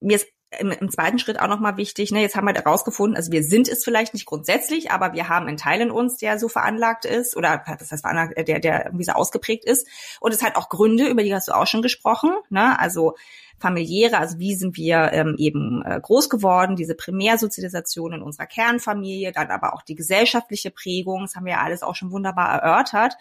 mir 0.00 0.16
ist 0.16 0.28
im, 0.58 0.70
im 0.70 0.90
zweiten 0.90 1.18
Schritt 1.18 1.38
auch 1.38 1.48
nochmal 1.48 1.76
wichtig, 1.76 2.10
ne, 2.10 2.22
jetzt 2.22 2.34
haben 2.34 2.46
wir 2.46 2.54
herausgefunden, 2.54 3.16
also 3.16 3.32
wir 3.32 3.42
sind 3.42 3.68
es 3.68 3.84
vielleicht 3.84 4.14
nicht 4.14 4.26
grundsätzlich, 4.26 4.90
aber 4.90 5.12
wir 5.12 5.28
haben 5.28 5.46
einen 5.46 5.58
Teil 5.58 5.80
in 5.80 5.90
uns, 5.90 6.16
der 6.16 6.38
so 6.38 6.48
veranlagt 6.48 7.04
ist 7.04 7.36
oder 7.36 7.62
das 7.78 7.92
heißt 7.92 8.02
veranlagt, 8.02 8.36
der, 8.48 8.58
der 8.58 8.86
irgendwie 8.86 9.04
so 9.04 9.12
ausgeprägt 9.12 9.64
ist. 9.64 9.86
Und 10.20 10.32
es 10.32 10.42
hat 10.42 10.56
auch 10.56 10.68
Gründe, 10.68 11.06
über 11.08 11.22
die 11.22 11.34
hast 11.34 11.48
du 11.48 11.52
auch 11.52 11.66
schon 11.66 11.82
gesprochen. 11.82 12.32
Ne? 12.48 12.78
Also 12.78 13.14
familiäre, 13.58 14.18
also 14.18 14.38
wie 14.38 14.54
sind 14.54 14.76
wir 14.76 15.10
ähm, 15.12 15.34
eben 15.38 15.82
äh, 15.84 16.00
groß 16.00 16.30
geworden, 16.30 16.76
diese 16.76 16.94
Primärsozialisation 16.94 18.12
in 18.12 18.22
unserer 18.22 18.46
Kernfamilie, 18.46 19.32
dann 19.32 19.50
aber 19.50 19.74
auch 19.74 19.82
die 19.82 19.94
gesellschaftliche 19.94 20.70
Prägung, 20.70 21.22
das 21.22 21.34
haben 21.34 21.44
wir 21.44 21.54
ja 21.54 21.62
alles 21.62 21.82
auch 21.82 21.94
schon 21.94 22.10
wunderbar 22.10 22.62
erörtert. 22.62 23.14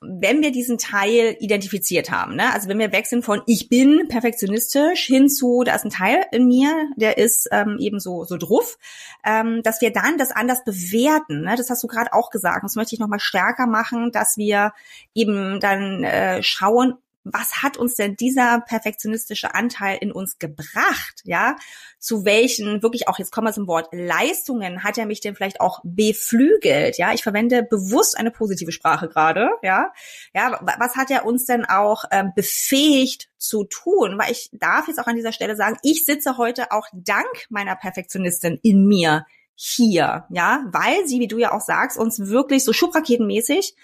Wenn 0.00 0.42
wir 0.42 0.52
diesen 0.52 0.78
Teil 0.78 1.36
identifiziert 1.40 2.10
haben, 2.10 2.36
ne? 2.36 2.52
also 2.52 2.68
wenn 2.68 2.78
wir 2.78 2.92
wechseln 2.92 3.22
von 3.22 3.42
ich 3.46 3.68
bin 3.68 4.08
perfektionistisch 4.08 5.06
hin 5.06 5.28
zu, 5.28 5.62
da 5.64 5.74
ist 5.74 5.84
ein 5.84 5.90
Teil 5.90 6.24
in 6.32 6.46
mir, 6.46 6.88
der 6.96 7.18
ist 7.18 7.48
ähm, 7.50 7.76
eben 7.80 7.98
so, 7.98 8.24
so 8.24 8.36
druff, 8.36 8.78
ähm, 9.24 9.62
dass 9.62 9.80
wir 9.80 9.92
dann 9.92 10.18
das 10.18 10.30
anders 10.30 10.64
bewerten. 10.64 11.42
Ne? 11.42 11.54
Das 11.56 11.70
hast 11.70 11.82
du 11.82 11.88
gerade 11.88 12.12
auch 12.12 12.30
gesagt. 12.30 12.64
Das 12.64 12.76
möchte 12.76 12.94
ich 12.94 13.00
nochmal 13.00 13.20
stärker 13.20 13.66
machen, 13.66 14.12
dass 14.12 14.36
wir 14.36 14.72
eben 15.14 15.60
dann 15.60 16.04
äh, 16.04 16.42
schauen, 16.42 16.94
was 17.24 17.62
hat 17.62 17.76
uns 17.76 17.96
denn 17.96 18.16
dieser 18.16 18.60
perfektionistische 18.60 19.54
Anteil 19.54 19.98
in 20.00 20.10
uns 20.10 20.38
gebracht? 20.38 21.20
Ja, 21.24 21.56
zu 21.98 22.24
welchen 22.24 22.82
wirklich 22.82 23.08
auch 23.08 23.18
jetzt 23.18 23.30
kommen 23.30 23.48
wir 23.48 23.52
zum 23.52 23.66
Wort 23.66 23.88
Leistungen 23.92 24.82
hat 24.82 24.96
er 24.96 25.06
mich 25.06 25.20
denn 25.20 25.34
vielleicht 25.34 25.60
auch 25.60 25.80
beflügelt? 25.84 26.96
Ja, 26.96 27.12
ich 27.12 27.22
verwende 27.22 27.62
bewusst 27.62 28.16
eine 28.16 28.30
positive 28.30 28.72
Sprache 28.72 29.08
gerade. 29.08 29.50
Ja, 29.62 29.92
ja, 30.34 30.58
was 30.78 30.96
hat 30.96 31.10
er 31.10 31.26
uns 31.26 31.44
denn 31.44 31.64
auch 31.64 32.04
ähm, 32.10 32.32
befähigt 32.34 33.28
zu 33.36 33.64
tun? 33.64 34.16
Weil 34.18 34.32
ich 34.32 34.48
darf 34.52 34.88
jetzt 34.88 34.98
auch 34.98 35.06
an 35.06 35.16
dieser 35.16 35.32
Stelle 35.32 35.56
sagen, 35.56 35.76
ich 35.82 36.04
sitze 36.04 36.38
heute 36.38 36.72
auch 36.72 36.86
dank 36.92 37.46
meiner 37.50 37.76
Perfektionistin 37.76 38.58
in 38.62 38.86
mir 38.86 39.26
hier, 39.54 40.24
ja, 40.30 40.64
weil 40.72 41.06
sie, 41.06 41.20
wie 41.20 41.28
du 41.28 41.36
ja 41.36 41.52
auch 41.52 41.60
sagst, 41.60 41.98
uns 41.98 42.18
wirklich 42.18 42.64
so 42.64 42.72
schubraketenmäßig 42.72 43.74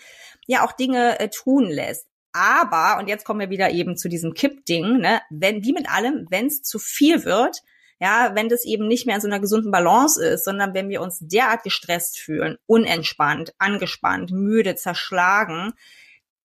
ja 0.46 0.64
auch 0.64 0.72
Dinge 0.72 1.20
äh, 1.20 1.28
tun 1.28 1.64
lässt. 1.64 2.06
Aber, 2.36 2.98
und 2.98 3.08
jetzt 3.08 3.24
kommen 3.24 3.40
wir 3.40 3.48
wieder 3.48 3.70
eben 3.70 3.96
zu 3.96 4.10
diesem 4.10 4.34
Kippding, 4.34 4.98
ne, 4.98 5.22
wenn, 5.30 5.64
wie 5.64 5.72
mit 5.72 5.88
allem, 5.88 6.26
wenn 6.28 6.46
es 6.46 6.62
zu 6.62 6.78
viel 6.78 7.24
wird, 7.24 7.62
ja, 7.98 8.32
wenn 8.34 8.50
das 8.50 8.66
eben 8.66 8.86
nicht 8.86 9.06
mehr 9.06 9.14
in 9.14 9.22
so 9.22 9.26
einer 9.26 9.40
gesunden 9.40 9.70
Balance 9.70 10.22
ist, 10.22 10.44
sondern 10.44 10.74
wenn 10.74 10.90
wir 10.90 11.00
uns 11.00 11.18
derart 11.18 11.62
gestresst 11.62 12.18
fühlen, 12.18 12.58
unentspannt, 12.66 13.54
angespannt, 13.56 14.32
müde, 14.32 14.74
zerschlagen, 14.74 15.72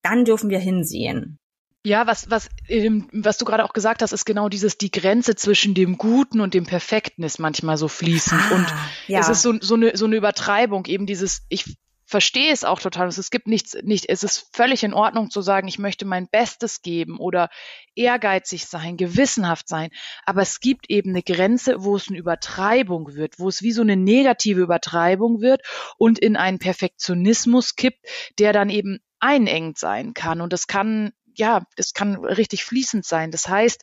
dann 0.00 0.24
dürfen 0.24 0.48
wir 0.48 0.60
hinsehen. 0.60 1.38
Ja, 1.84 2.06
was, 2.06 2.30
was, 2.30 2.48
ähm, 2.68 3.10
was 3.12 3.36
du 3.36 3.44
gerade 3.44 3.64
auch 3.64 3.74
gesagt 3.74 4.00
hast, 4.00 4.12
ist 4.12 4.24
genau 4.24 4.48
dieses, 4.48 4.78
die 4.78 4.90
Grenze 4.90 5.34
zwischen 5.34 5.74
dem 5.74 5.98
Guten 5.98 6.40
und 6.40 6.54
dem 6.54 6.64
Perfekten 6.64 7.22
ist 7.22 7.38
manchmal 7.38 7.76
so 7.76 7.88
fließend. 7.88 8.40
Ah, 8.40 8.54
und 8.54 8.66
ja. 9.08 9.20
es 9.20 9.28
ist 9.28 9.42
so, 9.42 9.52
so, 9.60 9.74
eine, 9.74 9.94
so 9.94 10.06
eine 10.06 10.16
Übertreibung, 10.16 10.86
eben 10.86 11.04
dieses, 11.04 11.42
ich 11.50 11.76
verstehe 12.12 12.52
es 12.52 12.62
auch 12.62 12.78
total. 12.78 13.08
Es 13.08 13.30
gibt 13.30 13.48
nichts, 13.48 13.74
nicht, 13.82 14.08
es 14.10 14.22
ist 14.22 14.50
völlig 14.52 14.84
in 14.84 14.92
Ordnung 14.92 15.30
zu 15.30 15.40
sagen, 15.40 15.66
ich 15.66 15.78
möchte 15.78 16.04
mein 16.04 16.28
Bestes 16.28 16.82
geben 16.82 17.18
oder 17.18 17.48
ehrgeizig 17.94 18.66
sein, 18.66 18.98
gewissenhaft 18.98 19.66
sein. 19.66 19.88
Aber 20.26 20.42
es 20.42 20.60
gibt 20.60 20.90
eben 20.90 21.10
eine 21.10 21.22
Grenze, 21.22 21.82
wo 21.82 21.96
es 21.96 22.08
eine 22.08 22.18
Übertreibung 22.18 23.14
wird, 23.14 23.38
wo 23.38 23.48
es 23.48 23.62
wie 23.62 23.72
so 23.72 23.80
eine 23.80 23.96
negative 23.96 24.60
Übertreibung 24.60 25.40
wird 25.40 25.62
und 25.96 26.18
in 26.18 26.36
einen 26.36 26.58
Perfektionismus 26.58 27.76
kippt, 27.76 28.06
der 28.38 28.52
dann 28.52 28.68
eben 28.68 28.98
einengt 29.18 29.78
sein 29.78 30.12
kann. 30.12 30.42
Und 30.42 30.52
das 30.52 30.66
kann 30.66 31.12
ja, 31.34 31.62
das 31.76 31.94
kann 31.94 32.22
richtig 32.22 32.62
fließend 32.62 33.06
sein. 33.06 33.30
Das 33.30 33.48
heißt, 33.48 33.82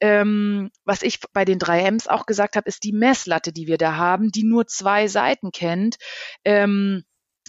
ähm, 0.00 0.70
was 0.86 1.02
ich 1.02 1.20
bei 1.34 1.44
den 1.44 1.58
drei 1.58 1.82
M's 1.82 2.06
auch 2.06 2.24
gesagt 2.24 2.56
habe, 2.56 2.70
ist 2.70 2.84
die 2.84 2.94
Messlatte, 2.94 3.52
die 3.52 3.66
wir 3.66 3.76
da 3.76 3.96
haben, 3.96 4.30
die 4.30 4.44
nur 4.44 4.66
zwei 4.66 5.06
Seiten 5.06 5.52
kennt. 5.52 5.96
Ähm, 6.42 7.04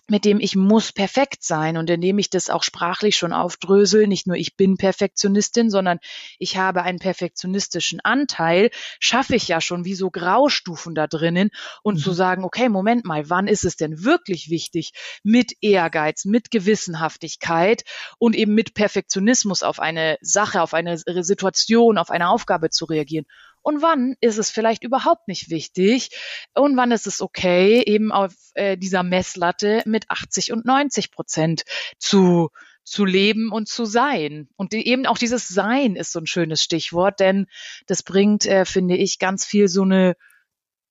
mit 0.10 0.26
dem 0.26 0.40
ich 0.40 0.56
muss 0.56 0.92
perfekt 0.92 1.44
sein 1.44 1.78
und 1.78 1.90
indem 1.90 2.18
ich 2.18 2.30
das 2.30 2.50
auch 2.50 2.64
sprachlich 2.64 3.18
schon 3.18 3.34
aufdrösel, 3.34 4.08
nicht 4.08 4.28
nur 4.28 4.38
ich 4.38 4.56
bin 4.56 4.78
Perfektionistin, 4.78 5.70
sondern 5.70 6.00
ich 6.40 6.58
habe 6.58 6.84
einen 6.84 7.00
perfektionistischen 7.00 8.00
Anteil, 8.00 8.70
schaffe 9.00 9.36
ich 9.36 9.48
ja 9.48 9.60
schon 9.60 9.86
wie 9.86 9.96
so 9.96 10.10
Graustufen 10.10 10.96
da 10.96 11.08
drinnen 11.08 11.50
und 11.84 11.96
mhm. 11.96 12.02
zu 12.02 12.14
sagen, 12.14 12.44
okay, 12.44 12.70
Moment 12.70 13.06
mal, 13.06 13.30
wann 13.30 13.48
ist 13.48 13.66
es 13.66 13.76
denn 13.76 14.04
wirklich 14.04 14.50
wichtig, 14.50 14.94
mit 15.24 15.54
Ehrgeiz, 15.62 16.26
mit 16.26 16.52
Gewissenhaftigkeit 16.52 17.84
und 18.18 18.36
eben 18.36 18.54
mit 18.54 18.74
Perfektionismus 18.74 19.64
auf 19.64 19.80
eine 19.80 20.18
Sache, 20.22 20.62
auf 20.62 20.74
eine 20.74 20.98
Situation, 20.98 21.98
auf 21.98 22.12
eine 22.12 22.30
Aufgabe 22.30 22.70
zu 22.70 22.86
reagieren 22.86 23.26
und 23.68 23.82
wann 23.82 24.16
ist 24.22 24.38
es 24.38 24.50
vielleicht 24.50 24.86
überhaupt 24.86 25.28
nicht 25.28 25.50
wichtig 25.50 26.12
und 26.56 26.78
wann 26.78 26.94
ist 26.94 27.06
es 27.06 27.20
okay, 27.20 27.84
eben 27.86 28.14
auf 28.14 28.34
äh, 28.54 28.78
dieser 28.78 29.04
Messlatte 29.04 29.82
mit 29.86 30.10
80 30.10 30.54
und 30.54 30.64
90 30.66 31.12
Prozent 31.12 31.64
zu 32.00 32.48
zu 32.86 33.04
leben 33.04 33.52
und 33.52 33.68
zu 33.68 33.84
sein. 33.84 34.48
Und 34.56 34.72
die, 34.72 34.88
eben 34.88 35.06
auch 35.06 35.18
dieses 35.18 35.50
Sein 35.50 35.98
ist 35.98 36.14
so 36.14 36.20
ein 36.20 36.28
schönes 36.28 36.64
Stichwort, 36.64 37.20
denn 37.20 37.48
das 37.88 38.04
bringt, 38.04 38.46
äh, 38.46 38.64
finde 38.64 38.96
ich, 38.96 39.20
ganz 39.20 39.46
viel 39.46 39.68
so 39.68 39.82
eine 39.82 40.16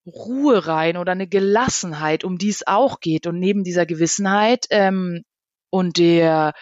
Ruhe 0.04 0.66
rein 0.66 0.98
oder 0.98 1.12
eine 1.12 1.26
Gelassenheit, 1.26 2.24
um 2.24 2.36
die 2.36 2.50
es 2.50 2.66
auch 2.66 3.00
geht. 3.00 3.26
Und 3.26 3.38
neben 3.38 3.64
dieser 3.64 3.86
Gewissenheit 3.86 4.66
ähm, 4.68 5.24
und 5.76 5.98
der, 5.98 6.54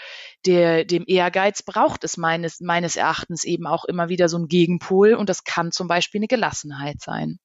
der, 0.45 0.85
dem 0.85 1.05
Ehrgeiz 1.07 1.63
braucht 1.63 2.03
es 2.03 2.17
meines, 2.17 2.61
meines 2.61 2.97
Erachtens 2.97 3.45
eben 3.45 3.67
auch 3.69 3.85
immer 3.85 4.09
wieder 4.09 4.29
so 4.29 4.37
ein 4.39 4.49
Gegenpol 4.49 5.15
und 5.15 5.29
das 5.29 5.45
kann 5.45 5.71
zum 5.71 5.87
Beispiel 5.87 6.19
eine 6.19 6.27
Gelassenheit 6.27 7.01
sein. 7.01 7.39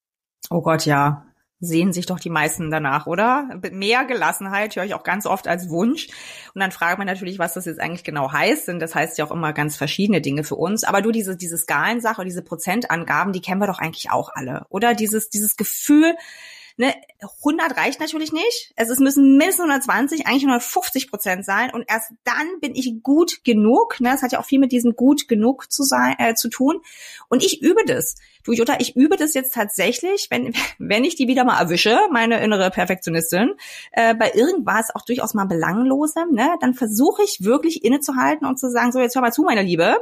Oh 0.49 0.62
Gott, 0.62 0.86
ja. 0.88 1.25
Sehen 1.60 1.93
sich 1.93 2.08
doch 2.08 2.19
die 2.19 2.32
meisten 2.32 2.71
danach, 2.71 3.05
oder? 3.05 3.49
Mehr 3.71 4.05
Gelassenheit 4.05 4.75
höre 4.75 4.86
ich 4.86 4.95
auch 4.95 5.03
ganz 5.03 5.27
oft 5.27 5.47
als 5.47 5.69
Wunsch. 5.69 6.08
Und 6.55 6.62
dann 6.62 6.71
fragt 6.71 6.97
man 6.97 7.05
natürlich, 7.05 7.38
was 7.38 7.53
das 7.53 7.65
jetzt 7.65 7.82
eigentlich 7.82 8.05
genau 8.05 8.32
heißt. 8.32 8.69
Denn 8.69 8.79
das 8.79 8.95
heißt 8.95 9.17
ja 9.17 9.25
auch 9.25 9.32
immer 9.32 9.51
ganz 9.51 9.75
verschiedene 9.75 10.21
Dinge 10.21 10.45
für 10.45 10.55
uns. 10.55 10.86
Aber 10.86 11.01
du, 11.01 11.12
diese, 11.12 11.36
diese 11.36 11.58
Skalensache, 11.58 12.23
diese 12.23 12.43
Prozentangaben, 12.43 13.34
die 13.34 13.41
kennen 13.41 13.60
wir 13.60 13.67
doch 13.67 13.79
eigentlich 13.79 14.10
auch 14.10 14.29
alle, 14.34 14.65
oder? 14.69 14.93
Dieses, 14.93 15.29
dieses 15.29 15.58
Gefühl, 15.58 16.15
ne, 16.79 16.95
100 17.43 17.77
reicht 17.77 17.99
natürlich 17.99 18.31
nicht. 18.31 18.73
Es 18.75 18.87
müssen 18.99 19.37
mindestens 19.37 19.65
120, 19.65 20.25
eigentlich 20.25 20.43
150 20.43 21.09
Prozent 21.09 21.45
sein. 21.45 21.71
Und 21.71 21.85
erst 21.87 22.11
dann 22.23 22.59
bin 22.61 22.73
ich 22.73 23.03
gut 23.03 23.43
genug. 23.43 23.99
Ne, 23.99 24.11
das 24.11 24.23
hat 24.23 24.31
ja 24.31 24.39
auch 24.39 24.45
viel 24.45 24.59
mit 24.59 24.71
diesem 24.71 24.95
gut 24.95 25.27
genug 25.27 25.71
zu 25.71 25.83
sein, 25.83 26.15
äh, 26.17 26.33
zu 26.33 26.49
tun. 26.49 26.79
Und 27.27 27.43
ich 27.43 27.61
übe 27.61 27.83
das. 27.85 28.15
Du 28.43 28.53
Jutta, 28.53 28.77
ich 28.79 28.95
übe 28.95 29.17
das 29.17 29.33
jetzt 29.33 29.53
tatsächlich, 29.53 30.27
wenn, 30.29 30.53
wenn 30.79 31.03
ich 31.03 31.15
die 31.15 31.27
wieder 31.27 31.43
mal 31.43 31.59
erwische, 31.59 31.99
meine 32.11 32.41
innere 32.41 32.71
Perfektionistin, 32.71 33.55
äh, 33.91 34.15
bei 34.15 34.31
irgendwas 34.33 34.95
auch 34.95 35.03
durchaus 35.03 35.33
mal 35.33 35.45
belanglosem, 35.45 36.31
ne, 36.31 36.55
dann 36.61 36.73
versuche 36.73 37.23
ich 37.23 37.43
wirklich 37.43 37.83
innezuhalten 37.83 38.47
und 38.47 38.57
zu 38.57 38.69
sagen, 38.69 38.93
so 38.93 38.99
jetzt 38.99 39.15
hör 39.15 39.21
mal 39.21 39.33
zu, 39.33 39.43
meine 39.43 39.63
Liebe, 39.63 39.97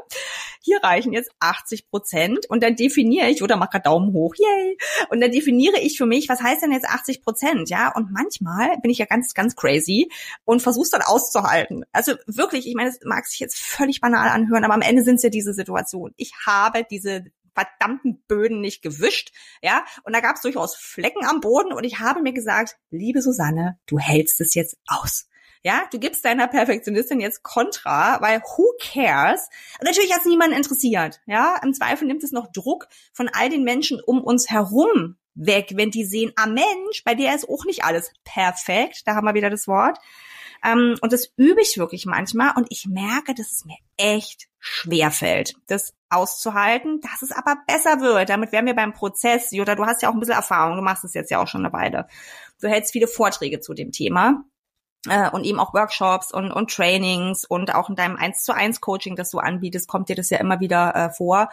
hier 0.62 0.84
reichen 0.84 1.14
jetzt 1.14 1.32
80 1.40 1.90
Prozent 1.90 2.46
und 2.50 2.62
dann 2.62 2.76
definiere 2.76 3.30
ich, 3.30 3.42
oder 3.42 3.58
mach 3.58 3.70
grad 3.70 3.86
Daumen 3.86 4.14
hoch, 4.14 4.36
yay, 4.36 4.78
und 5.10 5.22
dann 5.22 5.32
definiere 5.32 5.80
ich 5.80 5.98
für 5.98 6.06
mich, 6.06 6.30
was 6.30 6.42
heißt 6.42 6.62
denn 6.62 6.67
jetzt 6.72 6.88
80 6.88 7.22
Prozent, 7.22 7.70
ja, 7.70 7.92
und 7.94 8.12
manchmal 8.12 8.78
bin 8.82 8.92
ich 8.92 8.98
ja 8.98 9.06
ganz, 9.06 9.34
ganz 9.34 9.56
crazy 9.56 10.10
und 10.46 10.62
versuch's 10.62 10.90
dann 10.90 11.02
auszuhalten. 11.02 11.86
Also 11.92 12.14
wirklich, 12.26 12.68
ich 12.68 12.76
meine, 12.76 12.90
es 12.90 13.00
mag 13.04 13.26
sich 13.26 13.40
jetzt 13.40 13.60
völlig 13.60 14.02
banal 14.02 14.30
anhören, 14.30 14.64
aber 14.64 14.74
am 14.74 14.82
Ende 14.82 15.04
sind 15.04 15.16
es 15.16 15.24
ja 15.24 15.30
diese 15.30 15.54
Situationen. 15.54 16.14
Ich 16.18 16.34
habe 16.46 16.86
diese 16.90 17.26
verdammten 17.54 18.22
Böden 18.28 18.62
nicht 18.62 18.84
gewischt, 18.84 19.32
ja, 19.64 19.84
und 20.04 20.14
da 20.16 20.20
gab 20.20 20.36
es 20.36 20.42
durchaus 20.42 20.76
Flecken 20.76 21.26
am 21.26 21.42
Boden 21.42 21.74
und 21.74 21.84
ich 21.84 22.00
habe 22.00 22.22
mir 22.22 22.34
gesagt, 22.34 22.78
liebe 22.92 23.22
Susanne, 23.22 23.80
du 23.88 23.98
hältst 23.98 24.40
es 24.42 24.54
jetzt 24.54 24.78
aus. 24.88 25.28
Ja, 25.64 25.84
du 25.92 26.00
gibst 26.00 26.24
deiner 26.24 26.48
Perfektionistin 26.48 27.20
jetzt 27.20 27.44
Kontra, 27.44 28.22
weil 28.22 28.42
who 28.42 28.66
cares? 28.80 29.50
Und 29.80 29.86
natürlich 29.86 30.14
hat 30.14 30.22
es 30.22 30.26
niemanden 30.26 30.56
interessiert. 30.56 31.20
Ja, 31.26 31.60
im 31.64 31.74
Zweifel 31.74 32.08
nimmt 32.08 32.24
es 32.24 32.32
noch 32.32 32.52
Druck 32.52 32.88
von 33.12 33.28
all 33.28 33.50
den 33.50 33.64
Menschen 33.64 34.00
um 34.00 34.24
uns 34.24 34.50
herum 34.50 35.18
weg, 35.38 35.74
wenn 35.76 35.92
die 35.92 36.06
sehen, 36.06 36.34
ah 36.36 36.48
Mensch, 36.48 37.04
bei 37.06 37.16
der 37.16 37.36
ist 37.36 37.48
auch 37.48 37.66
nicht 37.66 37.84
alles 37.84 38.12
perfekt. 38.24 39.04
Da 39.06 39.16
haben 39.16 39.26
wir 39.26 39.34
wieder 39.34 39.50
das 39.50 39.68
Wort. 39.68 39.98
Ähm, 40.66 40.96
und 41.02 41.14
das 41.14 41.32
übe 41.38 41.62
ich 41.62 41.78
wirklich 41.78 42.06
manchmal 42.06 42.54
und 42.56 42.68
ich 42.70 42.88
merke, 42.88 43.34
dass 43.36 43.52
es 43.52 43.66
mir 43.66 43.78
echt 43.98 44.48
schwer 44.60 45.12
fällt, 45.12 45.54
das 45.68 45.94
auszuhalten, 46.10 47.00
dass 47.02 47.22
es 47.22 47.32
aber 47.32 47.58
besser 47.68 48.02
wird. 48.02 48.30
Damit 48.30 48.52
wären 48.52 48.66
wir 48.66 48.76
beim 48.76 48.94
Prozess. 48.94 49.52
Jutta, 49.52 49.76
du 49.76 49.86
hast 49.86 50.02
ja 50.02 50.10
auch 50.10 50.14
ein 50.14 50.20
bisschen 50.20 50.36
Erfahrung, 50.36 50.78
du 50.78 50.82
machst 50.82 51.04
es 51.04 51.14
jetzt 51.14 51.30
ja 51.30 51.42
auch 51.42 51.48
schon 51.48 51.66
eine 51.66 51.74
Weile. 51.74 52.08
Du 52.60 52.68
hältst 52.68 52.92
viele 52.92 53.08
Vorträge 53.08 53.60
zu 53.60 53.74
dem 53.74 53.92
Thema. 53.92 54.44
Äh, 55.08 55.30
und 55.30 55.44
eben 55.44 55.60
auch 55.60 55.74
Workshops 55.74 56.32
und, 56.32 56.52
und 56.52 56.72
Trainings 56.72 57.46
und 57.46 57.74
auch 57.74 57.90
in 57.90 57.96
deinem 57.96 58.18
1 58.18 58.44
zu 58.44 58.54
1 58.54 58.82
Coaching, 58.82 59.16
das 59.16 59.32
du 59.32 59.40
anbietest, 59.40 59.88
kommt 59.88 60.10
dir 60.10 60.16
das 60.16 60.30
ja 60.30 60.40
immer 60.40 60.60
wieder 60.60 60.96
äh, 60.96 61.10
vor. 61.12 61.50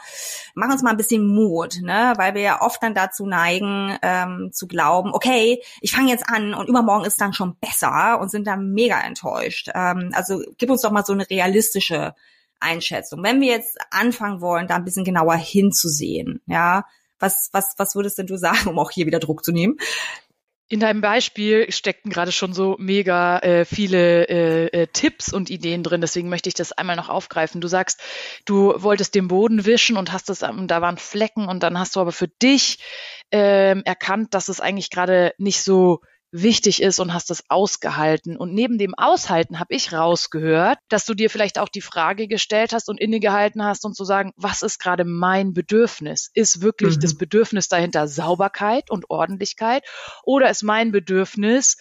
Mach 0.55 0.71
uns 0.71 0.83
mal 0.83 0.91
ein 0.91 0.97
bisschen 0.97 1.27
Mut, 1.27 1.81
ne? 1.83 2.15
weil 2.17 2.35
wir 2.35 2.43
ja 2.43 2.63
oft 2.63 2.83
dann 2.83 2.95
dazu 2.95 3.27
neigen, 3.27 3.97
ähm, 4.03 4.51
zu 4.53 4.67
glauben, 4.67 5.13
okay, 5.13 5.63
ich 5.81 5.93
fange 5.93 6.11
jetzt 6.11 6.29
an 6.29 6.55
und 6.55 6.69
übermorgen 6.69 7.05
ist 7.05 7.21
dann 7.21 7.33
schon 7.33 7.57
besser 7.57 8.21
und 8.21 8.31
sind 8.31 8.47
dann 8.47 8.73
mega 8.73 9.01
enttäuscht. 9.01 9.71
Ähm, 9.75 10.11
also 10.15 10.43
gib 10.59 10.71
uns 10.71 10.83
doch 10.83 10.91
mal 10.91 11.05
so 11.05 11.13
eine 11.13 11.29
realistische 11.29 12.15
Einschätzung. 12.61 13.23
Wenn 13.23 13.41
wir 13.41 13.49
jetzt 13.49 13.79
anfangen 13.91 14.41
wollen, 14.41 14.67
da 14.67 14.77
ein 14.77 14.85
bisschen 14.85 15.05
genauer 15.05 15.37
hinzusehen, 15.37 16.41
ja, 16.47 16.85
was, 17.21 17.49
was, 17.53 17.75
was 17.79 17.95
würdest 17.95 18.19
denn 18.19 18.27
du 18.27 18.37
sagen, 18.37 18.69
um 18.69 18.79
auch 18.79 18.91
hier 18.91 19.07
wieder 19.07 19.21
Druck 19.21 19.45
zu 19.45 19.53
nehmen? 19.53 19.79
In 20.69 20.81
deinem 20.81 21.03
Beispiel 21.03 21.71
steckten 21.71 22.11
gerade 22.11 22.33
schon 22.33 22.55
so 22.55 22.77
mega 22.79 23.39
äh, 23.41 23.65
viele 23.67 24.27
äh, 24.29 24.67
äh, 24.69 24.87
Tipps 24.87 25.31
und 25.31 25.51
Ideen 25.51 25.83
drin, 25.83 26.01
deswegen 26.01 26.31
möchte 26.31 26.49
ich 26.49 26.55
das 26.55 26.73
einmal 26.73 26.97
noch 26.97 27.11
aufgreifen. 27.11 27.61
Du 27.61 27.69
sagst, 27.69 28.01
du 28.47 28.73
wolltest 28.83 29.15
den 29.15 29.29
Boden 29.29 29.67
wischen 29.67 29.99
und 29.99 30.11
hast 30.11 30.31
es, 30.31 30.39
da 30.39 30.81
waren 30.81 30.97
Flecken 30.97 31.49
und 31.49 31.63
dann 31.63 31.79
hast 31.79 31.97
du 31.97 32.01
aber 32.01 32.13
für 32.13 32.29
dich 32.29 32.79
ähm, 33.31 33.83
erkannt, 33.85 34.33
dass 34.33 34.49
es 34.49 34.61
eigentlich 34.61 34.91
gerade 34.91 35.35
nicht 35.37 35.63
so 35.63 36.01
wichtig 36.35 36.83
ist 36.83 36.99
und 36.99 37.15
hast 37.15 37.31
das 37.31 37.45
ausgehalten. 37.49 38.37
Und 38.37 38.53
neben 38.53 38.77
dem 38.77 38.95
Aushalten 38.97 39.61
habe 39.61 39.73
ich 39.73 39.93
rausgehört, 39.93 40.79
dass 40.89 41.07
du 41.07 41.15
dir 41.15 41.31
vielleicht 41.31 41.59
auch 41.59 41.69
die 41.69 41.81
Frage 41.81 42.27
gestellt 42.27 42.73
hast 42.73 42.89
und 42.89 43.01
innegehalten 43.01 43.63
hast 43.63 43.85
und 43.85 43.95
zu 43.95 44.05
sagen, 44.05 44.33
was 44.37 44.63
ist 44.63 44.81
gerade 44.81 45.05
mein 45.05 45.53
Bedürfnis? 45.53 46.31
Ist 46.35 46.61
wirklich 46.61 46.97
mhm. 46.97 47.01
das 47.01 47.17
Bedürfnis 47.17 47.69
dahinter 47.69 48.09
Sauberkeit 48.09 48.91
und 48.91 49.11
Ordentlichkeit 49.11 49.85
oder 50.25 50.51
ist 50.51 50.65
mein 50.65 50.91
Bedürfnis, 50.91 51.77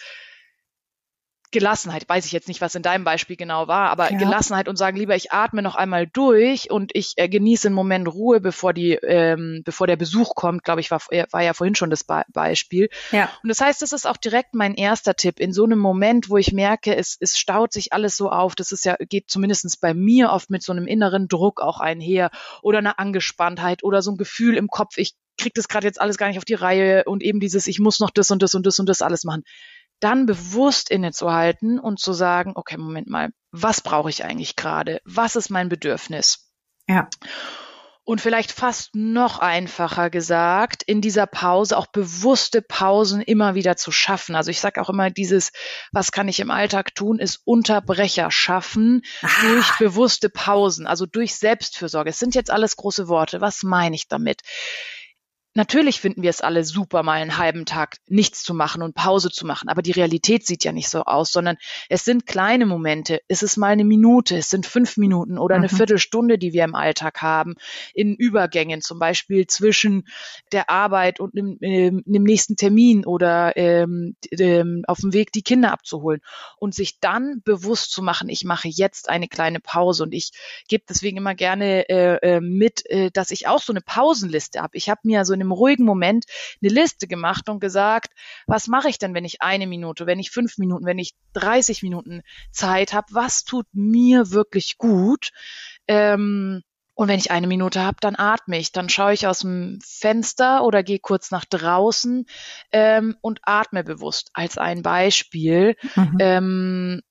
Gelassenheit, 1.53 2.09
weiß 2.09 2.25
ich 2.25 2.33
jetzt 2.33 2.49
nicht, 2.49 2.59
was 2.59 2.75
in 2.75 2.81
deinem 2.81 3.05
Beispiel 3.05 3.37
genau 3.37 3.67
war, 3.69 3.89
aber 3.89 4.11
ja. 4.11 4.17
Gelassenheit 4.17 4.67
und 4.67 4.75
sagen, 4.75 4.97
lieber 4.97 5.15
ich 5.15 5.31
atme 5.31 5.61
noch 5.61 5.75
einmal 5.75 6.07
durch 6.07 6.69
und 6.69 6.91
ich 6.93 7.13
äh, 7.15 7.29
genieße 7.29 7.69
einen 7.69 7.75
Moment 7.75 8.09
Ruhe, 8.09 8.41
bevor 8.41 8.73
die, 8.73 8.93
ähm, 8.93 9.61
bevor 9.63 9.87
der 9.87 9.95
Besuch 9.95 10.35
kommt, 10.35 10.63
glaube 10.63 10.81
ich, 10.81 10.91
war, 10.91 11.01
äh, 11.09 11.25
war 11.31 11.41
ja 11.41 11.53
vorhin 11.53 11.75
schon 11.75 11.89
das 11.89 12.03
Be 12.03 12.23
Beispiel. 12.33 12.89
Ja. 13.11 13.29
Und 13.41 13.49
das 13.49 13.61
heißt, 13.61 13.81
das 13.81 13.93
ist 13.93 14.05
auch 14.05 14.17
direkt 14.17 14.55
mein 14.55 14.73
erster 14.73 15.15
Tipp. 15.15 15.39
In 15.39 15.53
so 15.53 15.63
einem 15.63 15.79
Moment, 15.79 16.29
wo 16.29 16.37
ich 16.37 16.51
merke, 16.51 16.95
es, 16.95 17.15
es 17.19 17.37
staut 17.37 17.71
sich 17.71 17.93
alles 17.93 18.17
so 18.17 18.29
auf, 18.29 18.55
das 18.55 18.71
ist 18.71 18.83
ja, 18.83 18.95
geht 18.99 19.29
zumindestens 19.29 19.77
bei 19.77 19.93
mir 19.93 20.31
oft 20.31 20.49
mit 20.49 20.63
so 20.63 20.73
einem 20.73 20.87
inneren 20.87 21.27
Druck 21.27 21.61
auch 21.61 21.79
einher 21.79 22.31
oder 22.61 22.79
einer 22.79 22.99
Angespanntheit 22.99 23.83
oder 23.83 24.01
so 24.01 24.11
ein 24.11 24.17
Gefühl 24.17 24.57
im 24.57 24.67
Kopf, 24.67 24.97
ich 24.97 25.13
krieg 25.37 25.53
das 25.53 25.67
gerade 25.67 25.87
jetzt 25.87 26.01
alles 26.01 26.17
gar 26.17 26.27
nicht 26.27 26.37
auf 26.37 26.45
die 26.45 26.53
Reihe 26.53 27.03
und 27.05 27.23
eben 27.23 27.39
dieses, 27.39 27.67
ich 27.67 27.79
muss 27.79 27.99
noch 27.99 28.09
das 28.09 28.31
und 28.31 28.41
das 28.41 28.55
und 28.55 28.65
das 28.65 28.79
und 28.79 28.87
das 28.87 29.01
alles 29.01 29.23
machen 29.23 29.43
dann 30.03 30.25
bewusst 30.25 30.89
innezuhalten 30.89 31.79
und 31.79 31.99
zu 31.99 32.13
sagen, 32.13 32.53
okay, 32.55 32.77
Moment 32.77 33.07
mal, 33.07 33.29
was 33.51 33.81
brauche 33.81 34.09
ich 34.09 34.23
eigentlich 34.23 34.55
gerade? 34.55 35.01
Was 35.05 35.35
ist 35.35 35.49
mein 35.49 35.69
Bedürfnis? 35.69 36.51
Ja. 36.87 37.09
Und 38.05 38.19
vielleicht 38.19 38.51
fast 38.51 38.95
noch 38.95 39.39
einfacher 39.39 40.09
gesagt, 40.09 40.83
in 40.83 40.99
dieser 40.99 41.25
Pause 41.25 41.77
auch 41.77 41.87
bewusste 41.87 42.61
Pausen 42.61 43.21
immer 43.21 43.55
wieder 43.55 43.77
zu 43.77 43.93
schaffen. 43.93 44.35
Also 44.35 44.51
ich 44.51 44.59
sage 44.59 44.81
auch 44.81 44.89
immer, 44.89 45.09
dieses, 45.09 45.51
was 45.93 46.11
kann 46.11 46.27
ich 46.27 46.41
im 46.41 46.51
Alltag 46.51 46.95
tun, 46.95 47.19
ist 47.19 47.39
Unterbrecher 47.45 48.29
schaffen 48.29 49.03
ah. 49.21 49.29
durch 49.43 49.77
bewusste 49.77 50.29
Pausen, 50.29 50.85
also 50.85 51.05
durch 51.05 51.35
Selbstfürsorge. 51.35 52.09
Es 52.09 52.19
sind 52.19 52.35
jetzt 52.35 52.51
alles 52.51 52.75
große 52.75 53.07
Worte. 53.07 53.39
Was 53.39 53.63
meine 53.63 53.95
ich 53.95 54.09
damit? 54.09 54.41
Natürlich 55.55 56.01
finden 56.01 56.23
wir 56.23 56.31
es 56.31 56.41
alle 56.41 56.63
super, 56.63 57.03
mal 57.03 57.21
einen 57.21 57.37
halben 57.37 57.65
Tag 57.65 57.97
nichts 58.07 58.43
zu 58.43 58.55
machen 58.55 58.81
und 58.81 58.95
Pause 58.95 59.29
zu 59.29 59.45
machen, 59.45 59.69
aber 59.69 59.83
die 59.83 59.91
Realität 59.91 60.47
sieht 60.47 60.63
ja 60.63 60.71
nicht 60.71 60.89
so 60.89 61.03
aus, 61.03 61.31
sondern 61.31 61.57
es 61.89 62.03
sind 62.05 62.25
kleine 62.25 62.65
Momente. 62.65 63.21
Es 63.27 63.43
ist 63.43 63.57
mal 63.57 63.67
eine 63.67 63.85
Minute, 63.85 64.37
es 64.37 64.49
sind 64.49 64.65
fünf 64.65 64.97
Minuten 64.97 65.37
oder 65.37 65.55
eine 65.55 65.67
mhm. 65.71 65.75
Viertelstunde, 65.75 66.39
die 66.39 66.53
wir 66.53 66.63
im 66.63 66.73
Alltag 66.73 67.21
haben, 67.21 67.53
in 67.93 68.15
Übergängen, 68.15 68.81
zum 68.81 68.97
Beispiel 68.97 69.45
zwischen 69.45 70.07
der 70.51 70.71
Arbeit 70.71 71.19
und 71.19 71.37
einem, 71.37 71.57
ähm, 71.61 72.03
einem 72.07 72.23
nächsten 72.23 72.55
Termin 72.55 73.05
oder 73.05 73.55
ähm, 73.55 74.15
ähm, 74.31 74.83
auf 74.87 75.01
dem 75.01 75.13
Weg, 75.13 75.31
die 75.33 75.43
Kinder 75.43 75.71
abzuholen. 75.71 76.21
Und 76.57 76.73
sich 76.73 76.99
dann 76.99 77.41
bewusst 77.43 77.91
zu 77.91 78.01
machen, 78.01 78.29
ich 78.29 78.43
mache 78.43 78.67
jetzt 78.69 79.09
eine 79.09 79.27
kleine 79.27 79.59
Pause 79.59 80.03
und 80.03 80.13
ich 80.13 80.31
gebe 80.67 80.83
deswegen 80.89 81.17
immer 81.17 81.35
gerne 81.35 81.87
äh, 81.89 82.15
äh 82.37 82.41
mit, 82.41 82.89
äh, 82.89 83.11
dass 83.11 83.29
ich 83.29 83.47
auch 83.47 83.61
so 83.61 83.71
eine 83.71 83.81
Pausenliste 83.81 84.59
habe. 84.59 84.77
Ich 84.77 84.89
habe 84.89 85.01
mir 85.03 85.25
so 85.25 85.33
eine 85.33 85.42
einem 85.43 85.51
ruhigen 85.51 85.85
Moment 85.85 86.25
eine 86.61 86.73
Liste 86.73 87.07
gemacht 87.07 87.49
und 87.49 87.59
gesagt, 87.59 88.13
was 88.47 88.67
mache 88.67 88.89
ich 88.89 88.97
denn, 88.97 89.13
wenn 89.13 89.25
ich 89.25 89.41
eine 89.41 89.67
Minute, 89.67 90.05
wenn 90.05 90.19
ich 90.19 90.31
fünf 90.31 90.57
Minuten, 90.57 90.85
wenn 90.85 90.99
ich 90.99 91.13
30 91.33 91.83
Minuten 91.83 92.21
Zeit 92.51 92.93
habe, 92.93 93.07
was 93.11 93.43
tut 93.43 93.67
mir 93.73 94.31
wirklich 94.31 94.77
gut? 94.77 95.31
Ähm, 95.87 96.63
und 96.95 97.07
wenn 97.07 97.17
ich 97.17 97.31
eine 97.31 97.47
Minute 97.47 97.81
habe, 97.81 97.97
dann 98.01 98.15
atme 98.15 98.57
ich. 98.57 98.71
Dann 98.71 98.87
schaue 98.87 99.13
ich 99.13 99.25
aus 99.25 99.39
dem 99.39 99.79
Fenster 99.83 100.63
oder 100.63 100.83
gehe 100.83 100.99
kurz 100.99 101.31
nach 101.31 101.45
draußen 101.45 102.25
ähm, 102.71 103.17
und 103.21 103.39
atme 103.43 103.83
bewusst. 103.83 104.29
Als 104.33 104.57
ein 104.57 104.83
Beispiel. 104.83 105.75
Mhm. 105.95 106.17
Ähm, 106.19 107.01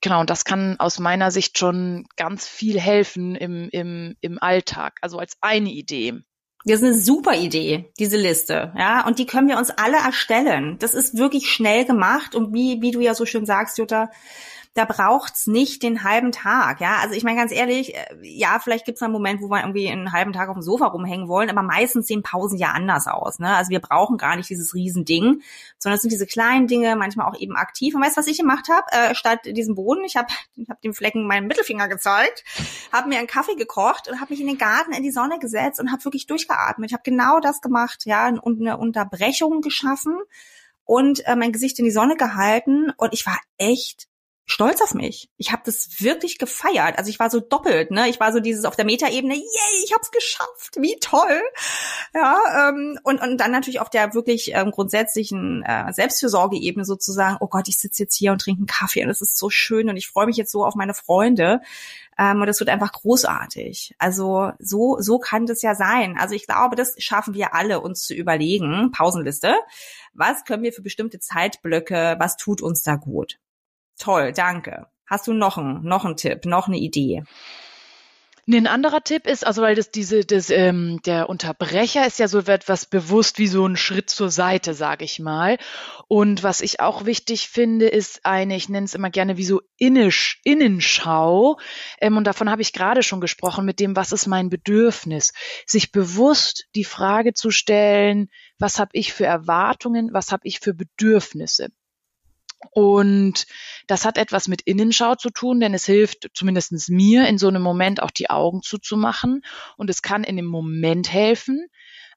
genau, 0.00 0.20
und 0.20 0.30
das 0.30 0.44
kann 0.44 0.80
aus 0.80 0.98
meiner 0.98 1.30
Sicht 1.30 1.58
schon 1.58 2.06
ganz 2.16 2.48
viel 2.48 2.80
helfen 2.80 3.34
im, 3.34 3.68
im, 3.70 4.16
im 4.20 4.42
Alltag. 4.42 4.98
Also 5.02 5.18
als 5.18 5.36
eine 5.42 5.70
Idee. 5.70 6.22
Das 6.64 6.80
ist 6.80 6.84
eine 6.84 6.94
super 6.94 7.36
Idee, 7.36 7.90
diese 7.98 8.16
Liste, 8.16 8.72
ja, 8.76 9.04
und 9.06 9.18
die 9.18 9.26
können 9.26 9.48
wir 9.48 9.58
uns 9.58 9.70
alle 9.70 9.96
erstellen. 9.96 10.76
Das 10.78 10.94
ist 10.94 11.18
wirklich 11.18 11.50
schnell 11.50 11.84
gemacht 11.84 12.34
und 12.34 12.54
wie, 12.54 12.80
wie 12.80 12.92
du 12.92 13.00
ja 13.00 13.14
so 13.14 13.26
schön 13.26 13.46
sagst, 13.46 13.78
Jutta, 13.78 14.10
da 14.74 14.86
braucht's 14.86 15.46
nicht 15.46 15.82
den 15.82 16.02
halben 16.02 16.32
Tag. 16.32 16.80
Ja, 16.80 16.96
also 17.02 17.14
ich 17.14 17.24
meine 17.24 17.36
ganz 17.36 17.52
ehrlich, 17.52 17.94
äh, 17.94 18.06
ja, 18.22 18.58
vielleicht 18.58 18.86
gibt's 18.86 19.02
einen 19.02 19.12
Moment, 19.12 19.42
wo 19.42 19.48
wir 19.48 19.60
irgendwie 19.60 19.88
einen 19.88 20.12
halben 20.12 20.32
Tag 20.32 20.48
auf 20.48 20.54
dem 20.54 20.62
Sofa 20.62 20.86
rumhängen 20.86 21.28
wollen, 21.28 21.50
aber 21.50 21.62
meistens 21.62 22.06
sehen 22.06 22.22
Pausen 22.22 22.56
ja 22.56 22.72
anders 22.72 23.06
aus. 23.06 23.38
Ne? 23.38 23.54
Also 23.54 23.70
wir 23.70 23.80
brauchen 23.80 24.16
gar 24.16 24.34
nicht 24.34 24.48
dieses 24.48 24.74
Riesending, 24.74 25.42
sondern 25.78 25.96
es 25.96 26.02
sind 26.02 26.10
diese 26.10 26.26
kleinen 26.26 26.68
Dinge, 26.68 26.96
manchmal 26.96 27.26
auch 27.26 27.38
eben 27.38 27.54
aktiv. 27.54 27.94
Und 27.94 28.02
weißt 28.02 28.16
du, 28.16 28.20
was 28.20 28.26
ich 28.26 28.38
gemacht 28.38 28.68
habe? 28.70 28.86
Äh, 28.92 29.14
statt 29.14 29.40
diesem 29.44 29.74
Boden, 29.74 30.04
ich 30.04 30.16
habe 30.16 30.28
ich 30.56 30.68
hab 30.70 30.80
dem 30.80 30.94
Flecken 30.94 31.26
meinen 31.26 31.48
Mittelfinger 31.48 31.88
gezeigt, 31.88 32.42
habe 32.92 33.10
mir 33.10 33.18
einen 33.18 33.26
Kaffee 33.26 33.56
gekocht 33.56 34.08
und 34.08 34.20
habe 34.20 34.32
mich 34.32 34.40
in 34.40 34.46
den 34.46 34.58
Garten 34.58 34.92
in 34.92 35.02
die 35.02 35.10
Sonne 35.10 35.38
gesetzt 35.38 35.80
und 35.80 35.92
habe 35.92 36.02
wirklich 36.04 36.26
durchgeatmet. 36.26 36.90
Ich 36.90 36.94
habe 36.94 37.02
genau 37.04 37.40
das 37.40 37.60
gemacht, 37.60 38.06
ja, 38.06 38.28
und 38.28 38.60
eine 38.60 38.78
Unterbrechung 38.78 39.60
geschaffen 39.60 40.18
und 40.84 41.26
äh, 41.26 41.36
mein 41.36 41.52
Gesicht 41.52 41.78
in 41.78 41.84
die 41.84 41.90
Sonne 41.90 42.16
gehalten 42.16 42.90
und 42.96 43.12
ich 43.12 43.26
war 43.26 43.38
echt 43.58 44.08
stolz 44.44 44.82
auf 44.82 44.94
mich. 44.94 45.30
Ich 45.36 45.52
habe 45.52 45.62
das 45.64 46.00
wirklich 46.00 46.38
gefeiert. 46.38 46.98
Also 46.98 47.10
ich 47.10 47.18
war 47.18 47.30
so 47.30 47.40
doppelt, 47.40 47.90
ne? 47.90 48.08
Ich 48.08 48.20
war 48.20 48.32
so 48.32 48.40
dieses 48.40 48.64
auf 48.64 48.76
der 48.76 48.84
Metaebene, 48.84 49.34
yay, 49.34 49.84
ich 49.84 49.92
hab's 49.94 50.10
geschafft, 50.10 50.76
wie 50.78 50.96
toll. 51.00 51.40
Ja, 52.14 52.68
ähm, 52.68 52.98
und, 53.04 53.22
und 53.22 53.38
dann 53.38 53.52
natürlich 53.52 53.80
auf 53.80 53.90
der 53.90 54.14
wirklich 54.14 54.52
ähm, 54.54 54.70
grundsätzlichen 54.70 55.62
äh, 55.62 55.92
Selbstfürsorgeebene 55.92 56.84
sozusagen, 56.84 57.36
oh 57.40 57.46
Gott, 57.46 57.68
ich 57.68 57.78
sitze 57.78 58.02
jetzt 58.02 58.16
hier 58.16 58.32
und 58.32 58.40
trinke 58.40 58.60
einen 58.60 58.66
Kaffee 58.66 59.04
und 59.04 59.10
es 59.10 59.20
ist 59.20 59.38
so 59.38 59.48
schön 59.48 59.88
und 59.88 59.96
ich 59.96 60.08
freue 60.08 60.26
mich 60.26 60.36
jetzt 60.36 60.52
so 60.52 60.64
auf 60.64 60.74
meine 60.74 60.94
Freunde. 60.94 61.60
Ähm, 62.18 62.40
und 62.40 62.46
das 62.46 62.60
wird 62.60 62.68
einfach 62.68 62.92
großartig. 62.92 63.94
Also 63.98 64.52
so, 64.58 64.96
so 64.98 65.18
kann 65.18 65.46
das 65.46 65.62
ja 65.62 65.74
sein. 65.74 66.16
Also 66.18 66.34
ich 66.34 66.46
glaube, 66.46 66.76
das 66.76 66.94
schaffen 66.98 67.34
wir 67.34 67.54
alle, 67.54 67.80
uns 67.80 68.04
zu 68.04 68.14
überlegen, 68.14 68.90
Pausenliste. 68.92 69.54
Was 70.12 70.44
können 70.44 70.62
wir 70.62 70.72
für 70.72 70.82
bestimmte 70.82 71.20
Zeitblöcke, 71.20 72.16
was 72.18 72.36
tut 72.36 72.60
uns 72.60 72.82
da 72.82 72.96
gut? 72.96 73.38
Toll, 73.98 74.32
danke. 74.32 74.86
Hast 75.06 75.26
du 75.26 75.32
noch 75.32 75.58
einen, 75.58 75.84
noch 75.84 76.04
einen 76.04 76.16
Tipp, 76.16 76.44
noch 76.46 76.68
eine 76.68 76.78
Idee? 76.78 77.22
ein 78.48 78.66
anderer 78.66 79.04
Tipp 79.04 79.26
ist, 79.26 79.46
also 79.46 79.62
weil 79.62 79.76
das 79.76 79.92
diese, 79.92 80.24
das, 80.24 80.50
ähm, 80.50 81.00
der 81.06 81.28
Unterbrecher 81.28 82.06
ist 82.06 82.18
ja 82.18 82.26
so 82.26 82.40
etwas 82.40 82.86
bewusst 82.86 83.38
wie 83.38 83.46
so 83.46 83.64
ein 83.66 83.76
Schritt 83.76 84.10
zur 84.10 84.30
Seite, 84.30 84.74
sage 84.74 85.04
ich 85.04 85.20
mal. 85.20 85.58
Und 86.08 86.42
was 86.42 86.60
ich 86.60 86.80
auch 86.80 87.04
wichtig 87.04 87.48
finde, 87.48 87.86
ist 87.86 88.26
eine, 88.26 88.56
ich 88.56 88.68
nenne 88.68 88.84
es 88.84 88.94
immer 88.94 89.10
gerne 89.10 89.36
wie 89.36 89.44
so 89.44 89.62
Innisch, 89.76 90.40
Innenschau. 90.44 91.58
Ähm, 92.00 92.16
und 92.16 92.24
davon 92.26 92.50
habe 92.50 92.62
ich 92.62 92.72
gerade 92.72 93.02
schon 93.04 93.20
gesprochen 93.20 93.64
mit 93.64 93.78
dem, 93.78 93.94
was 93.94 94.12
ist 94.12 94.26
mein 94.26 94.50
Bedürfnis? 94.50 95.32
Sich 95.66 95.92
bewusst 95.92 96.66
die 96.74 96.84
Frage 96.84 97.34
zu 97.34 97.50
stellen, 97.50 98.28
was 98.58 98.80
habe 98.80 98.90
ich 98.94 99.12
für 99.12 99.26
Erwartungen, 99.26 100.10
was 100.12 100.32
habe 100.32 100.42
ich 100.44 100.58
für 100.58 100.74
Bedürfnisse? 100.74 101.68
Und 102.70 103.46
das 103.86 104.04
hat 104.04 104.18
etwas 104.18 104.48
mit 104.48 104.62
Innenschau 104.62 105.14
zu 105.14 105.30
tun, 105.30 105.60
denn 105.60 105.74
es 105.74 105.84
hilft 105.84 106.30
zumindestens 106.34 106.88
mir 106.88 107.26
in 107.26 107.38
so 107.38 107.48
einem 107.48 107.62
Moment 107.62 108.02
auch 108.02 108.10
die 108.10 108.30
Augen 108.30 108.62
zuzumachen. 108.62 109.42
Und 109.76 109.90
es 109.90 110.02
kann 110.02 110.24
in 110.24 110.36
dem 110.36 110.46
Moment 110.46 111.12
helfen, 111.12 111.66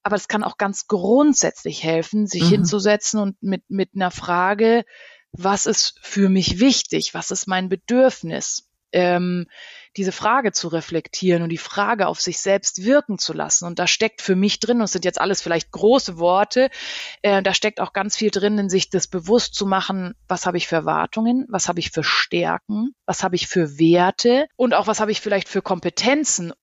aber 0.03 0.15
es 0.15 0.27
kann 0.27 0.43
auch 0.43 0.57
ganz 0.57 0.87
grundsätzlich 0.87 1.83
helfen, 1.83 2.27
sich 2.27 2.43
mhm. 2.43 2.49
hinzusetzen 2.49 3.19
und 3.19 3.41
mit, 3.41 3.63
mit 3.69 3.91
einer 3.95 4.11
Frage, 4.11 4.85
was 5.31 5.65
ist 5.65 5.99
für 6.01 6.29
mich 6.29 6.59
wichtig? 6.59 7.13
Was 7.13 7.31
ist 7.31 7.47
mein 7.47 7.69
Bedürfnis? 7.69 8.69
Ähm, 8.91 9.47
diese 9.97 10.11
Frage 10.11 10.51
zu 10.51 10.67
reflektieren 10.67 11.41
und 11.41 11.49
die 11.49 11.57
Frage 11.57 12.07
auf 12.07 12.19
sich 12.19 12.39
selbst 12.39 12.83
wirken 12.83 13.17
zu 13.17 13.33
lassen. 13.33 13.65
Und 13.65 13.79
da 13.79 13.87
steckt 13.87 14.21
für 14.21 14.35
mich 14.35 14.59
drin, 14.59 14.77
und 14.77 14.83
das 14.83 14.91
sind 14.91 15.05
jetzt 15.05 15.21
alles 15.21 15.41
vielleicht 15.41 15.71
große 15.71 16.17
Worte, 16.17 16.69
äh, 17.21 17.41
da 17.41 17.53
steckt 17.53 17.79
auch 17.79 17.93
ganz 17.93 18.17
viel 18.17 18.31
drin, 18.31 18.57
in 18.57 18.69
sich 18.69 18.89
das 18.89 19.07
bewusst 19.07 19.55
zu 19.55 19.65
machen, 19.65 20.15
was 20.27 20.45
habe 20.45 20.57
ich 20.57 20.67
für 20.67 20.75
Erwartungen, 20.75 21.45
was 21.49 21.67
habe 21.67 21.79
ich 21.79 21.91
für 21.91 22.03
Stärken, 22.03 22.89
was 23.05 23.23
habe 23.23 23.35
ich 23.35 23.47
für 23.47 23.79
Werte 23.79 24.47
und 24.55 24.73
auch 24.73 24.87
was 24.87 24.99
habe 24.99 25.11
ich 25.11 25.21
vielleicht 25.21 25.47
für 25.47 25.61
Kompetenzen 25.61 26.53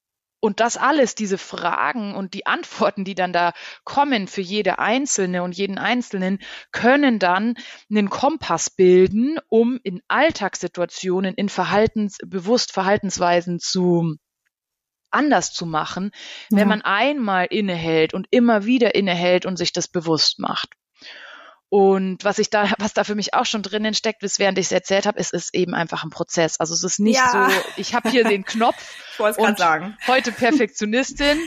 und 0.43 0.59
das 0.59 0.77
alles, 0.77 1.15
diese 1.15 1.39
Fragen 1.39 2.17
und 2.17 2.35
die 2.35 2.47
Antworten, 2.47 3.05
die 3.05 3.15
dann 3.15 3.33
da 3.33 3.53
kommen 3.85 4.27
für 4.27 4.41
jede 4.41 4.81
Einzelne 4.81 5.45
und 5.45 5.57
jeden 5.57 5.79
Einzelnen, 5.79 6.41
können 6.73 7.21
dann 7.21 7.55
einen 7.89 8.11
Kompass 8.11 8.69
bilden, 8.69 9.39
um 9.49 9.79
in 9.85 10.03
Alltagssituationen, 10.09 11.35
in 11.37 11.49
Verhaltens, 11.49 12.19
bewusst 12.27 12.73
Verhaltensweisen 12.73 13.61
zu 13.61 14.17
anders 15.13 15.53
zu 15.53 15.65
machen, 15.65 16.11
wenn 16.51 16.59
ja. 16.59 16.67
man 16.67 16.83
einmal 16.83 17.47
innehält 17.47 18.13
und 18.13 18.27
immer 18.31 18.65
wieder 18.65 18.97
innehält 18.97 19.47
und 19.47 19.57
sich 19.57 19.73
das 19.73 19.87
bewusst 19.87 20.41
macht. 20.41 20.75
Und 21.73 22.23
was 22.23 22.39
ich 22.39 22.51
da, 22.51 22.71
was 22.81 22.93
da 22.93 23.03
für 23.03 23.15
mich 23.15 23.33
auch 23.33 23.47
schon 23.47 23.63
drinnen 23.63 23.95
steckt, 23.95 24.21
bis 24.21 24.39
während 24.39 24.59
ich 24.59 24.67
es 24.67 24.73
erzählt 24.73 25.07
habe, 25.07 25.19
ist 25.19 25.33
es 25.33 25.55
eben 25.55 25.73
einfach 25.73 26.05
ein 26.05 26.11
Prozess. 26.11 26.61
Also 26.61 26.75
es 26.75 26.85
ist 26.85 26.99
nicht 26.99 27.17
ja. 27.17 27.49
so, 27.49 27.57
ich 27.79 27.95
habe 27.95 28.11
hier 28.11 28.25
den 28.25 28.45
Knopf 28.45 28.95
und 29.39 29.57
sagen. 29.57 29.97
heute 30.07 30.33
Perfektionistin 30.33 31.39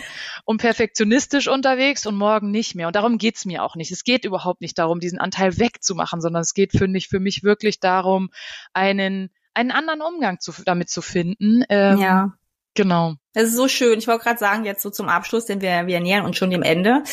und 0.43 0.57
perfektionistisch 0.57 1.47
unterwegs 1.47 2.07
und 2.07 2.15
morgen 2.15 2.49
nicht 2.49 2.73
mehr. 2.73 2.87
Und 2.87 2.95
darum 2.95 3.19
geht's 3.19 3.45
mir 3.45 3.61
auch 3.61 3.75
nicht. 3.75 3.91
Es 3.91 4.03
geht 4.03 4.25
überhaupt 4.25 4.61
nicht 4.61 4.79
darum, 4.79 4.99
diesen 4.99 5.19
Anteil 5.19 5.59
wegzumachen, 5.59 6.21
sondern 6.21 6.41
es 6.41 6.55
geht, 6.55 6.71
finde 6.71 6.97
ich, 6.97 7.07
für 7.07 7.19
mich 7.19 7.43
wirklich 7.43 7.79
darum, 7.79 8.31
einen 8.73 9.29
einen 9.53 9.69
anderen 9.69 10.01
Umgang 10.01 10.39
zu, 10.39 10.51
damit 10.65 10.89
zu 10.89 11.03
finden. 11.03 11.63
Ähm, 11.69 11.99
ja. 11.99 12.33
Genau. 12.75 13.15
Das 13.33 13.45
ist 13.45 13.55
so 13.55 13.67
schön. 13.69 13.99
Ich 13.99 14.07
wollte 14.07 14.23
gerade 14.23 14.39
sagen, 14.39 14.65
jetzt 14.65 14.81
so 14.81 14.89
zum 14.89 15.07
Abschluss, 15.07 15.45
denn 15.45 15.61
wir, 15.61 15.87
wir 15.87 15.99
nähern 16.01 16.25
uns 16.25 16.37
schon 16.37 16.49
dem 16.49 16.61
Ende, 16.61 17.03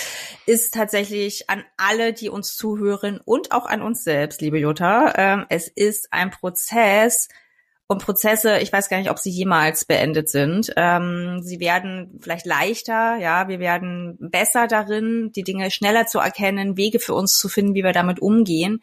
ist 0.44 0.74
tatsächlich 0.74 1.48
an 1.48 1.64
alle, 1.76 2.12
die 2.12 2.28
uns 2.28 2.56
zuhören 2.56 3.20
und 3.24 3.52
auch 3.52 3.66
an 3.66 3.80
uns 3.80 4.02
selbst, 4.02 4.40
liebe 4.40 4.58
Jutta. 4.58 5.12
Ähm, 5.16 5.46
es 5.48 5.68
ist 5.68 6.12
ein 6.12 6.30
Prozess 6.30 7.28
und 7.86 8.02
Prozesse, 8.02 8.58
ich 8.58 8.72
weiß 8.72 8.88
gar 8.88 8.98
nicht, 8.98 9.10
ob 9.10 9.18
sie 9.18 9.30
jemals 9.30 9.84
beendet 9.84 10.28
sind. 10.28 10.72
Ähm, 10.76 11.40
sie 11.42 11.60
werden 11.60 12.18
vielleicht 12.20 12.46
leichter, 12.46 13.16
ja, 13.18 13.46
wir 13.48 13.60
werden 13.60 14.16
besser 14.18 14.66
darin, 14.66 15.30
die 15.34 15.44
Dinge 15.44 15.70
schneller 15.70 16.06
zu 16.06 16.18
erkennen, 16.18 16.76
Wege 16.76 16.98
für 16.98 17.14
uns 17.14 17.38
zu 17.38 17.48
finden, 17.48 17.74
wie 17.74 17.84
wir 17.84 17.92
damit 17.92 18.20
umgehen. 18.20 18.80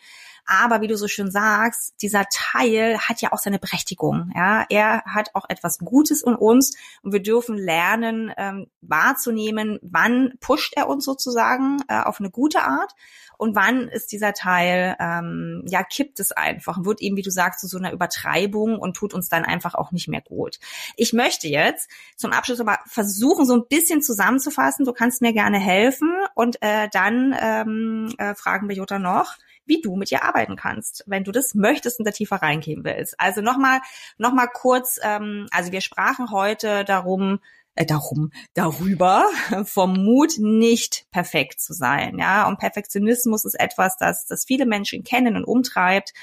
Aber 0.52 0.82
wie 0.82 0.88
du 0.88 0.98
so 0.98 1.08
schön 1.08 1.30
sagst, 1.30 1.94
dieser 2.02 2.26
Teil 2.26 2.98
hat 2.98 3.22
ja 3.22 3.32
auch 3.32 3.38
seine 3.38 3.60
Berechtigung. 3.60 4.32
Ja, 4.36 4.66
er 4.70 5.04
hat 5.06 5.36
auch 5.36 5.46
etwas 5.48 5.78
Gutes 5.78 6.24
in 6.24 6.34
uns 6.34 6.76
und 7.04 7.14
wir 7.14 7.22
dürfen 7.22 7.56
lernen 7.56 8.34
ähm, 8.36 8.66
wahrzunehmen, 8.82 9.78
wann 9.84 10.34
pusht 10.40 10.74
er 10.76 10.90
uns 10.90 11.06
sozusagen 11.06 11.84
äh, 11.88 12.02
auf 12.02 12.20
eine 12.20 12.32
gute 12.32 12.64
Art 12.64 12.96
und 13.38 13.56
wann 13.56 13.88
ist 13.90 14.12
dieser 14.12 14.34
Teil, 14.34 14.96
ähm, 15.00 15.64
ja, 15.68 15.84
kippt 15.84 16.20
es 16.20 16.32
einfach, 16.32 16.84
wird 16.84 17.00
eben, 17.00 17.16
wie 17.16 17.22
du 17.22 17.30
sagst, 17.30 17.60
zu 17.60 17.68
so 17.68 17.78
einer 17.78 17.94
Übertreibung 17.94 18.80
und 18.80 18.96
tut 18.96 19.14
uns 19.14 19.30
dann 19.30 19.46
einfach 19.46 19.76
auch 19.76 19.92
nicht 19.92 20.08
mehr 20.08 20.22
gut. 20.22 20.60
Ich 20.98 21.14
möchte 21.14 21.48
jetzt 21.48 21.92
zum 22.18 22.34
Abschluss 22.34 22.60
aber 22.60 22.80
versuchen, 22.88 23.46
so 23.46 23.54
ein 23.54 23.68
bisschen 23.70 24.02
zusammenzufassen. 24.02 24.84
Du 24.84 24.94
kannst 24.94 25.22
mir 25.22 25.32
gerne 25.32 25.60
helfen 25.60 26.12
und 26.34 26.58
äh, 26.62 26.90
dann 26.92 27.36
ähm, 27.40 28.16
äh, 28.18 28.34
fragen 28.34 28.68
wir 28.68 28.76
Jutta 28.76 28.98
noch, 28.98 29.38
wie 29.70 29.82
du 29.82 29.96
mit 29.96 30.12
ihr 30.12 30.24
arbeiten 30.24 30.58
kannst, 30.58 31.04
wenn 31.08 31.24
du 31.24 31.32
das 31.32 31.56
möchtest 31.56 32.00
und 32.00 32.06
da 32.06 32.12
tiefer 32.12 32.38
reingehen 32.38 32.84
willst. 32.84 33.18
Also 33.20 33.42
nochmal, 33.42 33.80
noch 34.18 34.34
mal 34.34 34.48
kurz, 34.48 35.00
ähm, 35.02 35.48
also 35.52 35.72
wir 35.72 35.82
sprachen 35.82 36.32
heute 36.32 36.84
darum, 36.84 37.40
äh, 37.76 37.86
darum, 37.86 38.32
darüber, 38.54 39.26
vom 39.66 39.94
Mut 39.94 40.34
nicht 40.38 41.06
perfekt 41.12 41.62
zu 41.62 41.74
sein, 41.74 42.18
ja. 42.18 42.48
Und 42.48 42.60
Perfektionismus 42.60 43.46
ist 43.46 43.58
etwas, 43.58 43.96
das, 43.98 44.26
das 44.26 44.44
viele 44.44 44.66
Menschen 44.66 45.04
kennen 45.04 45.38
und 45.38 45.46
umtreibt. 45.46 46.14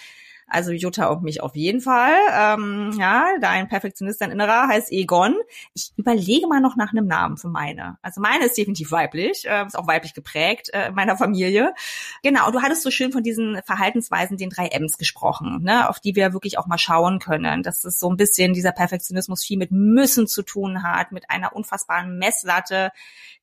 Also 0.49 0.70
Jutta 0.70 1.09
und 1.09 1.24
mich 1.24 1.42
auf 1.42 1.57
jeden 1.57 1.80
Fall. 1.80 2.14
Ähm, 2.32 2.92
ja, 2.99 3.26
dein 3.40 3.68
Perfektionist, 3.68 4.20
dein 4.20 4.30
Innerer 4.30 4.68
heißt 4.68 4.92
Egon. 4.92 5.34
Ich 5.74 5.92
überlege 5.97 6.47
mal 6.47 6.61
noch 6.61 6.76
nach 6.76 6.92
einem 6.92 7.09
Namen 7.09 7.36
für 7.36 7.49
meine. 7.49 7.99
Also 8.01 8.20
meine 8.20 8.47
ist 8.47 8.57
definitiv 8.57 8.92
weiblich, 8.92 9.44
äh, 9.49 9.66
ist 9.66 9.76
auch 9.76 9.88
weiblich 9.88 10.14
geprägt 10.14 10.70
äh, 10.72 10.88
in 10.88 10.94
meiner 10.94 11.16
Familie. 11.16 11.74
Genau, 12.22 12.51
du 12.53 12.62
hattest 12.62 12.82
so 12.82 12.92
schön 12.92 13.11
von 13.11 13.24
diesen 13.24 13.61
Verhaltensweisen, 13.64 14.36
den 14.36 14.51
drei 14.51 14.68
M's 14.68 14.99
gesprochen, 14.99 15.62
ne, 15.62 15.88
auf 15.88 15.99
die 15.99 16.14
wir 16.14 16.32
wirklich 16.32 16.59
auch 16.59 16.66
mal 16.66 16.78
schauen 16.78 17.18
können. 17.18 17.64
Dass 17.64 17.84
es 17.84 17.99
so 17.99 18.09
ein 18.09 18.16
bisschen 18.16 18.53
dieser 18.53 18.72
Perfektionismus 18.72 19.44
viel 19.44 19.59
mit 19.59 19.72
müssen 19.72 20.28
zu 20.28 20.42
tun 20.42 20.84
hat, 20.84 21.11
mit 21.11 21.28
einer 21.28 21.57
unfassbaren 21.57 22.18
Messlatte, 22.18 22.92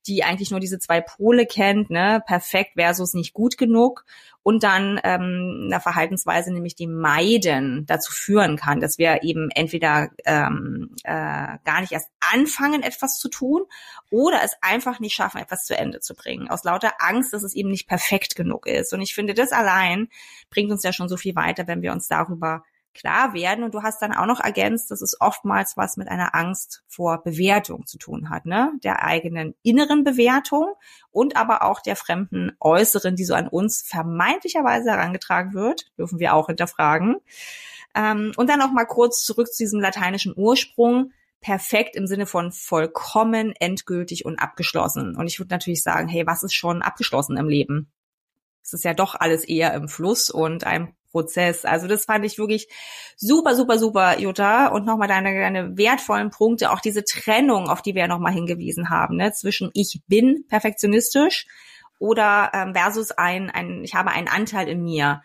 die 0.07 0.23
eigentlich 0.23 0.51
nur 0.51 0.59
diese 0.59 0.79
zwei 0.79 1.01
Pole 1.01 1.45
kennt, 1.45 1.89
ne, 1.89 2.23
perfekt 2.25 2.71
versus 2.75 3.13
nicht 3.13 3.33
gut 3.33 3.57
genug 3.57 4.05
und 4.43 4.63
dann 4.63 4.99
ähm, 5.03 5.69
eine 5.71 5.79
Verhaltensweise, 5.79 6.53
nämlich 6.53 6.75
die 6.75 6.87
meiden, 6.87 7.85
dazu 7.85 8.11
führen 8.11 8.57
kann, 8.57 8.81
dass 8.81 8.97
wir 8.97 9.23
eben 9.23 9.49
entweder 9.51 10.09
ähm, 10.25 10.91
äh, 11.03 11.57
gar 11.63 11.79
nicht 11.79 11.93
erst 11.93 12.09
anfangen, 12.19 12.83
etwas 12.83 13.17
zu 13.17 13.29
tun 13.29 13.63
oder 14.11 14.41
es 14.43 14.53
einfach 14.61 14.99
nicht 14.99 15.15
schaffen, 15.15 15.39
etwas 15.39 15.65
zu 15.65 15.77
Ende 15.77 16.01
zu 16.01 16.13
bringen. 16.13 16.49
Aus 16.49 16.65
lauter 16.65 16.93
Angst, 16.99 17.31
dass 17.31 17.43
es 17.43 17.55
eben 17.55 17.69
nicht 17.69 17.87
perfekt 17.87 18.35
genug 18.35 18.67
ist. 18.67 18.93
Und 18.93 19.01
ich 19.01 19.15
finde, 19.15 19.33
das 19.33 19.53
allein 19.53 20.09
bringt 20.49 20.71
uns 20.71 20.83
ja 20.83 20.91
schon 20.91 21.09
so 21.09 21.15
viel 21.15 21.35
weiter, 21.35 21.67
wenn 21.67 21.81
wir 21.81 21.93
uns 21.93 22.07
darüber 22.09 22.63
klar 22.93 23.33
werden. 23.33 23.63
Und 23.63 23.73
du 23.73 23.83
hast 23.83 24.01
dann 24.01 24.13
auch 24.13 24.25
noch 24.25 24.39
ergänzt, 24.39 24.91
dass 24.91 25.01
es 25.01 25.19
oftmals 25.19 25.77
was 25.77 25.97
mit 25.97 26.07
einer 26.07 26.35
Angst 26.35 26.83
vor 26.87 27.23
Bewertung 27.23 27.85
zu 27.85 27.97
tun 27.97 28.29
hat, 28.29 28.45
ne? 28.45 28.71
Der 28.83 29.03
eigenen 29.03 29.55
inneren 29.63 30.03
Bewertung 30.03 30.73
und 31.11 31.35
aber 31.37 31.63
auch 31.63 31.81
der 31.81 31.95
fremden 31.95 32.51
äußeren, 32.59 33.15
die 33.15 33.25
so 33.25 33.33
an 33.33 33.47
uns 33.47 33.81
vermeintlicherweise 33.81 34.91
herangetragen 34.91 35.53
wird, 35.53 35.91
dürfen 35.97 36.19
wir 36.19 36.33
auch 36.33 36.47
hinterfragen. 36.47 37.17
Ähm, 37.95 38.31
und 38.37 38.49
dann 38.49 38.59
noch 38.59 38.71
mal 38.71 38.85
kurz 38.85 39.23
zurück 39.23 39.51
zu 39.51 39.63
diesem 39.63 39.79
lateinischen 39.79 40.33
Ursprung. 40.35 41.11
Perfekt 41.41 41.97
im 41.97 42.07
Sinne 42.07 42.25
von 42.25 42.53
vollkommen, 42.53 43.53
endgültig 43.59 44.23
und 44.23 44.39
abgeschlossen. 44.39 45.17
Und 45.17 45.27
ich 45.27 45.39
würde 45.39 45.53
natürlich 45.53 45.83
sagen, 45.83 46.07
hey, 46.07 46.25
was 46.25 46.41
ist 46.41 46.53
schon 46.53 46.81
abgeschlossen 46.81 47.35
im 47.35 47.49
Leben? 47.49 47.91
Es 48.63 48.71
ist 48.71 48.85
ja 48.85 48.93
doch 48.93 49.15
alles 49.15 49.43
eher 49.43 49.73
im 49.73 49.89
Fluss 49.89 50.29
und 50.29 50.65
ein 50.65 50.95
Prozess. 51.13 51.63
Also 51.63 51.87
das 51.87 52.05
fand 52.05 52.25
ich 52.25 52.37
wirklich 52.37 52.67
super, 53.15 53.55
super, 53.55 53.77
super, 53.77 54.19
Jutta. 54.19 54.67
Und 54.67 54.85
nochmal 54.85 55.07
deine, 55.07 55.39
deine 55.39 55.77
wertvollen 55.77 56.31
Punkte, 56.31 56.71
auch 56.71 56.81
diese 56.81 57.05
Trennung, 57.05 57.69
auf 57.69 57.81
die 57.81 57.93
wir 57.93 58.01
ja 58.01 58.07
nochmal 58.07 58.33
hingewiesen 58.33 58.89
haben, 58.89 59.15
ne, 59.15 59.31
zwischen 59.31 59.69
ich 59.73 60.01
bin 60.07 60.45
perfektionistisch 60.49 61.45
oder 61.99 62.51
ähm, 62.53 62.73
versus 62.73 63.11
ein, 63.11 63.49
ein, 63.49 63.83
ich 63.83 63.95
habe 63.95 64.11
einen 64.11 64.27
Anteil 64.27 64.67
in 64.67 64.83
mir, 64.83 65.21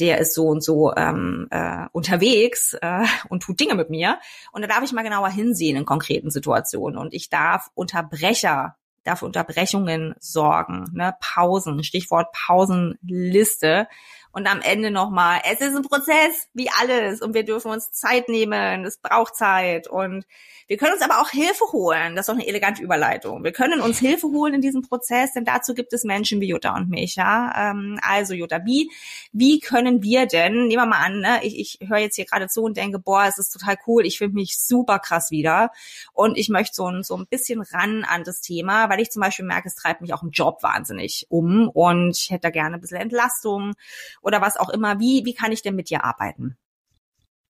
der 0.00 0.18
ist 0.18 0.34
so 0.34 0.46
und 0.46 0.62
so 0.64 0.94
ähm, 0.96 1.48
äh, 1.50 1.86
unterwegs 1.92 2.74
äh, 2.80 3.04
und 3.28 3.42
tut 3.42 3.60
Dinge 3.60 3.74
mit 3.74 3.90
mir. 3.90 4.18
Und 4.52 4.62
da 4.62 4.68
darf 4.68 4.82
ich 4.82 4.92
mal 4.92 5.02
genauer 5.02 5.28
hinsehen 5.28 5.76
in 5.76 5.84
konkreten 5.84 6.30
Situationen. 6.30 6.96
Und 6.96 7.12
ich 7.12 7.28
darf 7.28 7.68
Unterbrecher 7.74 8.76
darf 9.04 9.22
Unterbrechungen 9.22 10.14
sorgen, 10.20 10.84
ne? 10.92 11.14
Pausen, 11.20 11.82
Stichwort 11.84 12.28
Pausenliste 12.32 13.88
und 14.32 14.46
am 14.46 14.60
Ende 14.60 14.90
nochmal, 14.90 15.40
es 15.44 15.60
ist 15.60 15.76
ein 15.76 15.82
Prozess, 15.82 16.48
wie 16.54 16.68
alles, 16.80 17.20
und 17.22 17.34
wir 17.34 17.44
dürfen 17.44 17.70
uns 17.70 17.92
Zeit 17.92 18.28
nehmen, 18.28 18.84
es 18.84 18.98
braucht 18.98 19.36
Zeit 19.36 19.88
und 19.88 20.26
wir 20.72 20.78
können 20.78 20.94
uns 20.94 21.02
aber 21.02 21.20
auch 21.20 21.28
Hilfe 21.28 21.64
holen. 21.72 22.16
Das 22.16 22.22
ist 22.22 22.28
doch 22.28 22.38
eine 22.38 22.46
elegante 22.46 22.82
Überleitung. 22.82 23.44
Wir 23.44 23.52
können 23.52 23.82
uns 23.82 23.98
Hilfe 23.98 24.28
holen 24.28 24.54
in 24.54 24.60
diesem 24.62 24.80
Prozess, 24.80 25.34
denn 25.34 25.44
dazu 25.44 25.74
gibt 25.74 25.92
es 25.92 26.04
Menschen 26.04 26.40
wie 26.40 26.48
Jutta 26.48 26.74
und 26.74 26.88
mich. 26.88 27.16
Ja? 27.16 27.70
Ähm, 27.70 27.98
also 28.00 28.32
Jutta, 28.32 28.64
wie, 28.64 28.90
wie 29.32 29.60
können 29.60 30.02
wir 30.02 30.24
denn, 30.24 30.68
nehmen 30.68 30.82
wir 30.82 30.86
mal 30.86 31.04
an, 31.04 31.20
ne, 31.20 31.40
ich, 31.42 31.78
ich 31.80 31.88
höre 31.88 31.98
jetzt 31.98 32.16
hier 32.16 32.24
gerade 32.24 32.48
zu 32.48 32.62
und 32.62 32.78
denke, 32.78 32.98
boah, 32.98 33.26
es 33.28 33.36
ist 33.36 33.50
total 33.50 33.76
cool, 33.86 34.06
ich 34.06 34.16
finde 34.16 34.36
mich 34.36 34.58
super 34.58 34.98
krass 34.98 35.30
wieder 35.30 35.72
und 36.14 36.38
ich 36.38 36.48
möchte 36.48 36.74
so, 36.74 36.86
ein 36.86 37.02
so 37.02 37.16
ein 37.16 37.26
bisschen 37.26 37.60
ran 37.60 38.04
an 38.04 38.24
das 38.24 38.40
Thema, 38.40 38.88
weil 38.88 39.00
ich 39.00 39.10
zum 39.10 39.20
Beispiel 39.20 39.44
merke, 39.44 39.68
es 39.68 39.74
treibt 39.74 40.00
mich 40.00 40.14
auch 40.14 40.22
im 40.22 40.30
Job 40.30 40.62
wahnsinnig 40.62 41.26
um 41.28 41.68
und 41.68 42.16
ich 42.16 42.30
hätte 42.30 42.42
da 42.42 42.50
gerne 42.50 42.76
ein 42.76 42.80
bisschen 42.80 42.96
Entlastung 42.96 43.74
oder 44.22 44.40
was 44.40 44.56
auch 44.56 44.70
immer. 44.70 44.98
Wie, 45.00 45.24
wie 45.24 45.34
kann 45.34 45.52
ich 45.52 45.62
denn 45.62 45.74
mit 45.76 45.90
dir 45.90 46.04
arbeiten? 46.04 46.56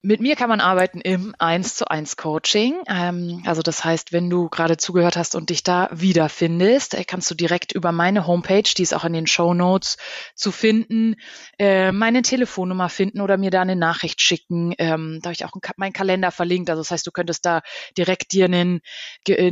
Mit 0.04 0.20
mir 0.20 0.34
kann 0.34 0.48
man 0.48 0.60
arbeiten 0.60 1.00
im 1.00 1.32
1 1.38 1.76
zu 1.76 1.88
1 1.88 2.16
Coaching. 2.16 2.74
Ähm, 2.88 3.40
also 3.46 3.62
das 3.62 3.84
heißt, 3.84 4.12
wenn 4.12 4.28
du 4.28 4.48
gerade 4.48 4.76
zugehört 4.76 5.16
hast 5.16 5.36
und 5.36 5.50
dich 5.50 5.62
da 5.62 5.88
wiederfindest, 5.92 6.94
äh, 6.94 7.04
kannst 7.04 7.30
du 7.30 7.36
direkt 7.36 7.70
über 7.70 7.92
meine 7.92 8.26
Homepage, 8.26 8.64
die 8.64 8.82
ist 8.82 8.94
auch 8.94 9.04
in 9.04 9.12
den 9.12 9.28
Show 9.28 9.54
Notes 9.54 9.98
zu 10.34 10.50
finden, 10.50 11.14
äh, 11.56 11.92
meine 11.92 12.22
Telefonnummer 12.22 12.88
finden 12.88 13.20
oder 13.20 13.36
mir 13.36 13.52
da 13.52 13.62
eine 13.62 13.76
Nachricht 13.76 14.20
schicken. 14.20 14.74
Ähm, 14.78 15.20
da 15.22 15.28
habe 15.28 15.34
ich 15.34 15.44
auch 15.44 15.52
meinen 15.76 15.92
Kalender 15.92 16.32
verlinkt. 16.32 16.68
Also 16.68 16.80
das 16.80 16.90
heißt, 16.90 17.06
du 17.06 17.12
könntest 17.12 17.46
da 17.46 17.62
direkt 17.96 18.32
dir 18.32 18.46
einen, 18.46 18.80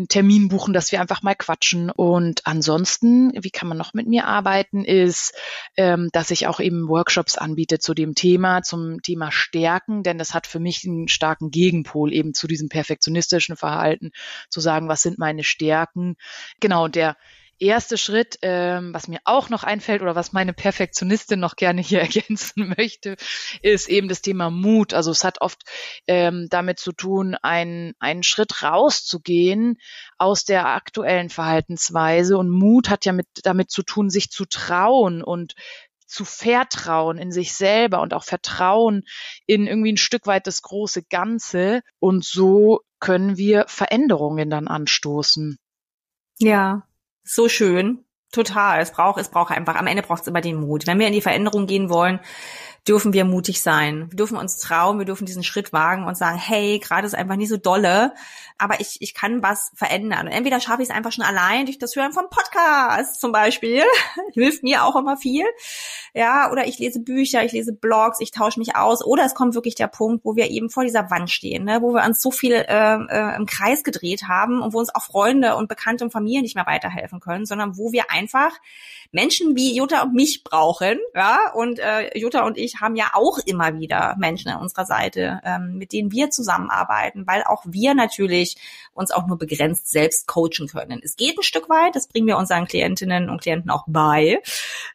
Termin 0.09 0.49
buchen, 0.49 0.75
dass 0.75 0.91
wir 0.91 1.01
einfach 1.01 1.23
mal 1.23 1.37
quatschen. 1.37 1.91
Und 1.91 2.45
ansonsten, 2.45 3.33
wie 3.41 3.53
kann 3.53 3.69
man 3.69 3.79
noch 3.79 3.95
mit 3.95 4.09
mir 4.09 4.27
arbeiten, 4.27 4.85
ist, 4.85 5.33
ähm, 5.77 6.09
dass 6.13 6.33
ich 6.33 6.49
auch 6.49 6.59
eben 6.59 6.89
Workshops 6.89 7.39
anbiete 7.39 7.79
zu 7.79 7.95
dem 7.95 8.17
Thema, 8.17 8.63
zum 8.63 9.01
Thema 9.03 9.31
Stärken, 9.31 10.03
denn 10.03 10.19
das 10.19 10.35
hat 10.35 10.40
hat 10.41 10.47
für 10.47 10.61
mich 10.61 10.85
einen 10.87 11.09
starken 11.09 11.51
Gegenpol 11.51 12.15
eben 12.15 12.33
zu 12.33 12.47
diesem 12.47 12.71
perfektionistischen 12.71 13.57
Verhalten, 13.57 14.11
zu 14.49 14.61
sagen, 14.61 14.89
was 14.89 15.03
sind 15.03 15.19
meine 15.19 15.45
Stärken. 15.45 16.17
Genau, 16.61 16.89
der 16.89 17.17
erste 17.59 17.99
Schritt, 17.99 18.39
ähm, 18.41 18.95
was 18.95 19.07
mir 19.07 19.19
auch 19.25 19.51
noch 19.51 19.65
einfällt 19.65 20.01
oder 20.01 20.15
was 20.15 20.33
meine 20.33 20.55
Perfektionistin 20.55 21.39
noch 21.39 21.57
gerne 21.57 21.83
hier 21.83 22.01
ergänzen 22.01 22.75
möchte, 22.77 23.17
ist 23.61 23.91
eben 23.91 24.09
das 24.09 24.23
Thema 24.23 24.49
Mut. 24.49 24.95
Also 24.95 25.11
es 25.11 25.25
hat 25.25 25.43
oft 25.43 25.63
ähm, 26.07 26.47
damit 26.49 26.79
zu 26.79 26.93
tun, 26.93 27.37
einen, 27.43 27.93
einen 27.99 28.23
Schritt 28.23 28.63
rauszugehen 28.63 29.77
aus 30.17 30.45
der 30.45 30.69
aktuellen 30.69 31.29
Verhaltensweise. 31.29 32.39
Und 32.39 32.49
Mut 32.49 32.89
hat 32.89 33.05
ja 33.05 33.13
mit, 33.13 33.27
damit 33.43 33.71
zu 33.71 33.83
tun, 33.83 34.09
sich 34.09 34.31
zu 34.31 34.47
trauen 34.47 35.23
und 35.23 35.55
zu 36.11 36.25
vertrauen 36.25 37.19
in 37.19 37.33
sich 37.33 37.55
selber 37.55 38.01
und 38.01 38.15
auch 38.15 38.25
Vertrauen 38.25 39.05
in 39.47 39.67
irgendwie 39.67 39.93
ein 39.93 39.97
Stück 39.97 40.27
weit 40.27 40.47
das 40.47 40.63
große 40.63 41.05
Ganze. 41.05 41.83
Und 41.99 42.25
so 42.25 42.81
können 42.99 43.37
wir 43.37 43.65
Veränderungen 43.69 44.51
dann 44.51 44.69
anstoßen. 44.69 45.59
Ja, 46.39 46.87
so 47.23 47.49
schön. 47.49 48.05
Total. 48.33 48.81
Es 48.81 48.93
braucht, 48.93 49.21
es 49.21 49.29
braucht 49.29 49.53
einfach, 49.53 49.75
am 49.75 49.87
Ende 49.87 50.03
braucht 50.03 50.23
es 50.23 50.29
immer 50.29 50.41
den 50.41 50.57
Mut. 50.57 50.87
Wenn 50.87 50.99
wir 50.99 51.07
in 51.09 51.13
die 51.13 51.21
Veränderung 51.21 51.67
gehen 51.67 51.91
wollen, 51.91 52.21
dürfen 52.89 53.13
wir 53.13 53.25
mutig 53.25 53.63
sein. 53.63 54.11
Wir 54.11 54.17
dürfen 54.17 54.37
uns 54.37 54.57
trauen, 54.57 54.99
wir 54.99 55.07
dürfen 55.07 55.27
diesen 55.27 55.43
Schritt 55.43 55.73
wagen 55.73 56.07
und 56.07 56.17
sagen, 56.17 56.39
hey, 56.39 56.79
gerade 56.79 57.07
ist 57.07 57.15
einfach 57.15 57.37
nicht 57.37 57.51
so 57.51 57.57
dolle, 57.57 58.15
aber 58.59 58.81
ich, 58.81 58.99
ich 59.01 59.15
kann 59.15 59.43
was 59.43 59.73
verändern. 59.75 60.27
Und 60.27 60.33
entweder 60.33 60.61
schaffe 60.61 60.83
ich 60.83 60.89
es 60.89 60.95
einfach 60.95 61.13
schon 61.13 61.25
allein 61.25 61.67
durch 61.67 61.79
das 61.79 61.97
Hören 61.97 62.13
vom 62.13 62.29
Podcast 62.31 63.21
zum 63.21 63.33
Beispiel. 63.33 63.83
Hilft 64.33 64.63
mir 64.63 64.85
auch 64.85 64.97
immer 64.97 65.17
viel. 65.17 65.45
Ja, 66.15 66.51
oder 66.51 66.67
ich 66.67 66.79
lese 66.79 67.01
Bücher, 67.01 67.45
ich 67.45 67.53
lese 67.53 67.73
Blogs, 67.73 68.21
ich 68.21 68.31
tausche 68.31 68.59
mich 68.59 68.77
aus. 68.77 69.05
Oder 69.05 69.25
es 69.25 69.35
kommt 69.35 69.55
wirklich 69.55 69.75
der 69.75 69.87
Punkt, 69.87 70.25
wo 70.25 70.37
wir 70.37 70.51
eben 70.51 70.71
vor 70.71 70.85
dieser 70.85 71.11
Wand 71.11 71.31
stehen, 71.31 71.65
ne? 71.65 71.81
wo 71.83 71.95
wir 71.95 72.05
uns 72.05 72.21
so 72.21 72.31
viel 72.31 72.53
äh, 72.53 72.65
äh, 72.65 73.37
im 73.37 73.47
Kreis 73.47 73.83
gedreht 73.83 74.25
haben 74.29 74.61
und 74.61 74.73
wo 74.73 74.79
uns 74.79 74.95
auch 74.95 75.05
Freunde 75.05 75.57
und 75.57 75.69
Bekannte 75.69 76.05
und 76.05 76.11
Familie 76.11 76.43
nicht 76.43 76.55
mehr 76.55 76.67
weiterhelfen 76.67 77.21
können, 77.21 77.47
sondern 77.47 77.77
wo 77.79 77.93
wir 77.93 78.11
einfach 78.11 78.53
Menschen 79.13 79.57
wie 79.57 79.75
Jutta 79.75 80.03
und 80.03 80.15
mich 80.15 80.45
brauchen. 80.45 80.99
Ja, 81.15 81.53
und 81.55 81.79
äh, 81.79 82.17
Jutta 82.17 82.45
und 82.45 82.59
ich 82.59 82.70
haben 82.77 82.97
ja 82.97 83.11
auch 83.15 83.39
immer 83.45 83.79
wieder 83.79 84.15
Menschen 84.19 84.51
an 84.51 84.61
unserer 84.61 84.87
Seite, 84.87 85.41
ähm, 85.45 85.79
mit 85.79 85.93
denen 85.93 86.13
wir 86.13 86.31
zusammenarbeiten, 86.31 87.27
weil 87.27 87.43
auch 87.45 87.65
wir 87.67 87.95
natürlich 87.95 88.57
uns 88.93 89.11
auch 89.11 89.27
nur 89.27 89.39
begrenzt 89.39 89.91
selbst 89.91 90.27
coachen 90.27 90.69
können. 90.69 91.01
Es 91.03 91.17
geht 91.17 91.39
ein 91.39 91.43
Stück 91.43 91.69
weit, 91.69 91.97
das 91.97 92.09
bringen 92.09 92.27
wir 92.27 92.37
unseren 92.37 92.67
Klientinnen 92.67 93.31
und 93.31 93.41
Klienten 93.41 93.71
auch 93.71 93.85
bei, 93.87 94.41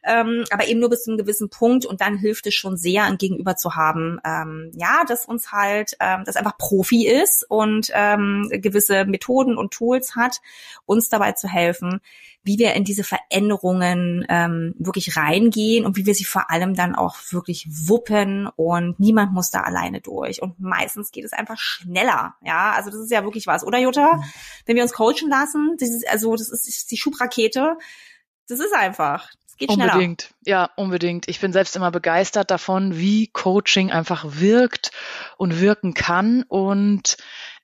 ähm, 0.04 0.44
aber 0.50 0.68
eben 0.68 0.80
nur 0.80 0.90
bis 0.90 1.04
zu 1.04 1.10
einem 1.10 1.18
gewissen 1.18 1.50
Punkt 1.50 1.86
und 1.86 2.00
dann 2.00 2.16
hilft 2.16 2.46
es 2.46 2.54
schon 2.54 2.76
sehr, 2.76 3.04
ein 3.04 3.18
Gegenüber 3.18 3.56
zu 3.56 3.74
haben, 3.74 4.20
ähm, 4.24 4.72
ja, 4.74 5.04
dass 5.08 5.26
uns 5.26 5.52
halt, 5.52 5.96
ähm, 6.00 6.22
das 6.24 6.36
einfach 6.36 6.56
Profi 6.58 7.06
ist 7.06 7.44
und 7.48 7.90
ähm, 7.92 8.48
gewisse 8.52 9.04
Methoden 9.04 9.56
und 9.56 9.72
Tools 9.72 10.16
hat, 10.16 10.40
uns 10.84 11.08
dabei 11.08 11.32
zu 11.32 11.48
helfen, 11.48 12.00
wie 12.46 12.58
wir 12.58 12.74
in 12.74 12.84
diese 12.84 13.02
Veränderungen 13.02 14.24
ähm, 14.28 14.74
wirklich 14.78 15.16
reingehen 15.16 15.84
und 15.84 15.96
wie 15.96 16.06
wir 16.06 16.14
sie 16.14 16.24
vor 16.24 16.50
allem 16.50 16.74
dann 16.74 16.94
auch 16.94 17.16
wirklich 17.30 17.66
wuppen 17.68 18.48
und 18.54 19.00
niemand 19.00 19.32
muss 19.32 19.50
da 19.50 19.62
alleine 19.62 20.00
durch. 20.00 20.40
Und 20.40 20.60
meistens 20.60 21.10
geht 21.10 21.24
es 21.24 21.32
einfach 21.32 21.58
schneller. 21.58 22.36
Ja, 22.42 22.72
also 22.72 22.90
das 22.90 23.00
ist 23.00 23.10
ja 23.10 23.24
wirklich 23.24 23.48
was, 23.48 23.64
oder 23.64 23.78
Jutta? 23.78 24.16
Mhm. 24.16 24.24
Wenn 24.64 24.76
wir 24.76 24.84
uns 24.84 24.92
coachen 24.92 25.28
lassen, 25.28 25.76
das 25.78 25.90
ist, 25.90 26.08
also 26.08 26.36
das 26.36 26.48
ist 26.50 26.90
die 26.90 26.96
Schubrakete. 26.96 27.76
Das 28.48 28.60
ist 28.60 28.74
einfach. 28.74 29.28
Es 29.46 29.56
geht 29.56 29.72
schneller. 29.72 29.94
Unbedingt, 29.94 30.30
ja, 30.44 30.70
unbedingt. 30.76 31.28
Ich 31.28 31.40
bin 31.40 31.52
selbst 31.52 31.74
immer 31.74 31.90
begeistert 31.90 32.50
davon, 32.50 32.96
wie 32.96 33.26
Coaching 33.26 33.90
einfach 33.90 34.24
wirkt 34.28 34.92
und 35.36 35.60
wirken 35.60 35.94
kann 35.94 36.44
und 36.46 37.16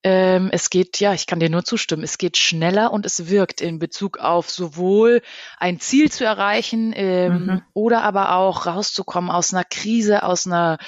ähm, 0.05 0.49
es 0.53 0.71
geht, 0.71 0.99
ja, 1.01 1.15
ich 1.15 1.27
kann 1.27 1.41
dir 1.41 1.51
nur 1.51 1.65
zustimmen, 1.65 2.03
es 2.03 2.19
geht 2.19 2.37
schneller 2.37 2.93
und 2.93 3.07
es 3.07 3.29
wirkt 3.29 3.61
in 3.61 3.79
Bezug 3.79 4.19
auf 4.19 4.51
sowohl 4.51 5.23
ein 5.59 5.79
Ziel 5.79 6.11
zu 6.11 6.25
erreichen 6.25 6.93
ähm, 6.95 7.47
mhm. 7.47 7.63
oder 7.73 8.03
aber 8.03 8.35
auch 8.35 8.67
rauszukommen 8.67 9.31
aus 9.31 9.55
einer 9.55 9.65
Krise, 9.65 10.25
aus 10.25 10.47
einer 10.47 10.79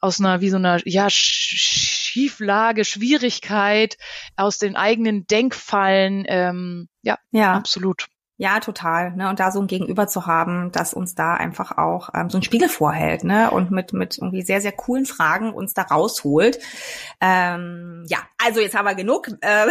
aus 0.00 0.20
einer 0.20 0.40
wie 0.40 0.50
so 0.50 0.56
einer 0.56 0.80
ja 0.84 1.10
Schieflage, 1.10 2.84
Schwierigkeit, 2.84 3.98
aus 4.36 4.58
den 4.58 4.76
eigenen 4.76 5.26
Denkfallen. 5.26 6.24
Ähm, 6.28 6.88
ja, 7.02 7.18
ja, 7.32 7.54
absolut. 7.54 8.06
Ja, 8.40 8.60
total. 8.60 9.16
Ne? 9.16 9.28
Und 9.28 9.40
da 9.40 9.50
so 9.50 9.60
ein 9.60 9.66
Gegenüber 9.66 10.06
zu 10.06 10.26
haben, 10.26 10.70
das 10.70 10.94
uns 10.94 11.16
da 11.16 11.34
einfach 11.34 11.76
auch 11.76 12.10
ähm, 12.14 12.30
so 12.30 12.38
ein 12.38 12.44
Spiegel 12.44 12.68
vorhält, 12.68 13.24
ne? 13.24 13.50
Und 13.50 13.72
mit 13.72 13.92
mit 13.92 14.16
irgendwie 14.16 14.42
sehr 14.42 14.60
sehr 14.60 14.70
coolen 14.70 15.06
Fragen 15.06 15.52
uns 15.52 15.74
da 15.74 15.82
rausholt. 15.82 16.60
Ähm, 17.20 18.04
ja, 18.06 18.18
also 18.40 18.60
jetzt 18.60 18.76
haben 18.76 18.84
wir 18.84 18.94
genug. 18.94 19.28
Äh, 19.40 19.66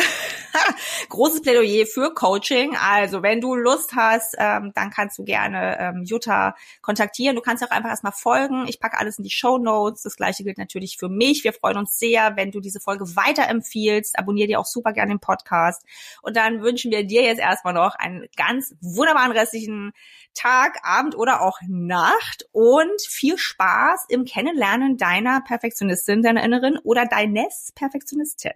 großes 1.09 1.41
Plädoyer 1.43 1.85
für 1.85 2.13
Coaching. 2.13 2.75
Also 2.75 3.23
wenn 3.23 3.39
du 3.39 3.55
Lust 3.55 3.95
hast, 3.95 4.35
ähm, 4.37 4.73
dann 4.75 4.89
kannst 4.89 5.17
du 5.17 5.23
gerne 5.23 5.77
ähm, 5.79 6.03
Jutta 6.03 6.53
kontaktieren. 6.81 7.37
Du 7.37 7.41
kannst 7.41 7.63
auch 7.63 7.71
einfach 7.71 7.89
erstmal 7.89 8.11
folgen. 8.11 8.65
Ich 8.67 8.81
packe 8.81 8.97
alles 8.97 9.17
in 9.17 9.23
die 9.23 9.29
Show 9.29 9.57
Notes. 9.57 10.01
Das 10.01 10.17
gleiche 10.17 10.43
gilt 10.43 10.57
natürlich 10.57 10.97
für 10.97 11.07
mich. 11.07 11.45
Wir 11.45 11.53
freuen 11.53 11.77
uns 11.77 11.97
sehr, 11.97 12.35
wenn 12.35 12.51
du 12.51 12.59
diese 12.59 12.81
Folge 12.81 13.15
weiterempfiehlst. 13.15 14.19
Abonnier 14.19 14.47
dir 14.47 14.59
auch 14.59 14.65
super 14.65 14.91
gerne 14.91 15.13
den 15.13 15.19
Podcast. 15.19 15.83
Und 16.21 16.35
dann 16.35 16.61
wünschen 16.61 16.91
wir 16.91 17.05
dir 17.05 17.23
jetzt 17.23 17.39
erstmal 17.39 17.73
noch 17.73 17.95
einen 17.95 18.27
ganz 18.35 18.56
ganz 18.57 18.75
wunderbaren 18.81 19.31
restlichen 19.31 19.91
Tag, 20.33 20.79
Abend 20.83 21.15
oder 21.15 21.41
auch 21.41 21.59
Nacht 21.67 22.47
und 22.51 23.01
viel 23.01 23.37
Spaß 23.37 24.05
im 24.09 24.25
Kennenlernen 24.25 24.97
deiner 24.97 25.41
Perfektionistin, 25.41 26.21
deiner 26.21 26.43
Innerin 26.43 26.77
oder 26.83 27.05
deines 27.05 27.71
Perfektionistin. 27.75 28.53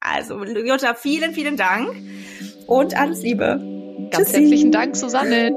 Also, 0.00 0.44
Jutta, 0.44 0.94
vielen, 0.94 1.32
vielen 1.32 1.56
Dank 1.56 1.96
und 2.66 2.96
alles 2.96 3.22
Liebe. 3.22 3.60
Ganz 4.10 4.28
Tschüssi. 4.28 4.40
herzlichen 4.42 4.72
Dank, 4.72 4.96
Susanne. 4.96 5.56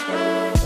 you. 0.11 0.60